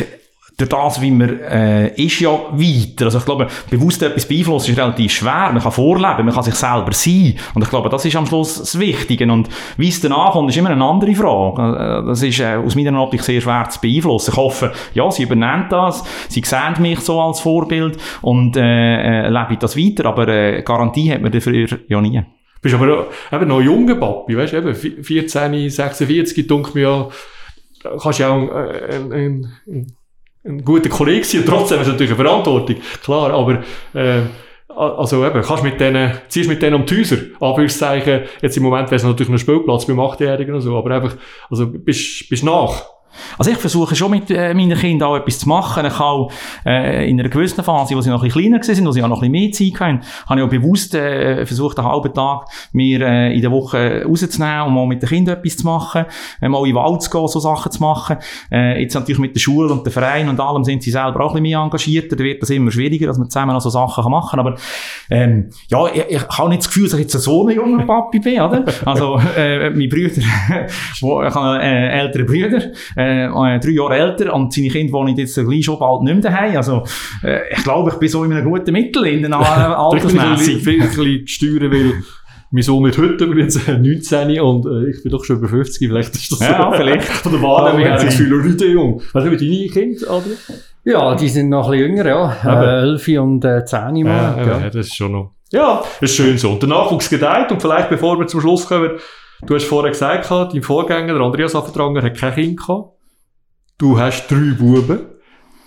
durch 0.57 0.71
das, 0.71 1.01
wie 1.01 1.11
man 1.11 1.41
äh, 1.41 1.89
ist 1.97 2.21
ja 2.21 2.31
weiter. 2.31 3.07
Also 3.07 3.19
ich 3.19 3.25
glaube, 3.25 3.49
bewusst 3.71 4.03
etwas 4.03 4.27
beeinflussen 4.27 4.71
ist 4.71 4.79
relativ 4.79 5.13
schwer. 5.13 5.51
Man 5.53 5.61
kann 5.61 5.73
vorleben, 5.73 6.27
man 6.27 6.33
kann 6.33 6.45
sich 6.45 6.55
selber 6.55 6.93
sein. 6.93 7.35
Und 7.55 7.63
ich 7.63 7.71
glaube, 7.71 7.89
das 7.89 8.05
ist 8.05 8.15
am 8.15 8.27
Schluss 8.27 8.59
das 8.59 8.79
Wichtige. 8.79 9.31
Und 9.31 9.49
wie 9.77 9.89
es 9.89 10.01
danach 10.01 10.33
kommt, 10.33 10.51
ist 10.51 10.57
immer 10.57 10.71
eine 10.71 10.85
andere 10.85 11.15
Frage. 11.15 12.03
Äh, 12.05 12.07
das 12.07 12.23
ist 12.23 12.39
äh, 12.39 12.55
aus 12.55 12.77
meiner 12.77 13.01
Optik 13.03 13.23
sehr 13.23 13.41
schwer 13.41 13.69
zu 13.69 13.81
beeinflussen. 13.81 14.31
Ich 14.31 14.37
hoffe, 14.37 14.73
ja, 14.95 15.11
sie 15.11 15.25
übernehmen 15.25 15.67
das, 15.71 16.05
sie 16.29 16.43
sehen 16.45 16.75
mich 16.79 17.01
so 17.01 17.21
als 17.21 17.41
Vorbild 17.41 17.99
und 18.23 18.57
äh, 18.57 19.27
äh, 19.27 19.29
lebe 19.29 19.57
das 19.59 19.77
weiter. 19.77 20.07
Aber 20.07 20.29
äh, 20.29 20.63
Garantie 20.63 21.13
hat 21.13 21.21
man 21.21 21.33
dafür 21.33 21.67
ja 21.89 22.01
nie. 22.01 22.23
Bist 22.63 22.77
aber 22.77 23.09
eben 23.31 23.49
noch 23.49 23.61
junger 23.61 23.97
Papi, 23.97 24.37
weißt 24.39 24.55
du, 24.55 24.57
eben 24.57 24.75
14, 24.75 25.69
46, 25.69 26.47
denke 26.47 26.71
mir 26.73 26.83
ja, 26.83 27.09
kannst 28.01 28.21
ja 28.21 28.31
auch 28.31 28.49
ein, 28.51 29.13
ein, 29.13 29.53
ein 29.67 29.97
ein 30.45 30.65
guter 30.65 30.89
Kollege 30.89 31.25
sein 31.25 31.45
trotzdem 31.47 31.79
hast 31.79 31.87
du 31.87 31.93
natürlich 31.93 32.13
eine 32.13 32.25
Verantwortung, 32.25 32.77
klar, 33.03 33.33
aber 33.33 33.63
äh, 33.95 34.23
also 34.69 35.25
eben, 35.25 35.43
kannst 35.43 35.63
mit 35.63 35.81
denen, 35.81 36.13
ziehst 36.29 36.49
mit 36.49 36.61
denen 36.61 36.75
um 36.75 36.87
die 36.87 36.99
Häuser, 36.99 37.19
Anführungszeichen, 37.41 38.23
jetzt 38.43 38.57
im 38.57 38.63
Moment 38.65 38.91
wäre 38.91 38.97
es 38.97 39.05
natürlich 39.05 39.31
ein 39.33 39.39
Spielplatz 39.39 39.87
beim 39.87 40.01
Achtjährigen 40.01 40.55
und 40.55 40.61
so, 40.61 40.77
aber 40.77 40.91
einfach, 40.91 41.17
also 41.49 41.67
bist, 41.67 42.29
bist 42.29 42.45
nach. 42.45 42.94
Also 43.39 43.51
ich 43.51 43.59
versuche 43.59 43.95
schon 43.95 44.11
mit 44.11 44.31
äh, 44.31 44.55
meinen 44.55 44.79
Kindern 44.79 45.11
auch 45.11 45.17
etwas 45.17 45.39
zu 45.41 45.49
machen. 45.49 45.87
Ich 45.87 45.99
habe 45.99 46.29
äh, 46.67 47.09
in 47.09 47.19
einer 47.19 47.29
gewissen 47.29 47.63
Phase, 47.63 47.97
wo 47.97 48.01
sie 48.01 48.11
noch 48.11 48.23
ein 48.23 48.29
bisschen 48.29 48.51
kleiner 48.51 48.67
waren, 48.67 48.87
wo 48.87 48.93
sie 48.93 49.03
auch 49.03 49.09
noch 49.09 49.23
ein 49.23 49.33
bisschen 49.33 49.71
mehr 49.71 49.73
Zeit 49.73 49.81
hatten, 49.81 50.01
habe 50.29 50.41
ich 50.41 50.47
auch 50.47 50.51
bewusst 50.51 50.95
äh, 50.95 51.47
versucht, 51.47 51.79
einen 51.79 51.89
halben 51.89 52.13
Tag 52.13 52.47
mir 52.73 53.01
äh, 53.01 53.35
in 53.35 53.43
der 53.43 53.51
Woche 53.51 54.05
rauszunehmen, 54.07 54.67
um 54.67 54.75
mal 54.75 54.87
mit 54.87 55.03
den 55.03 55.09
Kindern 55.09 55.39
etwas 55.39 55.57
zu 55.57 55.65
machen, 55.67 56.07
äh, 56.41 56.49
mal 56.49 56.59
in 56.61 56.75
den 56.75 56.77
Wald 56.77 57.03
zu 57.03 57.11
gehen, 57.11 57.29
so 57.29 57.41
Sachen 57.41 57.73
zu 57.73 57.81
machen. 57.81 58.17
Äh, 58.51 58.83
jetzt 58.83 58.95
natürlich 58.95 59.19
mit 59.19 59.35
der 59.35 59.41
Schule 59.41 59.73
und 59.73 59.85
dem 59.85 59.93
Verein 59.93 60.29
und 60.29 60.41
allem 60.41 60.65
sind 60.65 60.83
sie 60.83 60.91
selber 60.91 61.21
auch 61.21 61.35
ein 61.35 61.43
bisschen 61.43 61.43
mehr 61.43 61.59
engagiert. 61.59 62.13
Da 62.13 62.19
wird 62.19 62.43
das 62.43 62.51
immer 62.51 62.71
schwieriger, 62.71 63.07
dass 63.07 63.19
man 63.19 63.31
zusammen 63.31 63.53
noch 63.53 63.61
so 63.61 63.71
Sachen 63.71 64.11
machen 64.11 64.39
kann. 64.39 64.41
Aber 64.41 64.57
ähm, 65.11 65.51
ja, 65.69 65.87
ich, 65.93 66.05
ich 66.09 66.29
habe 66.29 66.49
nicht 66.49 66.61
das 66.61 66.69
Gefühl, 66.69 66.85
dass 66.85 66.95
ich 66.95 67.01
jetzt 67.01 67.13
so 67.13 67.47
ein 67.47 67.55
junger 67.55 67.85
Papi 67.85 68.19
bin, 68.19 68.41
oder? 68.41 68.65
Also 68.85 69.21
äh, 69.37 69.71
meine 69.71 69.89
Brüder, 69.89 70.13
ich 70.95 71.03
habe 71.03 71.63
äh, 71.63 71.89
ältere 72.01 72.25
Brüder, 72.25 72.63
äh, 72.97 73.04
äh, 73.05 73.61
drei 73.61 73.71
Jahre 73.71 73.97
älter 73.97 74.35
und 74.35 74.53
seine 74.53 74.69
Kinder 74.69 74.93
wohnen 74.93 75.17
jetzt 75.17 75.35
gleich 75.35 75.65
schon 75.65 75.79
bald 75.79 76.03
nicht 76.03 76.15
mehr 76.15 76.23
daheim. 76.23 76.57
Also, 76.57 76.85
äh, 77.23 77.53
ich 77.53 77.63
glaube, 77.63 77.91
ich 77.91 77.97
bin 77.97 78.09
so 78.09 78.25
in 78.25 78.33
einem 78.33 78.51
guten 78.51 78.73
Mittel 78.73 79.07
in 79.07 79.23
den 79.23 79.33
Altersmäßig. 79.33 80.59
Ich 80.59 80.65
bisschen 80.65 81.27
steuern, 81.27 81.73
weil 81.73 81.93
mein 82.55 82.63
Sohn 82.63 82.85
wird 82.85 82.97
heute 82.99 83.25
übrigens 83.25 83.67
19 83.67 84.41
und 84.41 84.65
äh, 84.65 84.91
ich 84.91 85.03
bin 85.03 85.11
doch 85.11 85.25
schon 85.25 85.39
über 85.39 85.49
50, 85.49 85.89
vielleicht 85.89 86.15
ist 86.15 86.31
das 86.31 86.39
ja, 86.39 86.71
so. 86.71 86.77
vielleicht. 86.77 87.03
Von 87.03 87.33
der 87.33 87.43
Wahrnehmung 87.43 87.81
her 87.81 87.95
das 87.95 88.05
Gefühl, 88.05 88.29
noch 88.29 88.45
nicht 88.45 88.61
jung. 88.61 89.03
Weißt 89.13 89.27
du, 89.27 89.31
wie 89.33 89.37
deine 89.37 89.69
Kinder, 89.69 90.11
Adrian? 90.11 90.37
Ja, 90.85 91.15
die 91.17 91.29
sind 91.29 91.49
noch 91.49 91.67
ein 91.67 91.73
bisschen 91.73 91.97
jünger, 91.97 92.07
ja. 92.07 92.83
Äh, 92.83 92.83
11 92.83 93.09
und 93.21 93.45
äh, 93.45 93.65
10 93.65 93.81
mal. 93.81 94.05
Ja, 94.05 94.37
ja. 94.37 94.61
ja, 94.61 94.71
das 94.71 94.87
ist 94.87 94.95
schon 94.95 95.11
noch. 95.11 95.33
Ja, 95.51 95.83
das 96.01 96.11
ist 96.11 96.17
schön 96.17 96.39
so. 96.39 96.51
Und 96.51 96.63
der 96.63 96.69
Nachwuchs 96.69 97.11
gedeiht 97.11 97.51
und 97.51 97.61
vielleicht, 97.61 97.89
bevor 97.89 98.21
wir 98.21 98.29
zum 98.29 98.41
Schluss 98.41 98.69
kommen, 98.69 98.91
du 99.45 99.55
hast 99.57 99.65
vorher 99.65 99.91
gesagt, 99.91 100.31
dein 100.31 100.63
Vorgänger, 100.63 101.15
der 101.15 101.23
Andreas 101.23 101.57
Affertranger, 101.57 102.03
hat 102.03 102.17
kein 102.17 102.35
Kind 102.35 102.61
gehabt 102.61 102.94
du 103.79 103.99
hast 103.99 104.29
drei 104.29 104.55
Buben. 104.59 105.01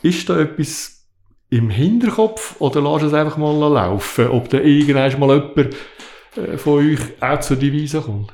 Ist 0.02 0.30
da 0.30 0.40
etwas 0.40 1.06
im 1.50 1.70
Hinterkopf 1.70 2.56
oder 2.60 2.82
lass 2.82 3.04
es 3.04 3.14
einfach 3.14 3.38
mal 3.38 3.58
laufen, 3.58 4.28
ob 4.30 4.50
da 4.50 4.60
irgendwann 4.60 5.20
mal 5.20 5.54
jemand 5.56 5.76
äh, 6.36 6.58
von 6.58 6.74
euch 6.74 7.00
auch 7.22 7.40
zur 7.40 7.58
Devise 7.58 8.02
kommt? 8.02 8.32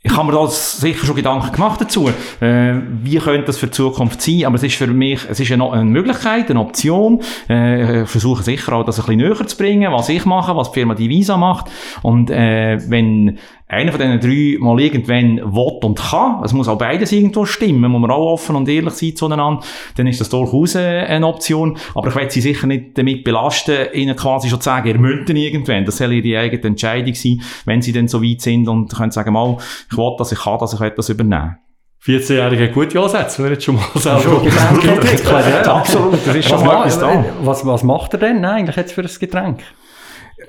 ich 0.00 0.16
habe 0.16 0.30
mir 0.30 0.38
da 0.38 0.46
sicher 0.46 1.06
schon 1.06 1.16
Gedanken 1.16 1.52
gemacht 1.52 1.80
dazu. 1.80 2.08
Äh, 2.40 2.74
wie 3.02 3.18
könnte 3.18 3.46
das 3.46 3.58
für 3.58 3.66
die 3.66 3.72
Zukunft 3.72 4.22
sein? 4.22 4.44
Aber 4.44 4.54
es 4.54 4.62
ist 4.62 4.76
für 4.76 4.86
mich, 4.86 5.20
es 5.28 5.40
ist 5.40 5.50
eine, 5.50 5.70
eine 5.70 5.84
Möglichkeit, 5.84 6.50
eine 6.50 6.60
Option. 6.60 7.20
Äh, 7.48 8.02
ich 8.02 8.08
versuche 8.08 8.42
sicher 8.42 8.72
auch, 8.72 8.84
das 8.84 9.00
ein 9.00 9.06
bisschen 9.06 9.18
näher 9.18 9.46
zu 9.46 9.56
bringen, 9.56 9.92
was 9.92 10.08
ich 10.08 10.24
mache, 10.24 10.56
was 10.56 10.70
die 10.70 10.80
Firma 10.80 10.94
Divisa 10.94 11.36
macht. 11.36 11.66
Und 12.02 12.30
äh, 12.30 12.78
wenn 12.88 13.38
einer 13.68 13.92
von 13.92 14.00
diesen 14.00 14.20
drei 14.20 14.56
mal 14.58 14.80
irgendwann 14.80 15.36
will 15.54 15.78
und 15.82 15.98
kann, 15.98 16.42
es 16.42 16.54
muss 16.54 16.68
auch 16.68 16.78
beides 16.78 17.12
irgendwo 17.12 17.44
stimmen, 17.44 17.90
muss 17.90 18.00
man 18.00 18.10
auch 18.10 18.32
offen 18.32 18.56
und 18.56 18.68
ehrlich 18.68 18.94
sein 18.94 19.14
zueinander, 19.14 19.62
dann 19.96 20.06
ist 20.06 20.20
das 20.20 20.30
durchaus 20.30 20.74
eine 20.74 21.26
Option. 21.26 21.76
Aber 21.94 22.08
ich 22.08 22.16
werde 22.16 22.30
sie 22.30 22.40
sicher 22.40 22.66
nicht 22.66 22.96
damit 22.96 23.24
belasten, 23.24 23.92
ihnen 23.92 24.16
quasi 24.16 24.48
schon 24.48 24.60
zu 24.60 24.64
sagen, 24.64 24.88
ihr 24.88 24.98
müsst 24.98 25.28
irgendwann. 25.28 25.84
Das 25.84 25.98
soll 25.98 26.12
ihre 26.14 26.40
eigene 26.40 26.64
Entscheidung 26.64 27.14
sein, 27.14 27.42
wenn 27.66 27.82
sie 27.82 27.92
dann 27.92 28.08
so 28.08 28.22
weit 28.22 28.40
sind 28.40 28.68
und 28.68 28.94
können 28.94 29.10
sagen, 29.10 29.34
mal, 29.34 29.58
ich 29.90 29.98
will 29.98 30.14
das, 30.16 30.32
ich 30.32 30.38
kann 30.38 30.58
das, 30.58 30.72
ich 30.72 30.80
will 30.80 30.92
das 30.96 31.08
übernehmen. 31.10 31.58
14-Jährige 32.04 32.70
gute 32.70 33.00
Ansätze, 33.00 33.42
wenn 33.42 33.50
er 33.50 33.52
jetzt 33.54 33.64
schon 33.64 33.74
mal 33.74 33.84
selber 33.96 34.40
Getränk 34.42 34.84
entwickelt. 34.84 35.24
Ja, 35.24 35.74
absolut, 35.74 36.26
das 36.26 36.34
ist 36.34 36.48
schon 36.48 36.64
mal 36.64 36.78
etwas 36.78 37.00
da. 37.00 37.24
Was, 37.42 37.66
was 37.66 37.82
macht 37.82 38.14
er 38.14 38.20
denn 38.20 38.44
eigentlich 38.44 38.76
jetzt 38.76 38.92
für 38.92 39.02
ein 39.02 39.10
Getränk? 39.20 39.62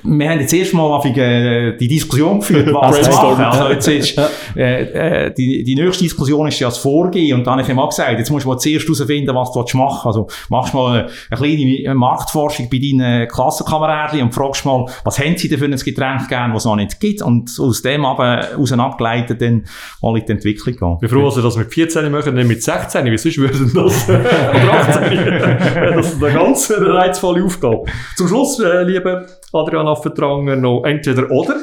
Wir 0.03 0.29
haben 0.29 0.39
jetzt 0.39 0.53
erstmal 0.53 1.05
äh, 1.05 1.77
die 1.77 1.87
Diskussion 1.87 2.39
geführt, 2.39 2.67
was 2.73 3.01
zu 3.01 3.09
machen. 3.09 3.43
Also 3.43 3.69
jetzt 3.69 3.87
ist, 3.87 4.21
äh, 4.55 5.25
äh, 5.25 5.33
die, 5.33 5.63
die 5.63 5.75
nächste 5.75 6.03
Diskussion 6.03 6.47
ist 6.47 6.59
ja 6.59 6.67
das 6.67 6.77
Vorgehen 6.77 7.37
und 7.37 7.45
dann 7.45 7.53
habe 7.53 7.63
ich 7.63 7.69
ihm 7.69 7.79
auch 7.79 7.89
gesagt, 7.89 8.17
jetzt 8.17 8.29
musst 8.29 8.45
du 8.45 8.49
mal 8.49 8.57
zuerst 8.57 8.85
herausfinden, 8.85 9.35
was 9.35 9.51
du 9.51 9.59
machen 9.59 9.77
willst. 9.77 10.05
Also 10.05 10.27
machst 10.49 10.73
mal 10.73 10.91
eine, 10.91 11.09
eine 11.29 11.39
kleine 11.39 11.95
Marktforschung 11.95 12.69
bei 12.69 12.79
deinen 12.79 13.27
Klassenkameraden 13.27 14.21
und 14.21 14.33
fragst 14.33 14.65
mal, 14.65 14.85
was 15.03 15.19
haben 15.19 15.37
sie 15.37 15.49
denn 15.49 15.59
für 15.59 15.65
ein 15.65 15.71
Getränk 15.71 16.29
gegeben, 16.29 16.53
was 16.53 16.63
es 16.63 16.65
noch 16.65 16.75
nicht 16.75 16.99
gibt 16.99 17.21
und 17.21 17.49
aus 17.59 17.81
dem 17.81 18.05
aber 18.05 18.55
raus 18.57 18.71
abgeleitet 18.71 19.41
dann 19.41 19.65
mal 20.01 20.17
in 20.17 20.25
die 20.25 20.31
Entwicklung 20.31 20.75
gehen. 20.75 20.93
Ich 20.95 20.99
bin 20.99 21.09
froh, 21.09 21.25
dass 21.25 21.35
wir 21.35 21.43
das 21.43 21.57
mit 21.57 21.73
14 21.73 22.11
machen, 22.11 22.35
nicht 22.35 22.47
mit 22.47 22.63
16, 22.63 23.05
wie 23.05 23.17
sonst 23.17 23.37
würden 23.37 23.71
das, 23.73 24.09
oder 24.09 24.73
18. 24.73 25.95
das 25.95 26.13
ist 26.13 26.23
eine 26.23 26.33
ganz 26.33 26.71
reizvolle 26.71 27.43
Aufgabe. 27.43 27.85
Zum 28.15 28.27
Schluss, 28.27 28.59
äh, 28.59 28.83
liebe 28.83 29.27
Adrian 29.53 29.87
Affentranger 29.91 30.55
noch 30.55 30.83
entweder 30.83 31.29
oder. 31.31 31.55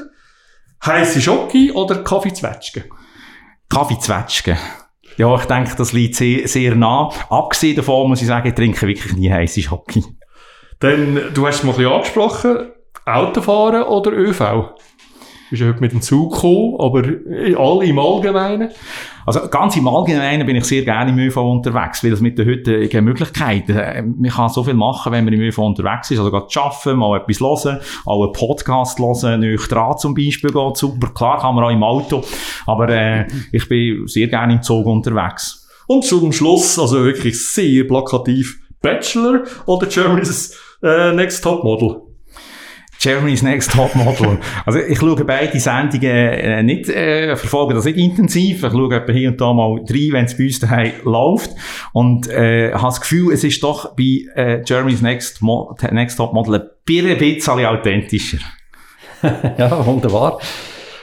Heiße 0.85 1.21
Schocke 1.21 1.73
oder 1.75 2.03
Kaffeezwetschge? 2.03 2.85
Kaffeezwetschge. 3.69 4.57
Ja, 5.17 5.35
ich 5.37 5.47
denke, 5.47 5.75
das 5.77 5.93
liegt 5.93 6.15
sehr, 6.15 6.47
sehr 6.47 6.75
nah. 6.75 7.11
Abgesehen 7.31 7.77
davon 7.77 8.09
muss 8.09 8.21
ich 8.21 8.29
sagen, 8.29 8.49
ich 8.49 8.55
trinke 8.55 8.87
wirklich 8.87 9.15
nie 9.15 9.31
heiße 9.31 9.63
Schocke. 9.63 10.03
Dann, 10.81 11.33
du 11.33 11.47
hast 11.47 11.57
es 11.57 11.63
mal 11.65 11.73
ein 11.73 11.79
bisschen 11.79 11.93
angesprochen, 11.93 12.73
Autofahren 13.07 13.83
oder 13.85 14.13
ÖV? 14.13 14.75
Bist 15.51 15.63
heute 15.63 15.81
mit 15.81 15.93
dem 15.93 16.03
Zug 16.03 16.33
gekommen, 16.33 16.77
aber 16.79 17.03
alle 17.59 17.85
im 17.85 17.99
Allgemeinen? 17.99 18.71
Also 19.25 19.49
ganz 19.49 19.77
im 19.77 19.89
Allgemeinen 19.89 20.47
bin 20.47 20.57
ich 20.57 20.65
sehr 20.65 20.83
gerne 20.83 21.11
im 21.11 21.19
ÖV 21.19 21.37
unterwegs, 21.37 22.03
weil 22.05 22.13
das 22.13 22.21
mit 22.21 22.39
den 22.39 22.49
heutigen 22.49 23.05
Möglichkeiten, 23.05 23.77
äh, 23.77 24.03
man 24.03 24.31
kann 24.31 24.49
so 24.49 24.63
viel 24.63 24.75
machen, 24.75 25.13
wenn 25.13 25.25
man 25.25 25.35
im 25.35 25.41
ÖV 25.41 25.59
unterwegs 25.59 26.11
ist, 26.11 26.19
also 26.19 26.31
gerade 26.31 26.47
arbeiten, 26.55 26.99
mal 26.99 27.19
etwas 27.19 27.65
hören, 27.65 27.81
auch 28.05 28.23
einen 28.23 28.33
Podcast 28.33 28.99
hören, 28.99 29.41
nicht 29.41 29.73
dran 29.73 29.99
zum 29.99 30.15
Beispiel 30.15 30.53
geht 30.53 30.77
super, 30.77 31.09
klar 31.09 31.41
kann 31.41 31.55
man 31.55 31.65
auch 31.65 31.71
im 31.71 31.83
Auto, 31.83 32.23
aber 32.67 32.89
äh, 32.89 33.27
ich 33.51 33.69
bin 33.69 34.07
sehr 34.07 34.29
gerne 34.29 34.55
im 34.55 34.63
Zug 34.63 34.87
unterwegs. 34.87 35.69
Und 35.89 36.05
zum 36.05 36.33
Schluss, 36.33 36.79
also 36.79 37.05
wirklich 37.05 37.45
sehr 37.45 37.85
plakativ, 37.85 38.61
Bachelor 38.81 39.43
oder 39.67 39.87
Germany's 39.87 40.57
äh, 40.83 41.13
Next 41.13 41.43
Top 41.43 41.65
Model? 41.65 42.06
Germany's 43.01 43.43
Next 43.43 43.73
Top 43.73 43.95
Model. 43.95 44.39
also 44.67 44.79
ich 44.79 44.99
schaue 44.99 45.25
beide 45.25 45.59
Sendungen 45.59 46.11
äh, 46.11 46.63
nicht, 46.63 46.89
äh, 46.89 47.37
verfolge 47.37 47.75
das 47.75 47.85
nicht 47.85 47.99
intensiv. 47.99 48.63
Ich 48.63 48.73
schaue 48.73 49.05
hier 49.13 49.31
und 49.31 49.41
da 49.41 49.53
mal 49.53 49.73
rein, 49.73 50.09
wenn 50.13 50.25
es 50.25 50.37
bei 50.37 50.45
uns 50.45 50.59
daheim 50.59 50.93
läuft. 51.05 51.51
Und 51.93 52.29
äh, 52.29 52.73
habe 52.73 52.85
das 52.85 53.01
Gefühl, 53.01 53.33
es 53.33 53.45
ist 53.45 53.63
doch 53.63 53.95
bei 53.95 54.25
äh, 54.35 54.63
Germany's 54.65 55.03
Next, 55.03 55.43
Mo 55.43 55.77
Next 55.91 56.17
Top 56.17 56.33
Model 56.33 56.55
ein 56.55 56.69
bisschen 56.85 57.67
authentischer. 57.67 58.39
ja, 59.59 59.87
wunderbar. 59.87 60.39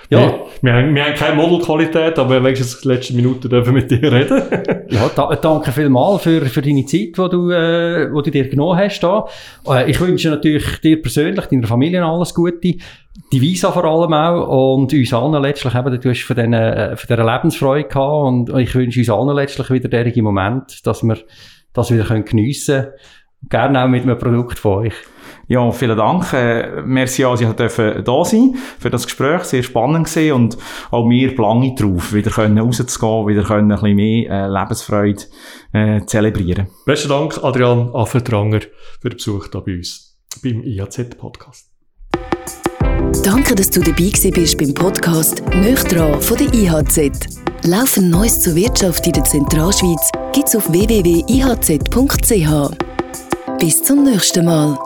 Ja. 0.10 0.34
Wir, 0.62 0.74
haben, 0.74 0.96
wir 0.96 1.06
haben 1.06 1.16
keine 1.16 1.36
Modelqualität, 1.36 2.20
aber 2.20 2.44
wenigstens 2.44 2.82
die 2.82 2.88
letzten 2.88 3.16
Minuten 3.16 3.50
dürfen 3.50 3.74
wir 3.74 3.82
mit 3.82 3.92
dir 3.92 4.12
reden. 4.12 4.42
ja, 4.90 5.10
da, 5.16 5.36
danke 5.36 5.72
vielmals 5.72 6.24
für, 6.24 6.46
für 6.46 6.62
deine 6.62 6.86
Zeit, 6.86 7.18
die 7.18 7.30
du, 7.30 7.50
äh, 7.50 8.08
die 8.08 8.22
du 8.24 8.32
dir 8.32 8.48
genommen 8.50 8.78
hast. 8.78 9.00
Da. 9.02 9.26
Äh, 9.68 9.90
ich 9.90 10.00
wünsche 10.00 10.30
natürlich 10.30 10.80
dir 10.80 11.02
persönlich, 11.02 11.46
deiner 11.46 11.68
Familie 11.68 12.06
alles 12.06 12.34
Gute. 12.34 12.76
Die 13.32 13.42
Visa 13.42 13.72
vor 13.72 13.86
allem 13.86 14.14
auch 14.14 14.76
und 14.76 14.94
uns 14.94 15.14
allen 15.14 15.42
letztlich 15.42 15.76
eben, 15.76 16.00
du 16.00 16.10
hast 16.10 16.22
von, 16.24 16.36
diesen, 16.36 16.54
äh, 16.54 16.96
von 16.96 17.08
dieser 17.08 17.26
Lebensfreude 17.26 17.88
gehabt 17.88 18.28
und 18.28 18.60
ich 18.60 18.74
wünsche 18.74 19.00
uns 19.00 19.10
allen 19.10 19.36
letztlich 19.36 19.70
wieder 19.70 19.90
derige 19.90 20.22
Moment, 20.24 20.86
dass 20.86 21.04
wir 21.04 21.18
das 21.74 21.92
wieder 21.92 22.06
geniessen 22.22 22.84
können. 22.84 22.94
Gerne 23.50 23.84
auch 23.84 23.88
mit 23.88 24.04
einem 24.04 24.18
Produkt 24.18 24.58
von 24.58 24.86
euch. 24.86 24.94
Ja, 25.48 25.70
vielen 25.72 25.98
Dank. 25.98 26.32
Äh, 26.34 26.82
merci, 26.86 27.24
dass 27.24 27.42
ich 27.42 27.50
dürfen 27.50 28.04
da 28.04 28.26
sein 28.26 28.56
für 28.80 28.90
das 28.90 29.06
Gespräch. 29.06 29.44
Sehr 29.44 29.64
spannend 29.64 30.08
gewesen 30.08 30.34
und 30.34 30.58
auch 30.92 31.10
wir 31.10 31.36
planen 31.36 31.76
drauf, 31.76 32.14
wieder 32.14 32.32
können 32.32 32.58
rauszugehen, 32.58 33.28
wieder 33.28 33.44
können 33.44 33.72
ein 33.72 33.80
bisschen 33.80 33.96
mehr 33.96 34.30
äh, 34.30 34.48
Lebensfreude 34.48 35.24
äh, 35.74 36.06
zelebrieren. 36.06 36.68
Besten 36.86 37.10
Dank, 37.10 37.44
Adrian 37.44 37.94
Affentranger, 37.94 38.62
für 39.02 39.10
den 39.10 39.18
Besuch 39.18 39.48
hier 39.52 39.62
bei 39.62 39.76
uns 39.76 40.18
beim 40.42 40.64
IHZ-Podcast. 40.64 41.70
Danke, 43.24 43.56
dass 43.56 43.70
du 43.70 43.80
dabei 43.82 44.12
bist 44.12 44.58
beim 44.58 44.74
Podcast 44.74 45.44
«Nöchtran» 45.54 46.22
von 46.22 46.38
der 46.38 46.54
IHZ. 46.54 47.12
Laufend 47.66 48.10
Neues 48.10 48.42
zur 48.42 48.56
Wirtschaft 48.56 49.06
in 49.06 49.14
der 49.14 49.24
Zentralschweiz 49.24 50.12
gibt's 50.34 50.56
auf 50.56 50.70
www.ihz.ch. 50.72 51.80
Bis 53.60 53.84
zum 53.84 54.04
nächsten 54.04 54.46
Mal. 54.46 54.78